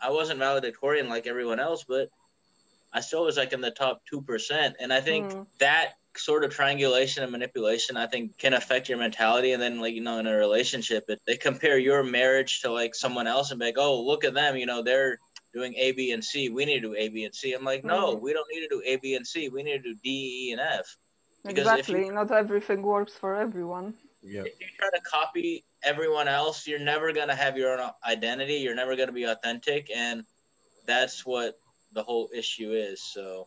I 0.00 0.10
wasn't 0.10 0.38
valedictorian 0.38 1.08
like 1.08 1.26
everyone 1.26 1.60
else, 1.60 1.84
but 1.86 2.08
I 2.92 3.00
still 3.00 3.24
was 3.24 3.36
like 3.36 3.52
in 3.52 3.60
the 3.60 3.70
top 3.70 4.02
two 4.08 4.22
percent. 4.22 4.76
And 4.80 4.92
I 4.92 5.00
think 5.00 5.32
mm. 5.32 5.46
that 5.58 5.94
sort 6.18 6.44
of 6.44 6.50
triangulation 6.50 7.22
and 7.22 7.32
manipulation 7.32 7.96
i 7.96 8.06
think 8.06 8.36
can 8.38 8.54
affect 8.54 8.88
your 8.88 8.98
mentality. 8.98 9.52
And 9.52 9.62
then 9.62 9.80
like 9.80 9.94
you 9.94 10.02
know 10.02 10.18
in 10.18 10.26
a 10.26 10.36
relationship 10.36 11.04
it, 11.08 11.20
they 11.26 11.36
compare 11.36 11.78
your 11.78 12.02
marriage 12.02 12.60
to 12.62 12.70
like 12.70 12.94
someone 12.94 13.26
else 13.26 13.50
and 13.50 13.60
be 13.60 13.66
like 13.66 13.78
oh 13.78 14.00
look 14.00 14.24
at 14.24 14.34
them 14.34 14.56
you 14.56 14.66
know 14.66 14.82
they're 14.82 15.18
doing 15.54 15.74
a 15.76 15.92
b 15.92 16.12
and 16.12 16.24
c 16.24 16.48
we 16.48 16.64
need 16.64 16.80
to 16.80 16.88
do 16.88 16.94
a 16.94 17.08
b 17.08 17.24
and 17.24 17.34
c. 17.34 17.52
I'm 17.52 17.64
like 17.64 17.84
no 17.84 18.14
mm-hmm. 18.14 18.24
we 18.24 18.32
don't 18.32 18.46
need 18.52 18.60
to 18.60 18.68
do 18.68 18.82
a 18.84 18.96
b 18.96 19.14
and 19.14 19.26
c. 19.26 19.48
We 19.48 19.62
need 19.62 19.82
to 19.82 19.90
do 19.90 19.94
d 20.02 20.48
e 20.48 20.52
and 20.52 20.60
f. 20.60 20.96
Because 21.44 21.60
exactly. 21.60 22.06
you, 22.06 22.12
not 22.12 22.30
everything 22.32 22.82
works 22.82 23.12
for 23.14 23.36
everyone. 23.36 23.94
Yeah. 24.22 24.42
if 24.42 24.60
you 24.60 24.66
try 24.76 24.90
to 24.92 25.00
copy 25.02 25.64
everyone 25.84 26.26
else 26.26 26.66
you're 26.66 26.80
never 26.80 27.12
going 27.12 27.28
to 27.28 27.34
have 27.34 27.56
your 27.56 27.80
own 27.80 27.90
identity. 28.04 28.54
You're 28.54 28.74
never 28.74 28.96
going 28.96 29.08
to 29.08 29.12
be 29.12 29.24
authentic. 29.24 29.90
And 29.94 30.24
that's 30.86 31.24
what 31.24 31.58
the 31.92 32.02
whole 32.02 32.28
issue 32.34 32.72
is 32.72 33.00
so. 33.02 33.46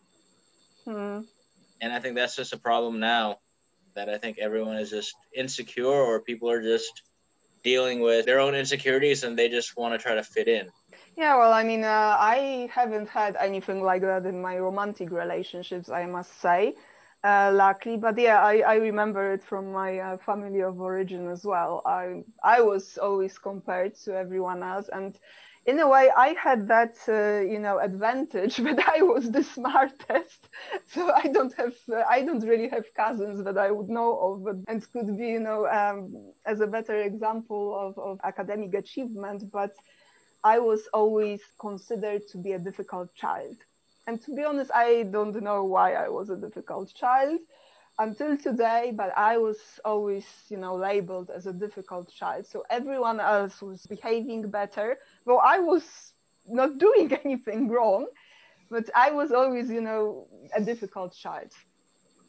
Hmm 0.85 1.21
and 1.81 1.91
I 1.93 1.99
think 1.99 2.15
that's 2.15 2.35
just 2.35 2.53
a 2.53 2.57
problem 2.57 2.99
now 2.99 3.37
that 3.95 4.09
I 4.09 4.17
think 4.17 4.37
everyone 4.39 4.77
is 4.77 4.89
just 4.89 5.15
insecure 5.33 5.85
or 5.87 6.21
people 6.21 6.49
are 6.51 6.61
just 6.61 7.03
dealing 7.63 7.99
with 8.01 8.25
their 8.25 8.39
own 8.39 8.55
insecurities 8.55 9.23
and 9.23 9.37
they 9.37 9.49
just 9.49 9.75
want 9.77 9.93
to 9.93 9.97
try 9.99 10.15
to 10.15 10.23
fit 10.23 10.47
in. 10.47 10.71
Yeah, 11.15 11.37
well, 11.37 11.53
I 11.53 11.63
mean, 11.63 11.83
uh, 11.83 12.15
I 12.19 12.69
haven't 12.71 13.09
had 13.09 13.35
anything 13.37 13.81
like 13.83 14.01
that 14.01 14.25
in 14.25 14.41
my 14.41 14.57
romantic 14.57 15.11
relationships, 15.11 15.89
I 15.89 16.05
must 16.05 16.33
say, 16.41 16.75
uh, 17.23 17.51
luckily. 17.53 17.97
But 17.97 18.17
yeah, 18.17 18.41
I, 18.41 18.59
I 18.59 18.75
remember 18.75 19.33
it 19.33 19.43
from 19.43 19.71
my 19.71 19.99
uh, 19.99 20.17
family 20.17 20.61
of 20.61 20.79
origin 20.79 21.27
as 21.29 21.45
well. 21.45 21.81
I 21.85 22.23
I 22.43 22.61
was 22.61 22.97
always 22.97 23.37
compared 23.37 23.95
to 24.05 24.15
everyone 24.15 24.63
else, 24.63 24.89
and 24.89 25.17
in 25.65 25.79
a 25.79 25.87
way 25.87 26.09
i 26.15 26.29
had 26.45 26.67
that 26.67 26.95
uh, 27.07 27.39
you 27.53 27.59
know 27.59 27.77
advantage 27.79 28.55
that 28.67 28.79
i 28.97 29.01
was 29.01 29.31
the 29.31 29.43
smartest. 29.43 30.47
So 30.93 31.11
i 31.11 31.27
don't 31.35 31.53
have 31.61 31.75
uh, 31.91 32.03
i 32.09 32.21
don't 32.21 32.45
really 32.51 32.69
have 32.69 32.85
cousins 32.95 33.43
that 33.45 33.57
i 33.57 33.69
would 33.71 33.89
know 33.89 34.09
of 34.27 34.37
and 34.67 34.79
could 34.93 35.17
be 35.17 35.27
you 35.37 35.39
know 35.39 35.61
um, 35.79 35.99
as 36.45 36.59
a 36.61 36.67
better 36.67 36.95
example 37.01 37.63
of, 37.85 37.97
of 37.97 38.19
academic 38.23 38.73
achievement 38.73 39.43
but 39.51 39.71
i 40.43 40.59
was 40.59 40.87
always 40.93 41.41
considered 41.59 42.21
to 42.31 42.37
be 42.37 42.53
a 42.53 42.59
difficult 42.59 43.13
child. 43.15 43.55
And 44.07 44.21
to 44.23 44.35
be 44.35 44.43
honest 44.43 44.71
i 44.73 45.03
don't 45.15 45.41
know 45.41 45.63
why 45.63 45.93
i 45.93 46.07
was 46.09 46.29
a 46.29 46.37
difficult 46.45 46.93
child 46.93 47.39
until 47.99 48.37
today, 48.37 48.93
but 48.95 49.11
I 49.17 49.37
was 49.37 49.79
always, 49.85 50.25
you 50.49 50.57
know, 50.57 50.75
labeled 50.75 51.29
as 51.31 51.47
a 51.47 51.53
difficult 51.53 52.09
child. 52.11 52.47
So 52.47 52.63
everyone 52.69 53.19
else 53.19 53.61
was 53.61 53.85
behaving 53.87 54.49
better. 54.51 54.97
Well, 55.25 55.41
I 55.43 55.59
was 55.59 56.13
not 56.47 56.79
doing 56.79 57.11
anything 57.25 57.69
wrong, 57.69 58.07
but 58.69 58.89
I 58.95 59.11
was 59.11 59.31
always, 59.31 59.69
you 59.69 59.81
know, 59.81 60.27
a 60.55 60.61
difficult 60.61 61.13
child. 61.15 61.51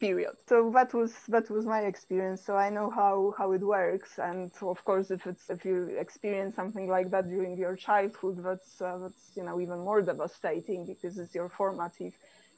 Period. 0.01 0.35
So 0.49 0.71
that 0.75 0.95
was 0.95 1.12
that 1.29 1.51
was 1.51 1.66
my 1.66 1.81
experience. 1.83 2.43
So 2.45 2.57
I 2.57 2.71
know 2.71 2.91
how 2.91 3.35
how 3.39 3.53
it 3.53 3.62
works, 3.62 4.18
and 4.18 4.51
of 4.62 4.85
course, 4.85 5.11
if 5.11 5.27
it's 5.27 5.51
if 5.51 5.64
you 5.64 5.87
experience 5.99 6.55
something 6.57 6.89
like 6.89 7.11
that 7.11 7.29
during 7.29 7.57
your 7.59 7.77
childhood, 7.77 8.37
that's 8.45 8.81
uh, 8.81 8.99
that's 8.99 9.33
you 9.37 9.45
know 9.45 9.61
even 9.61 9.79
more 9.81 10.03
devastating 10.03 10.87
because 10.87 11.18
it's 11.18 11.35
your 11.35 11.49
formative 11.51 12.14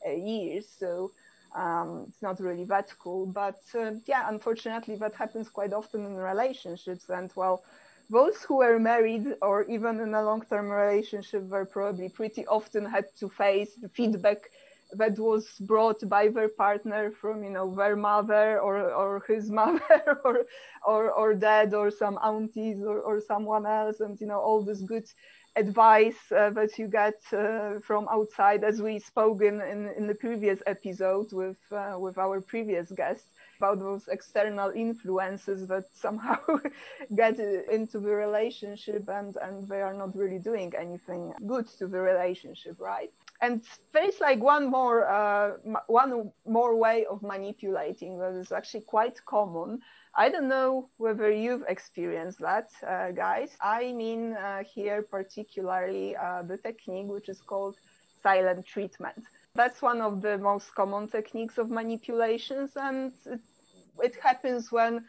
uh, 0.06 0.12
years. 0.12 0.68
So 0.78 1.12
um, 1.55 2.07
it's 2.09 2.22
not 2.22 2.40
really 2.40 2.64
that 2.64 2.92
cool. 2.98 3.26
But 3.26 3.61
uh, 3.74 3.92
yeah, 4.07 4.28
unfortunately, 4.28 4.96
that 4.96 5.14
happens 5.14 5.48
quite 5.48 5.72
often 5.72 6.05
in 6.07 6.16
relationships. 6.16 7.09
And 7.09 7.30
well, 7.36 7.62
those 8.11 8.42
who 8.42 8.57
were 8.59 8.78
married 8.78 9.26
or 9.42 9.64
even 9.64 10.00
in 10.00 10.14
a 10.14 10.22
long-term 10.22 10.70
relationship 10.70 11.44
were 11.48 11.64
probably 11.66 12.09
pretty 12.09 12.46
often 12.46 12.84
had 12.86 13.07
to 13.20 13.28
face 13.28 13.74
the 13.76 13.88
feedback 13.88 14.38
that 14.92 15.18
was 15.18 15.59
brought 15.61 16.07
by 16.09 16.28
their 16.28 16.48
partner 16.48 17.11
from 17.11 17.42
you 17.42 17.50
know 17.50 17.74
their 17.74 17.96
mother 17.96 18.61
or, 18.61 18.90
or 18.92 19.24
his 19.26 19.50
mother 19.61 20.18
or, 20.24 20.44
or 20.86 21.11
or 21.11 21.34
dad 21.34 21.72
or 21.74 21.90
some 21.90 22.18
aunties 22.22 22.82
or, 22.82 23.00
or 23.00 23.20
someone 23.20 23.66
else 23.66 24.00
and 24.00 24.20
you 24.20 24.26
know 24.26 24.38
all 24.38 24.62
this 24.62 24.82
good 24.82 25.07
advice 25.57 26.32
uh, 26.32 26.50
that 26.50 26.78
you 26.78 26.88
get 26.88 27.20
uh, 27.32 27.78
from 27.80 28.09
outside, 28.11 28.64
as 28.64 28.80
we 28.80 28.98
spoke 28.98 29.42
in, 29.42 29.61
in, 29.61 29.88
in 29.96 30.07
the 30.07 30.14
previous 30.14 30.62
episode 30.66 31.32
with, 31.32 31.59
uh, 31.72 31.96
with 31.98 32.18
our 32.18 32.40
previous 32.40 32.90
guest 32.92 33.26
about 33.59 33.78
those 33.78 34.09
external 34.09 34.70
influences 34.70 35.68
that 35.68 35.84
somehow 35.94 36.38
get 37.14 37.38
into 37.38 38.00
the 38.00 38.11
relationship 38.11 39.09
and, 39.09 39.36
and 39.36 39.68
they 39.68 39.80
are 39.80 39.94
not 39.94 40.16
really 40.16 40.38
doing 40.38 40.72
anything 40.78 41.32
good 41.46 41.66
to 41.78 41.86
the 41.86 42.00
relationship, 42.00 42.76
right? 42.80 43.11
And 43.43 43.62
there 43.93 44.09
is 44.09 44.20
like 44.20 44.40
one 44.40 44.70
more 44.70 45.09
uh, 45.09 45.55
one 45.88 46.30
more 46.47 46.76
way 46.76 47.05
of 47.07 47.22
manipulating 47.22 48.18
that 48.20 48.34
is 48.34 48.53
actually 48.53 48.82
quite 48.82 49.18
common, 49.26 49.80
I 50.14 50.28
don't 50.28 50.49
know 50.49 50.90
whether 50.99 51.30
you've 51.30 51.64
experienced 51.68 52.38
that, 52.40 52.70
uh, 52.86 53.11
guys. 53.11 53.57
I 53.61 53.93
mean 53.93 54.34
uh, 54.34 54.62
here 54.74 55.03
particularly 55.03 56.16
uh, 56.16 56.43
the 56.43 56.57
technique 56.59 57.09
which 57.09 57.28
is 57.28 57.40
called 57.43 57.76
silent 58.22 58.66
treatment. 58.66 59.24
That's 59.55 59.82
one 59.82 60.01
of 60.01 60.22
the 60.22 60.38
most 60.38 60.74
common 60.74 61.09
techniques 61.09 61.59
of 61.59 61.68
manipulations, 61.70 62.72
and 62.76 63.12
it, 63.26 63.40
it 64.03 64.16
happens 64.22 64.70
when, 64.72 65.05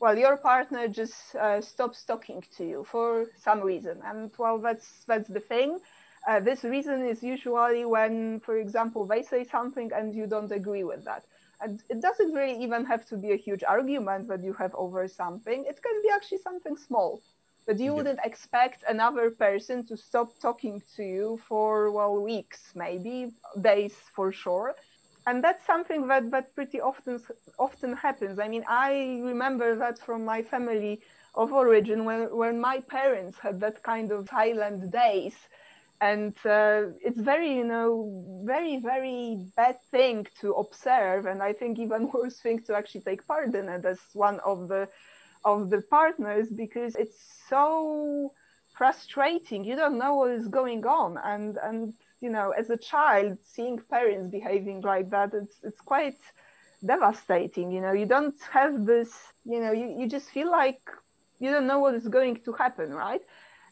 well, 0.00 0.16
your 0.16 0.36
partner 0.36 0.88
just 0.88 1.34
uh, 1.34 1.60
stops 1.60 2.04
talking 2.04 2.44
to 2.56 2.64
you 2.64 2.84
for 2.84 3.26
some 3.36 3.60
reason, 3.60 4.00
and 4.04 4.30
well, 4.38 4.58
that's 4.58 5.04
that's 5.06 5.28
the 5.28 5.40
thing. 5.40 5.80
Uh, 6.28 6.40
this 6.40 6.64
reason 6.64 7.04
is 7.04 7.22
usually 7.22 7.84
when, 7.84 8.40
for 8.40 8.56
example, 8.56 9.06
they 9.06 9.22
say 9.22 9.44
something 9.44 9.90
and 9.92 10.14
you 10.14 10.26
don't 10.26 10.52
agree 10.52 10.84
with 10.84 11.04
that. 11.04 11.24
And 11.60 11.82
it 11.88 12.00
doesn't 12.00 12.32
really 12.32 12.62
even 12.62 12.84
have 12.86 13.04
to 13.06 13.16
be 13.16 13.32
a 13.32 13.36
huge 13.36 13.62
argument 13.64 14.28
that 14.28 14.42
you 14.42 14.52
have 14.54 14.74
over 14.74 15.06
something. 15.08 15.64
It 15.66 15.80
can 15.82 16.00
be 16.02 16.10
actually 16.10 16.38
something 16.38 16.76
small. 16.76 17.22
But 17.66 17.78
you 17.80 17.94
wouldn't 17.94 18.20
expect 18.24 18.84
another 18.88 19.30
person 19.30 19.86
to 19.86 19.96
stop 19.96 20.38
talking 20.40 20.82
to 20.96 21.02
you 21.02 21.38
for 21.48 21.90
well 21.90 22.20
weeks 22.20 22.72
maybe 22.74 23.32
days 23.60 23.94
for 24.14 24.32
sure. 24.32 24.74
And 25.26 25.42
that's 25.44 25.64
something 25.66 26.06
that 26.08 26.30
that 26.30 26.54
pretty 26.54 26.80
often 26.80 27.20
often 27.58 27.94
happens. 27.94 28.38
I 28.38 28.48
mean 28.48 28.64
i 28.68 29.20
remember 29.22 29.74
that 29.76 29.98
from 29.98 30.24
my 30.24 30.42
family 30.42 31.00
of 31.34 31.52
origin 31.52 32.04
when 32.04 32.22
when 32.36 32.60
my 32.60 32.80
parents 32.80 33.38
had 33.38 33.60
that 33.60 33.82
kind 33.82 34.10
of 34.12 34.28
silent 34.28 34.90
days 34.90 35.36
and 36.02 36.34
uh, 36.46 36.82
it's 37.08 37.20
very 37.20 37.52
you 37.56 37.64
know 37.64 38.42
very 38.46 38.78
very 38.78 39.46
bad 39.56 39.76
thing 39.92 40.26
to 40.40 40.52
observe 40.54 41.26
and 41.26 41.42
i 41.42 41.52
think 41.52 41.78
even 41.78 42.10
worse 42.14 42.40
thing 42.40 42.60
to 42.62 42.76
actually 42.76 43.02
take 43.02 43.26
part 43.26 43.54
in 43.54 43.68
it 43.68 43.86
as 43.86 44.00
one 44.14 44.40
of 44.44 44.68
the 44.68 44.88
of 45.44 45.70
the 45.70 45.82
partners 45.82 46.48
because 46.50 46.96
it's 46.96 47.20
so 47.48 48.32
frustrating. 48.76 49.64
You 49.64 49.76
don't 49.76 49.98
know 49.98 50.14
what 50.16 50.30
is 50.32 50.48
going 50.48 50.84
on. 50.86 51.18
And 51.24 51.58
and 51.62 51.94
you 52.20 52.30
know 52.30 52.50
as 52.52 52.70
a 52.70 52.76
child 52.78 53.38
seeing 53.44 53.78
parents 53.90 54.30
behaving 54.30 54.82
like 54.82 55.10
that 55.10 55.34
it's 55.34 55.56
it's 55.64 55.80
quite 55.80 56.18
devastating 56.84 57.70
you 57.72 57.80
know. 57.80 57.92
You 57.92 58.06
don't 58.06 58.40
have 58.52 58.86
this 58.86 59.12
you 59.44 59.60
know 59.60 59.72
you, 59.72 59.86
you 59.98 60.08
just 60.08 60.30
feel 60.30 60.50
like 60.50 60.80
you 61.40 61.50
don't 61.50 61.66
know 61.66 61.80
what 61.80 61.94
is 61.94 62.08
going 62.08 62.36
to 62.44 62.52
happen 62.52 62.92
right 62.94 63.22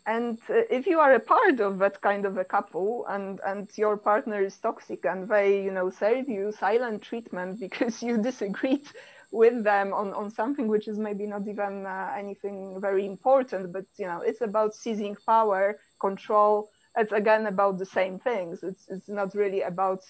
and 0.07 0.39
uh, 0.51 0.63
if 0.71 0.87
you 0.87 0.99
are 1.01 1.15
a 1.15 1.21
part 1.21 1.61
of 1.61 1.79
that 1.79 2.01
kind 2.01 2.25
of 2.25 2.37
a 2.39 2.45
couple 2.45 3.07
and 3.07 3.41
and 3.47 3.71
your 3.77 3.97
partner 3.97 4.41
is 4.43 4.59
toxic 4.59 5.05
and 5.05 5.29
they 5.29 5.63
you 5.63 5.71
know 5.71 5.91
serve 5.91 6.29
you 6.29 6.53
silent 6.53 7.03
treatment 7.03 7.59
because 7.67 8.03
you 8.03 8.17
disagreed 8.19 8.87
with 9.33 9.63
them 9.65 9.93
on, 9.93 10.13
on 10.15 10.31
something 10.31 10.69
which 10.69 10.89
is 10.89 10.99
maybe 10.99 11.27
not 11.27 11.47
even 11.49 11.87
uh, 11.87 12.13
anything 12.17 12.79
very 12.81 13.07
important 13.07 13.73
but 13.73 13.85
you 13.97 14.07
know 14.07 14.21
it's 14.21 14.41
about 14.41 14.75
seizing 14.75 15.17
power 15.27 15.77
control 16.01 16.69
it's 16.97 17.13
again 17.13 17.47
about 17.47 17.79
the 17.79 17.87
same 17.87 18.19
things. 18.19 18.63
It's 18.63 18.89
it's 18.89 19.09
not 19.09 19.35
really 19.35 19.63
about 19.63 20.01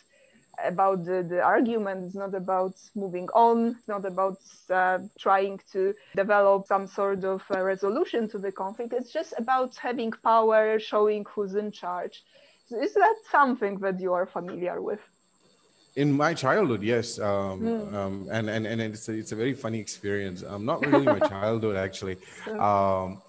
about 0.64 1.04
the, 1.04 1.22
the 1.22 1.40
argument. 1.40 2.04
It's 2.06 2.14
not 2.14 2.34
about 2.34 2.74
moving 2.94 3.28
on. 3.34 3.76
It's 3.78 3.88
not 3.88 4.04
about 4.04 4.38
uh, 4.70 4.98
trying 5.18 5.60
to 5.72 5.94
develop 6.14 6.66
some 6.66 6.86
sort 6.86 7.24
of 7.24 7.42
uh, 7.50 7.60
resolution 7.62 8.28
to 8.30 8.38
the 8.38 8.52
conflict. 8.52 8.92
It's 8.92 9.12
just 9.12 9.34
about 9.38 9.76
having 9.76 10.12
power, 10.12 10.78
showing 10.78 11.24
who's 11.32 11.54
in 11.54 11.70
charge. 11.70 12.22
So 12.68 12.80
is 12.80 12.94
that 12.94 13.16
something 13.30 13.78
that 13.80 14.00
you 14.00 14.12
are 14.12 14.26
familiar 14.26 14.80
with? 14.80 15.00
In 15.96 16.12
my 16.12 16.34
childhood, 16.34 16.82
yes, 16.82 17.18
um, 17.18 17.60
mm. 17.60 17.94
um, 17.94 18.28
and 18.30 18.48
and 18.48 18.64
and 18.64 18.80
it's 18.80 19.08
a, 19.08 19.12
it's 19.12 19.32
a 19.32 19.36
very 19.36 19.54
funny 19.54 19.80
experience. 19.80 20.44
Um, 20.46 20.64
not 20.64 20.86
really 20.90 21.04
my 21.04 21.18
childhood 21.18 21.76
actually. 21.76 22.16
Um, 22.46 23.20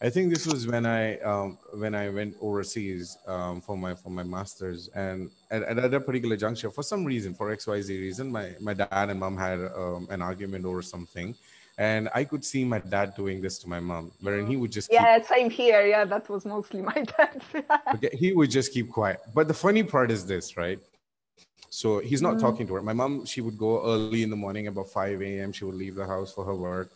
I 0.00 0.10
think 0.10 0.32
this 0.32 0.46
was 0.46 0.66
when 0.66 0.86
I 0.86 1.18
um, 1.20 1.58
when 1.74 1.94
I 1.94 2.08
went 2.08 2.36
overseas 2.40 3.18
um, 3.26 3.60
for 3.60 3.76
my 3.76 3.94
for 3.94 4.10
my 4.10 4.22
masters, 4.22 4.88
and 4.94 5.28
at, 5.50 5.62
at 5.62 5.92
a 5.92 5.98
particular 5.98 6.36
juncture, 6.36 6.70
for 6.70 6.84
some 6.84 7.04
reason, 7.04 7.34
for 7.34 7.50
X 7.50 7.66
Y 7.66 7.80
Z 7.80 7.98
reason, 7.98 8.30
my 8.30 8.54
my 8.60 8.74
dad 8.74 9.10
and 9.10 9.18
mom 9.18 9.36
had 9.36 9.58
um, 9.74 10.06
an 10.10 10.22
argument 10.22 10.64
over 10.64 10.82
something, 10.82 11.34
and 11.78 12.08
I 12.14 12.22
could 12.22 12.44
see 12.44 12.64
my 12.64 12.78
dad 12.78 13.16
doing 13.16 13.40
this 13.40 13.58
to 13.58 13.68
my 13.68 13.80
mom, 13.80 14.12
wherein 14.20 14.46
he 14.46 14.56
would 14.56 14.70
just 14.70 14.88
yeah, 14.92 15.18
keep, 15.18 15.26
same 15.26 15.50
here. 15.50 15.84
Yeah, 15.84 16.04
that 16.04 16.28
was 16.28 16.46
mostly 16.46 16.80
my 16.80 17.04
dad. 17.18 17.42
okay, 17.94 18.10
he 18.12 18.32
would 18.32 18.52
just 18.52 18.72
keep 18.72 18.92
quiet. 18.92 19.18
But 19.34 19.48
the 19.48 19.54
funny 19.54 19.82
part 19.82 20.12
is 20.12 20.24
this, 20.24 20.56
right? 20.56 20.78
So 21.70 21.98
he's 21.98 22.22
not 22.22 22.36
mm. 22.36 22.40
talking 22.40 22.68
to 22.68 22.74
her. 22.74 22.82
My 22.82 22.92
mom, 22.92 23.26
she 23.26 23.40
would 23.40 23.58
go 23.58 23.84
early 23.84 24.22
in 24.22 24.30
the 24.30 24.36
morning, 24.36 24.68
about 24.68 24.90
five 24.90 25.20
a.m. 25.20 25.50
She 25.50 25.64
would 25.64 25.74
leave 25.74 25.96
the 25.96 26.06
house 26.06 26.32
for 26.32 26.44
her 26.44 26.54
work. 26.54 26.88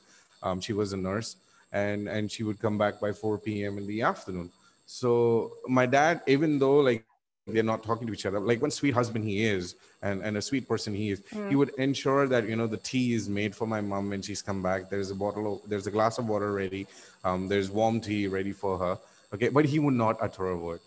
Um, 0.44 0.61
she 0.61 0.72
was 0.72 0.92
a 0.92 0.96
nurse 0.96 1.34
and 1.72 2.08
and 2.08 2.30
she 2.30 2.42
would 2.42 2.60
come 2.60 2.78
back 2.78 3.00
by 3.00 3.12
4 3.12 3.38
p.m. 3.38 3.78
in 3.78 3.86
the 3.86 4.02
afternoon. 4.02 4.50
So 4.86 5.52
my 5.66 5.86
dad, 5.86 6.22
even 6.26 6.58
though 6.58 6.76
like 6.76 7.04
they're 7.46 7.62
not 7.62 7.82
talking 7.82 8.06
to 8.06 8.12
each 8.12 8.26
other, 8.26 8.38
like 8.38 8.60
one 8.60 8.70
sweet 8.70 8.94
husband 8.94 9.24
he 9.24 9.44
is, 9.44 9.74
and 10.02 10.22
and 10.22 10.36
a 10.36 10.42
sweet 10.42 10.68
person 10.68 10.94
he 10.94 11.10
is, 11.10 11.20
mm. 11.20 11.48
he 11.48 11.56
would 11.56 11.70
ensure 11.78 12.28
that 12.28 12.48
you 12.48 12.56
know 12.56 12.66
the 12.66 12.76
tea 12.76 13.14
is 13.14 13.28
made 13.28 13.54
for 13.54 13.66
my 13.66 13.80
mom 13.80 14.10
when 14.10 14.22
she's 14.22 14.42
come 14.42 14.62
back. 14.62 14.90
There's 14.90 15.10
a 15.10 15.14
bottle, 15.14 15.54
of, 15.54 15.68
there's 15.68 15.86
a 15.86 15.90
glass 15.90 16.18
of 16.18 16.28
water 16.28 16.52
ready. 16.52 16.86
Um, 17.24 17.48
there's 17.48 17.70
warm 17.70 18.00
tea 18.00 18.28
ready 18.28 18.52
for 18.52 18.78
her. 18.78 18.98
Okay, 19.34 19.48
but 19.48 19.64
he 19.64 19.78
would 19.78 19.94
not 19.94 20.18
utter 20.20 20.48
a 20.48 20.56
word. 20.56 20.80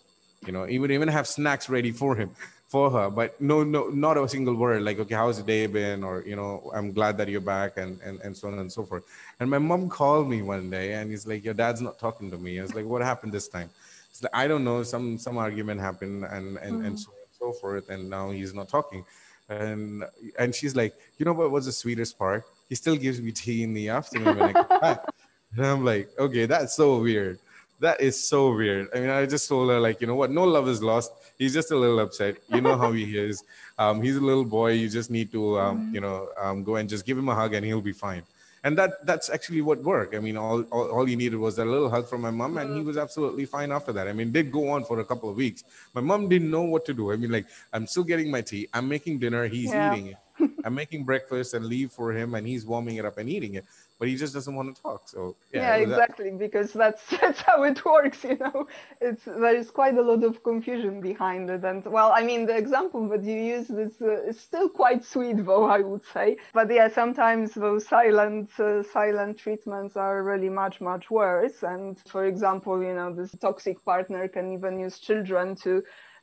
You 0.46 0.52
know, 0.52 0.64
he 0.64 0.78
would 0.78 0.92
even 0.92 1.08
have 1.08 1.26
snacks 1.26 1.68
ready 1.68 1.90
for 1.90 2.14
him 2.14 2.30
for 2.68 2.90
her 2.90 3.08
but 3.08 3.40
no 3.40 3.62
no 3.62 3.88
not 3.88 4.16
a 4.16 4.28
single 4.28 4.54
word 4.54 4.82
like 4.82 4.98
okay 4.98 5.14
how's 5.14 5.38
the 5.38 5.42
day 5.44 5.66
been? 5.66 6.02
Or 6.02 6.22
you 6.26 6.34
know 6.34 6.70
i'm 6.74 6.92
glad 6.92 7.16
that 7.18 7.28
you're 7.28 7.40
back 7.40 7.76
and 7.76 8.00
and, 8.00 8.20
and 8.20 8.36
so 8.36 8.48
on 8.48 8.58
and 8.58 8.70
so 8.70 8.84
forth. 8.84 9.04
And 9.38 9.48
my 9.48 9.58
mom 9.58 9.88
called 9.88 10.28
me 10.28 10.42
one 10.42 10.68
day 10.70 10.94
and 10.94 11.10
he's 11.10 11.26
like 11.26 11.44
your 11.44 11.54
dad's 11.54 11.80
not 11.80 11.98
talking 11.98 12.30
to 12.30 12.38
me. 12.38 12.58
I 12.58 12.62
was 12.62 12.74
like 12.74 12.84
what 12.84 13.02
happened 13.02 13.32
this 13.32 13.48
time? 13.48 13.70
It's 14.10 14.22
like 14.22 14.34
i 14.34 14.48
don't 14.48 14.64
know 14.64 14.82
some 14.82 15.18
some 15.18 15.38
argument 15.38 15.80
happened 15.80 16.24
and 16.24 16.56
and, 16.58 16.82
mm. 16.82 16.86
and 16.86 16.98
so 16.98 17.10
on 17.10 17.18
and 17.22 17.34
so 17.38 17.52
forth 17.60 17.88
and 17.88 18.10
now 18.10 18.30
he's 18.30 18.52
not 18.52 18.68
talking. 18.68 19.04
And 19.48 20.04
and 20.38 20.52
she's 20.52 20.74
like 20.74 20.94
you 21.18 21.24
know 21.24 21.34
what 21.34 21.52
was 21.52 21.66
the 21.66 21.72
sweetest 21.72 22.18
part? 22.18 22.44
He 22.68 22.74
still 22.74 22.96
gives 22.96 23.20
me 23.20 23.30
tea 23.30 23.62
in 23.62 23.74
the 23.74 23.90
afternoon 23.90 24.38
when 24.38 24.48
i 24.50 24.52
get 24.52 24.68
back. 24.68 25.04
And 25.56 25.64
i'm 25.64 25.84
like 25.84 26.10
okay 26.18 26.44
that's 26.44 26.74
so 26.74 27.00
weird 27.00 27.38
that 27.80 28.00
is 28.00 28.22
so 28.22 28.54
weird. 28.54 28.88
I 28.94 29.00
mean, 29.00 29.10
I 29.10 29.26
just 29.26 29.48
told 29.48 29.70
her, 29.70 29.78
like, 29.78 30.00
you 30.00 30.06
know 30.06 30.14
what? 30.14 30.30
No 30.30 30.44
love 30.44 30.68
is 30.68 30.82
lost. 30.82 31.12
He's 31.38 31.52
just 31.52 31.70
a 31.70 31.76
little 31.76 32.00
upset. 32.00 32.36
You 32.48 32.60
know 32.60 32.76
how 32.76 32.92
he 32.92 33.18
is. 33.28 33.44
Um, 33.78 34.00
he's 34.00 34.16
a 34.16 34.20
little 34.20 34.44
boy. 34.44 34.72
You 34.72 34.88
just 34.88 35.10
need 35.10 35.30
to, 35.32 35.58
um, 35.58 35.78
mm-hmm. 35.78 35.94
you 35.94 36.00
know, 36.00 36.28
um, 36.40 36.64
go 36.64 36.76
and 36.76 36.88
just 36.88 37.04
give 37.04 37.18
him 37.18 37.28
a 37.28 37.34
hug 37.34 37.54
and 37.54 37.64
he'll 37.64 37.82
be 37.82 37.92
fine. 37.92 38.22
And 38.64 38.76
that 38.78 39.06
that's 39.06 39.30
actually 39.30 39.60
what 39.60 39.80
worked. 39.84 40.16
I 40.16 40.18
mean, 40.18 40.36
all, 40.36 40.62
all, 40.72 40.90
all 40.90 41.04
he 41.04 41.14
needed 41.14 41.36
was 41.36 41.58
a 41.58 41.64
little 41.64 41.88
hug 41.88 42.08
from 42.08 42.22
my 42.22 42.32
mom, 42.32 42.58
and 42.58 42.74
he 42.74 42.82
was 42.82 42.96
absolutely 42.96 43.44
fine 43.44 43.70
after 43.70 43.92
that. 43.92 44.08
I 44.08 44.12
mean, 44.12 44.32
did 44.32 44.50
go 44.50 44.70
on 44.70 44.82
for 44.84 44.98
a 44.98 45.04
couple 45.04 45.30
of 45.30 45.36
weeks. 45.36 45.62
My 45.94 46.00
mom 46.00 46.28
didn't 46.28 46.50
know 46.50 46.62
what 46.62 46.84
to 46.86 46.94
do. 46.94 47.12
I 47.12 47.16
mean, 47.16 47.30
like, 47.30 47.46
I'm 47.72 47.86
still 47.86 48.02
getting 48.02 48.28
my 48.28 48.40
tea. 48.40 48.66
I'm 48.74 48.88
making 48.88 49.20
dinner. 49.20 49.46
He's 49.46 49.70
yeah. 49.70 49.92
eating 49.92 50.06
it. 50.08 50.16
I'm 50.64 50.74
making 50.74 51.04
breakfast 51.04 51.54
and 51.54 51.64
leave 51.64 51.92
for 51.92 52.12
him, 52.12 52.34
and 52.34 52.46
he's 52.46 52.64
warming 52.66 52.96
it 52.96 53.04
up 53.04 53.18
and 53.18 53.28
eating 53.28 53.54
it 53.54 53.64
but 53.98 54.08
he 54.08 54.16
just 54.16 54.34
doesn't 54.34 54.54
want 54.54 54.74
to 54.74 54.82
talk. 54.82 55.08
So 55.08 55.36
yeah, 55.52 55.76
yeah 55.76 55.82
exactly, 55.82 56.30
that. 56.30 56.38
because 56.38 56.72
that's 56.72 57.02
that's 57.20 57.40
how 57.40 57.62
it 57.64 57.84
works. 57.84 58.24
You 58.24 58.36
know, 58.36 58.66
it's 59.00 59.24
there 59.24 59.56
is 59.56 59.70
quite 59.70 59.96
a 59.96 60.02
lot 60.02 60.22
of 60.22 60.42
confusion 60.42 61.00
behind 61.00 61.48
it. 61.50 61.64
And 61.64 61.84
well, 61.84 62.12
I 62.14 62.22
mean, 62.22 62.46
the 62.46 62.56
example 62.56 63.08
that 63.08 63.22
you 63.22 63.34
use 63.34 63.70
is, 63.70 64.00
uh, 64.02 64.22
is 64.22 64.38
still 64.38 64.68
quite 64.68 65.04
sweet, 65.04 65.44
though 65.44 65.64
I 65.64 65.80
would 65.80 66.04
say. 66.12 66.36
But 66.52 66.70
yeah, 66.70 66.88
sometimes 66.88 67.54
those 67.54 67.86
silent 67.86 68.50
uh, 68.58 68.82
silent 68.82 69.38
treatments 69.38 69.96
are 69.96 70.22
really 70.22 70.50
much 70.50 70.80
much 70.80 71.10
worse. 71.10 71.62
And 71.62 71.98
for 72.08 72.26
example, 72.26 72.82
you 72.82 72.94
know, 72.94 73.14
this 73.14 73.34
toxic 73.40 73.82
partner 73.84 74.28
can 74.28 74.52
even 74.52 74.78
use 74.78 74.98
children 74.98 75.56
to 75.56 75.82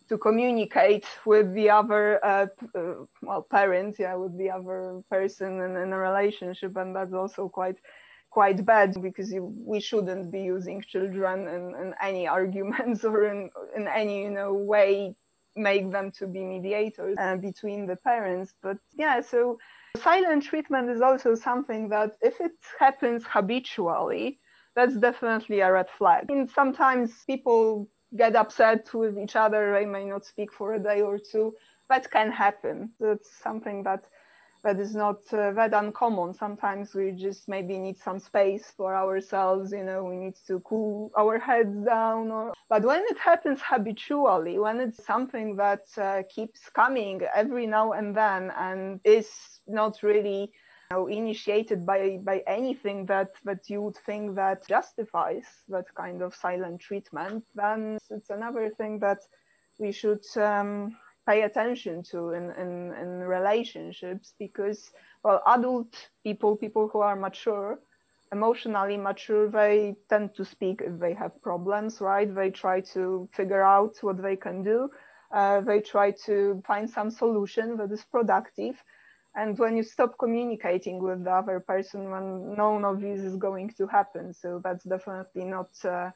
to 0.10 0.18
communicate 0.18 1.06
with 1.26 1.54
the 1.54 1.70
other 1.70 2.24
uh, 2.24 2.48
uh, 2.76 2.94
well 3.22 3.42
parents 3.42 4.00
yeah 4.00 4.16
with 4.16 4.38
the 4.38 4.50
other 4.50 5.02
person 5.10 5.62
in, 5.62 5.94
a 5.94 5.98
relationship 5.98 6.76
and 6.78 6.96
that's 6.96 7.14
also 7.14 7.48
quite 7.48 7.78
quite 8.30 8.66
bad 8.66 9.00
because 9.02 9.32
you, 9.32 9.54
we 9.66 9.80
shouldn't 9.80 10.32
be 10.32 10.42
using 10.42 10.82
children 10.82 11.48
in, 11.48 11.76
in 11.82 11.94
any 12.02 12.28
arguments 12.40 13.04
or 13.04 13.26
in, 13.26 13.50
in 13.76 13.88
any 13.88 14.24
you 14.24 14.32
know 14.32 14.54
way 14.54 15.16
make 15.56 15.92
them 15.92 16.12
to 16.12 16.26
be 16.26 16.44
mediators 16.44 17.16
uh, 17.20 17.36
between 17.36 17.86
the 17.86 17.96
parents 17.98 18.56
but 18.64 18.78
yeah 18.94 19.22
so 19.22 19.60
silent 20.02 20.44
treatment 20.44 20.90
is 20.90 21.02
also 21.02 21.36
something 21.36 21.88
that 21.90 22.12
if 22.22 22.42
it 22.42 22.54
happens 22.80 23.24
habitually 23.28 24.40
that's 24.76 24.96
definitely 24.96 25.60
a 25.60 25.72
red 25.72 25.90
flag. 25.98 26.30
And 26.30 26.50
sometimes 26.50 27.24
people 27.26 27.88
get 28.16 28.36
upset 28.36 28.94
with 28.94 29.18
each 29.18 29.36
other. 29.36 29.74
They 29.74 29.86
may 29.86 30.06
not 30.06 30.26
speak 30.26 30.52
for 30.54 30.74
a 30.74 30.80
day 30.80 31.02
or 31.02 31.18
two. 31.18 31.54
That 31.90 32.10
can 32.12 32.32
happen. 32.32 32.92
That's 33.00 33.30
something 33.42 33.84
that 33.84 34.06
that 34.64 34.80
is 34.80 34.96
not 34.96 35.18
uh, 35.34 35.52
that 35.52 35.74
uncommon. 35.74 36.34
Sometimes 36.34 36.96
we 36.96 37.12
just 37.12 37.50
maybe 37.50 37.78
need 37.78 38.00
some 38.00 38.18
space 38.18 38.72
for 38.78 38.96
ourselves. 38.96 39.74
You 39.74 39.84
know, 39.84 40.06
we 40.06 40.16
need 40.16 40.36
to 40.48 40.62
cool 40.62 41.12
our 41.18 41.38
heads 41.38 41.76
down. 41.86 42.32
Or, 42.32 42.54
but 42.70 42.84
when 42.84 43.04
it 43.10 43.18
happens 43.18 43.60
habitually, 43.62 44.58
when 44.60 44.80
it's 44.80 45.06
something 45.06 45.58
that 45.58 45.86
uh, 45.98 46.24
keeps 46.30 46.70
coming 46.70 47.22
every 47.36 47.68
now 47.68 47.92
and 47.92 48.16
then 48.16 48.52
and 48.58 49.02
is 49.04 49.30
not 49.68 50.02
really 50.02 50.52
know, 50.94 51.08
initiated 51.08 51.86
by 51.86 52.20
by 52.24 52.44
anything 52.48 53.06
that 53.08 53.32
that 53.46 53.70
you 53.70 53.82
would 53.82 53.98
think 54.06 54.36
that 54.36 54.68
justifies 54.68 55.48
that 55.70 55.94
kind 55.96 56.22
of 56.22 56.36
silent 56.36 56.82
treatment, 56.82 57.44
then 57.56 57.98
it's 58.10 58.30
another 58.30 58.70
thing 58.70 59.00
that 59.00 59.20
we 59.80 59.92
should 59.92 60.26
um, 60.38 60.96
pay 61.28 61.44
attention 61.44 62.04
to 62.04 62.32
in, 62.32 62.52
in, 62.52 62.94
in 63.02 63.10
relationships 63.20 64.34
because 64.40 64.92
well 65.24 65.42
adult 65.48 66.10
people 66.24 66.56
people 66.56 66.90
who 66.92 67.00
are 67.00 67.16
mature 67.16 67.80
emotionally 68.32 68.98
mature 68.98 69.50
they 69.50 69.96
tend 70.10 70.34
to 70.36 70.46
speak 70.46 70.82
if 70.82 71.00
they 71.00 71.14
have 71.14 71.42
problems 71.42 72.02
right? 72.02 72.34
They 72.36 72.52
try 72.52 72.82
to 72.94 73.30
figure 73.34 73.64
out 73.64 73.98
what 74.02 74.22
they 74.22 74.36
can 74.36 74.64
do. 74.64 74.90
Uh, 75.34 75.62
they 75.62 75.82
try 75.82 76.12
to 76.26 76.62
find 76.66 76.90
some 76.90 77.10
solution 77.12 77.78
that 77.78 77.92
is 77.92 78.04
productive 78.06 78.84
and 79.36 79.58
when 79.58 79.76
you 79.76 79.84
stop 79.84 80.18
communicating 80.20 81.02
with 81.02 81.24
the 81.24 81.32
other 81.32 81.60
person 81.60 82.12
when 82.12 82.56
none 82.56 82.86
of 82.86 83.02
this 83.02 83.20
is 83.20 83.36
going 83.36 83.70
to 83.78 83.88
happen. 83.88 84.34
So 84.34 84.62
that's 84.64 84.84
definitely 84.84 85.46
not 85.46 85.70
uh, 85.84 86.12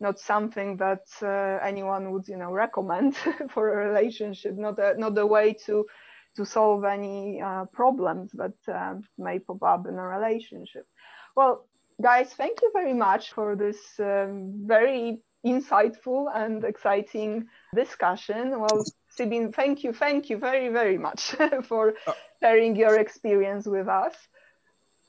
not 0.00 0.18
something 0.18 0.76
that 0.78 1.06
uh, 1.22 1.64
anyone 1.64 2.12
would 2.12 2.26
you 2.28 2.36
know 2.36 2.50
recommend 2.50 3.16
for 3.50 3.72
a 3.72 3.88
relationship. 3.88 4.56
Not 4.56 4.78
a, 4.78 4.94
not 4.98 5.16
a 5.18 5.26
way 5.26 5.54
to 5.66 5.86
to 6.36 6.46
solve 6.46 6.84
any 6.84 7.42
uh, 7.42 7.66
problems 7.66 8.30
that 8.32 8.56
uh, 8.66 8.94
may 9.18 9.38
pop 9.38 9.62
up 9.62 9.86
in 9.86 9.94
a 9.94 10.06
relationship. 10.06 10.86
Well 11.36 11.66
guys 12.00 12.32
thank 12.32 12.62
you 12.62 12.70
very 12.72 12.94
much 12.94 13.32
for 13.32 13.54
this 13.54 13.78
um, 14.00 14.64
very 14.66 15.20
insightful 15.44 16.26
and 16.34 16.64
exciting 16.64 17.46
discussion. 17.74 18.58
Well 18.58 18.82
Sabine, 19.14 19.52
thank 19.52 19.84
you, 19.84 19.92
thank 19.92 20.30
you 20.30 20.38
very, 20.38 20.68
very 20.68 20.98
much 20.98 21.34
for 21.64 21.94
oh. 22.06 22.14
sharing 22.40 22.76
your 22.76 22.98
experience 22.98 23.66
with 23.66 23.88
us. 23.88 24.14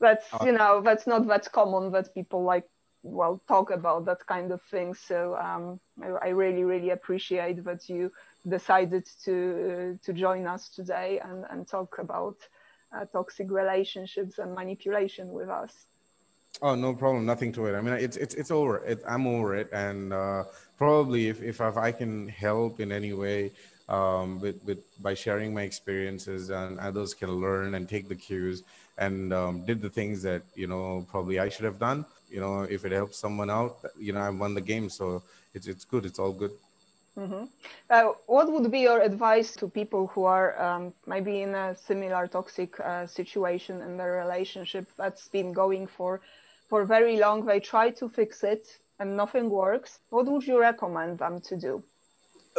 That's 0.00 0.26
oh. 0.32 0.44
you 0.44 0.52
know 0.52 0.82
that's 0.82 1.06
not 1.06 1.26
that 1.28 1.50
common 1.52 1.92
that 1.92 2.14
people 2.14 2.42
like 2.42 2.68
well 3.02 3.40
talk 3.46 3.70
about 3.70 4.04
that 4.06 4.26
kind 4.26 4.50
of 4.52 4.60
thing. 4.62 4.94
So 4.94 5.36
um, 5.36 5.80
I, 6.02 6.26
I, 6.26 6.28
really, 6.30 6.64
really 6.64 6.90
appreciate 6.90 7.64
that 7.64 7.88
you 7.88 8.10
decided 8.48 9.06
to 9.24 9.34
uh, 10.02 10.04
to 10.04 10.12
join 10.12 10.46
us 10.46 10.68
today 10.68 11.20
and, 11.24 11.44
and 11.50 11.68
talk 11.68 11.98
about 11.98 12.36
uh, 12.94 13.04
toxic 13.06 13.50
relationships 13.50 14.38
and 14.38 14.54
manipulation 14.54 15.32
with 15.32 15.48
us. 15.48 15.86
Oh, 16.62 16.74
no 16.74 16.94
problem. 16.94 17.26
Nothing 17.26 17.52
to 17.52 17.66
it. 17.66 17.74
I 17.74 17.80
mean, 17.80 17.94
it's 17.94 18.16
it's 18.16 18.34
it's 18.34 18.50
over. 18.50 18.78
It, 18.84 19.02
I'm 19.08 19.26
over 19.26 19.56
it, 19.56 19.68
and 19.72 20.12
uh, 20.12 20.44
probably 20.76 21.28
if 21.28 21.42
if 21.42 21.60
I 21.60 21.92
can 21.92 22.28
help 22.28 22.80
in 22.80 22.92
any 22.92 23.12
way, 23.12 23.52
um, 23.88 24.40
with, 24.40 24.62
with 24.64 24.80
by 25.02 25.14
sharing 25.14 25.52
my 25.52 25.62
experiences 25.62 26.50
and 26.50 26.78
others 26.78 27.14
can 27.14 27.30
learn 27.30 27.74
and 27.74 27.88
take 27.88 28.08
the 28.08 28.14
cues 28.14 28.62
and 28.98 29.32
um, 29.32 29.64
did 29.66 29.82
the 29.82 29.90
things 29.90 30.22
that 30.22 30.42
you 30.54 30.66
know 30.66 31.06
probably 31.10 31.38
I 31.38 31.48
should 31.48 31.64
have 31.64 31.78
done. 31.78 32.04
You 32.30 32.40
know, 32.40 32.62
if 32.62 32.84
it 32.84 32.92
helps 32.92 33.18
someone 33.18 33.50
out, 33.50 33.76
you 33.98 34.12
know, 34.12 34.20
I 34.20 34.30
won 34.30 34.54
the 34.54 34.60
game, 34.60 34.88
so 34.88 35.22
it's 35.54 35.66
it's 35.66 35.84
good. 35.84 36.04
It's 36.04 36.18
all 36.18 36.32
good. 36.32 36.52
Mm-hmm. 37.16 37.44
Uh, 37.90 38.12
what 38.26 38.50
would 38.50 38.68
be 38.72 38.80
your 38.80 39.00
advice 39.00 39.54
to 39.56 39.68
people 39.68 40.08
who 40.08 40.24
are 40.24 40.60
um, 40.60 40.92
maybe 41.06 41.42
in 41.42 41.54
a 41.54 41.76
similar 41.76 42.26
toxic 42.26 42.80
uh, 42.80 43.06
situation 43.06 43.82
in 43.82 43.96
their 43.96 44.12
relationship 44.12 44.86
that's 44.96 45.28
been 45.28 45.52
going 45.52 45.86
for 45.86 46.20
for 46.68 46.84
very 46.84 47.18
long? 47.18 47.44
They 47.44 47.60
try 47.60 47.90
to 47.90 48.08
fix 48.08 48.42
it 48.42 48.66
and 48.98 49.16
nothing 49.16 49.48
works. 49.48 50.00
What 50.10 50.26
would 50.26 50.46
you 50.46 50.58
recommend 50.58 51.18
them 51.18 51.40
to 51.42 51.56
do? 51.56 51.84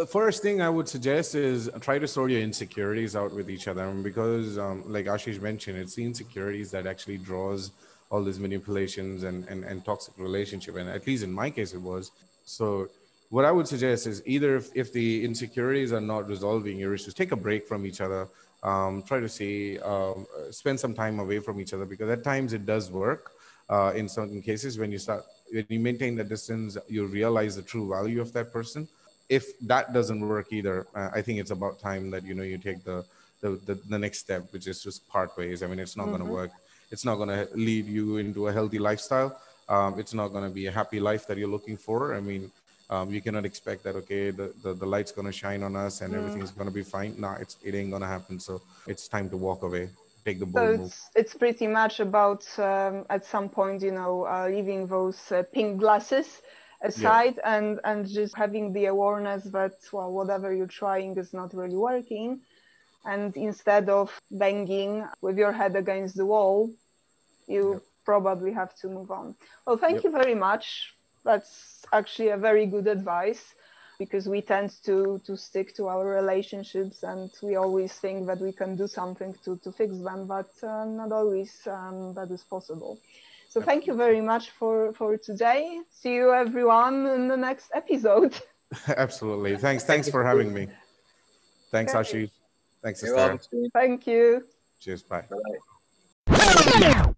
First 0.04 0.41
thing 0.41 0.62
I 0.62 0.70
would 0.70 0.89
suggest 0.89 1.36
is 1.36 1.70
try 1.80 2.00
to 2.00 2.08
sort 2.08 2.32
your 2.32 2.41
insecurities 2.41 3.16
out 3.16 3.34
with 3.34 3.50
each 3.50 3.68
other 3.70 3.89
because, 3.91 4.58
um, 4.58 4.84
like 4.88 5.06
Ashish 5.06 5.41
mentioned, 5.41 5.78
it's 5.78 5.96
the 5.96 6.04
insecurities 6.04 6.70
that 6.72 6.86
actually 6.86 7.18
draws 7.18 7.72
all 8.10 8.22
these 8.22 8.39
manipulations 8.39 9.24
and, 9.24 9.48
and, 9.48 9.64
and 9.64 9.86
toxic 9.86 10.14
relationship. 10.18 10.76
And 10.76 10.89
at 10.89 11.08
least 11.08 11.24
in 11.24 11.32
my 11.32 11.50
case, 11.50 11.74
it 11.74 11.82
was. 11.82 12.12
So 12.43 12.89
what 13.30 13.46
I 13.46 13.52
would 13.52 13.68
suggest 13.68 14.06
is 14.06 14.22
either 14.26 14.58
if, 14.58 14.70
if 14.76 14.91
the 14.91 15.24
insecurities 15.24 15.93
are 15.93 16.02
not 16.02 16.28
resolving 16.28 16.78
your 16.78 16.93
issues, 16.93 17.14
take 17.14 17.32
a 17.32 17.38
break 17.38 17.66
from 17.66 17.86
each 17.86 18.02
other. 18.02 18.28
Um, 18.64 19.02
try 19.04 19.20
to 19.20 19.30
see, 19.30 19.80
um, 19.80 20.26
spend 20.52 20.80
some 20.80 20.93
time 20.93 21.20
away 21.20 21.39
from 21.39 21.62
each 21.62 21.74
other 21.74 21.86
because 21.86 22.10
at 22.10 22.24
times 22.24 22.52
it 22.52 22.66
does 22.66 22.91
work. 22.91 23.32
Uh, 23.70 23.93
in 23.96 24.10
certain 24.10 24.41
cases, 24.41 24.78
when 24.78 24.91
you 24.91 24.98
start, 24.98 25.24
when 25.52 25.66
you 25.70 25.80
maintain 25.80 26.16
the 26.16 26.24
distance, 26.24 26.78
you 26.88 27.06
realize 27.06 27.56
the 27.56 27.62
true 27.62 27.89
value 27.89 28.20
of 28.22 28.34
that 28.34 28.52
person 28.52 28.88
if 29.30 29.57
that 29.61 29.93
doesn't 29.93 30.21
work 30.28 30.51
either, 30.51 30.88
uh, 30.95 31.09
I 31.13 31.21
think 31.21 31.39
it's 31.39 31.51
about 31.51 31.80
time 31.80 32.11
that 32.11 32.23
you 32.23 32.34
know 32.34 32.43
you 32.43 32.57
take 32.57 32.84
the 32.84 33.05
the, 33.41 33.59
the, 33.65 33.76
the 33.89 33.99
next 33.99 34.19
step, 34.19 34.51
which 34.51 34.67
is 34.67 34.82
just 34.82 35.07
part 35.07 35.38
ways. 35.38 35.61
I 35.61 35.67
mean, 35.67 35.80
it's 35.80 35.95
not 35.95 36.07
mm-hmm. 36.07 36.17
going 36.17 36.28
to 36.28 36.34
work. 36.34 36.51
It's 36.91 37.05
not 37.05 37.15
going 37.15 37.30
to 37.30 37.47
lead 37.53 37.86
you 37.86 38.17
into 38.17 38.47
a 38.47 38.53
healthy 38.53 38.80
lifestyle. 38.80 39.39
Um, 39.67 39.99
it's 39.99 40.13
not 40.13 40.30
going 40.30 40.43
to 40.43 40.49
be 40.49 40.67
a 40.67 40.71
happy 40.71 40.99
life 40.99 41.28
that 41.28 41.38
you're 41.38 41.49
looking 41.49 41.78
for. 41.78 42.15
I 42.15 42.21
mean, 42.21 42.51
um, 42.89 43.11
you 43.11 43.21
cannot 43.21 43.45
expect 43.45 43.84
that 43.84 43.95
okay, 43.95 44.32
the, 44.32 44.53
the, 44.63 44.73
the 44.73 44.86
light's 44.86 45.11
going 45.11 45.26
to 45.26 45.32
shine 45.32 45.63
on 45.63 45.76
us 45.76 46.01
and 46.01 46.13
mm. 46.13 46.17
everything's 46.17 46.51
going 46.51 46.67
to 46.67 46.73
be 46.73 46.84
fine. 46.84 47.15
No, 47.19 47.36
it's 47.39 47.57
it 47.63 47.73
ain't 47.73 47.89
going 47.89 48.03
to 48.03 48.07
happen. 48.07 48.39
So 48.39 48.61
it's 48.88 49.07
time 49.07 49.30
to 49.32 49.38
walk 49.38 49.63
away. 49.63 49.89
Take 50.23 50.39
the 50.39 50.45
bold 50.45 50.80
so 50.80 50.86
it's, 50.86 51.09
it's 51.15 51.34
pretty 51.36 51.67
much 51.67 51.99
about 51.99 52.47
um, 52.57 53.05
at 53.09 53.26
some 53.26 53.47
point, 53.47 53.82
you 53.82 53.91
know, 53.91 54.26
uh, 54.26 54.47
leaving 54.49 54.88
those 54.88 55.32
uh, 55.32 55.43
pink 55.53 55.80
glasses 55.80 56.41
aside 56.86 57.36
yeah. 57.38 57.55
and 57.55 57.79
and 57.83 58.07
just 58.07 58.36
having 58.36 58.73
the 58.73 58.86
awareness 58.86 59.43
that 59.57 59.73
well 59.91 60.11
whatever 60.11 60.53
you're 60.53 60.75
trying 60.83 61.17
is 61.17 61.33
not 61.33 61.53
really 61.53 61.75
working 61.91 62.39
and 63.05 63.36
instead 63.38 63.89
of 63.89 64.07
banging 64.31 65.05
with 65.21 65.38
your 65.38 65.51
head 65.51 65.75
against 65.75 66.15
the 66.15 66.25
wall 66.25 66.69
you 67.47 67.73
yep. 67.73 67.81
probably 68.05 68.51
have 68.53 68.73
to 68.75 68.88
move 68.88 69.11
on 69.11 69.36
well 69.65 69.77
thank 69.77 69.95
yep. 69.95 70.03
you 70.05 70.11
very 70.11 70.36
much 70.36 70.93
that's 71.23 71.86
actually 71.91 72.29
a 72.29 72.38
very 72.38 72.65
good 72.65 72.88
advice 72.88 73.55
because 73.97 74.27
we 74.27 74.41
tend 74.41 74.71
to 74.83 75.21
to 75.25 75.38
stick 75.38 75.73
to 75.75 75.88
our 75.88 76.05
relationships 76.07 77.03
and 77.03 77.31
we 77.41 77.55
always 77.55 77.93
think 77.93 78.27
that 78.27 78.39
we 78.39 78.51
can 78.51 78.75
do 78.75 78.88
something 78.88 79.33
to 79.43 79.57
to 79.63 79.71
fix 79.71 79.91
them 79.99 80.27
but 80.27 80.51
uh, 80.63 80.86
not 80.86 81.11
always 81.11 81.51
um, 81.67 82.13
that 82.13 82.29
is 82.31 82.43
possible 82.43 82.99
so 83.56 83.62
thank 83.62 83.88
you 83.88 83.93
very 83.93 84.20
much 84.20 84.49
for, 84.49 84.91
for 84.91 85.16
today. 85.16 85.80
See 85.89 86.16
you 86.16 86.34
everyone 86.34 87.08
in 87.08 87.30
the 87.30 87.38
next 87.38 87.72
episode. 87.74 88.38
Absolutely. 88.97 89.56
Thanks. 89.56 89.86
Thanks 89.86 90.10
for 90.10 90.26
having 90.26 90.53
me. 90.53 90.68
Thanks, 91.72 91.95
okay. 91.95 92.26
Ashi. 92.26 92.32
Thanks, 92.84 93.01
Estera. 93.01 93.39
Thank 93.72 94.08
you. 94.08 94.43
Cheers. 94.82 95.03
Bye. 95.03 95.24
Bye. 96.28 97.14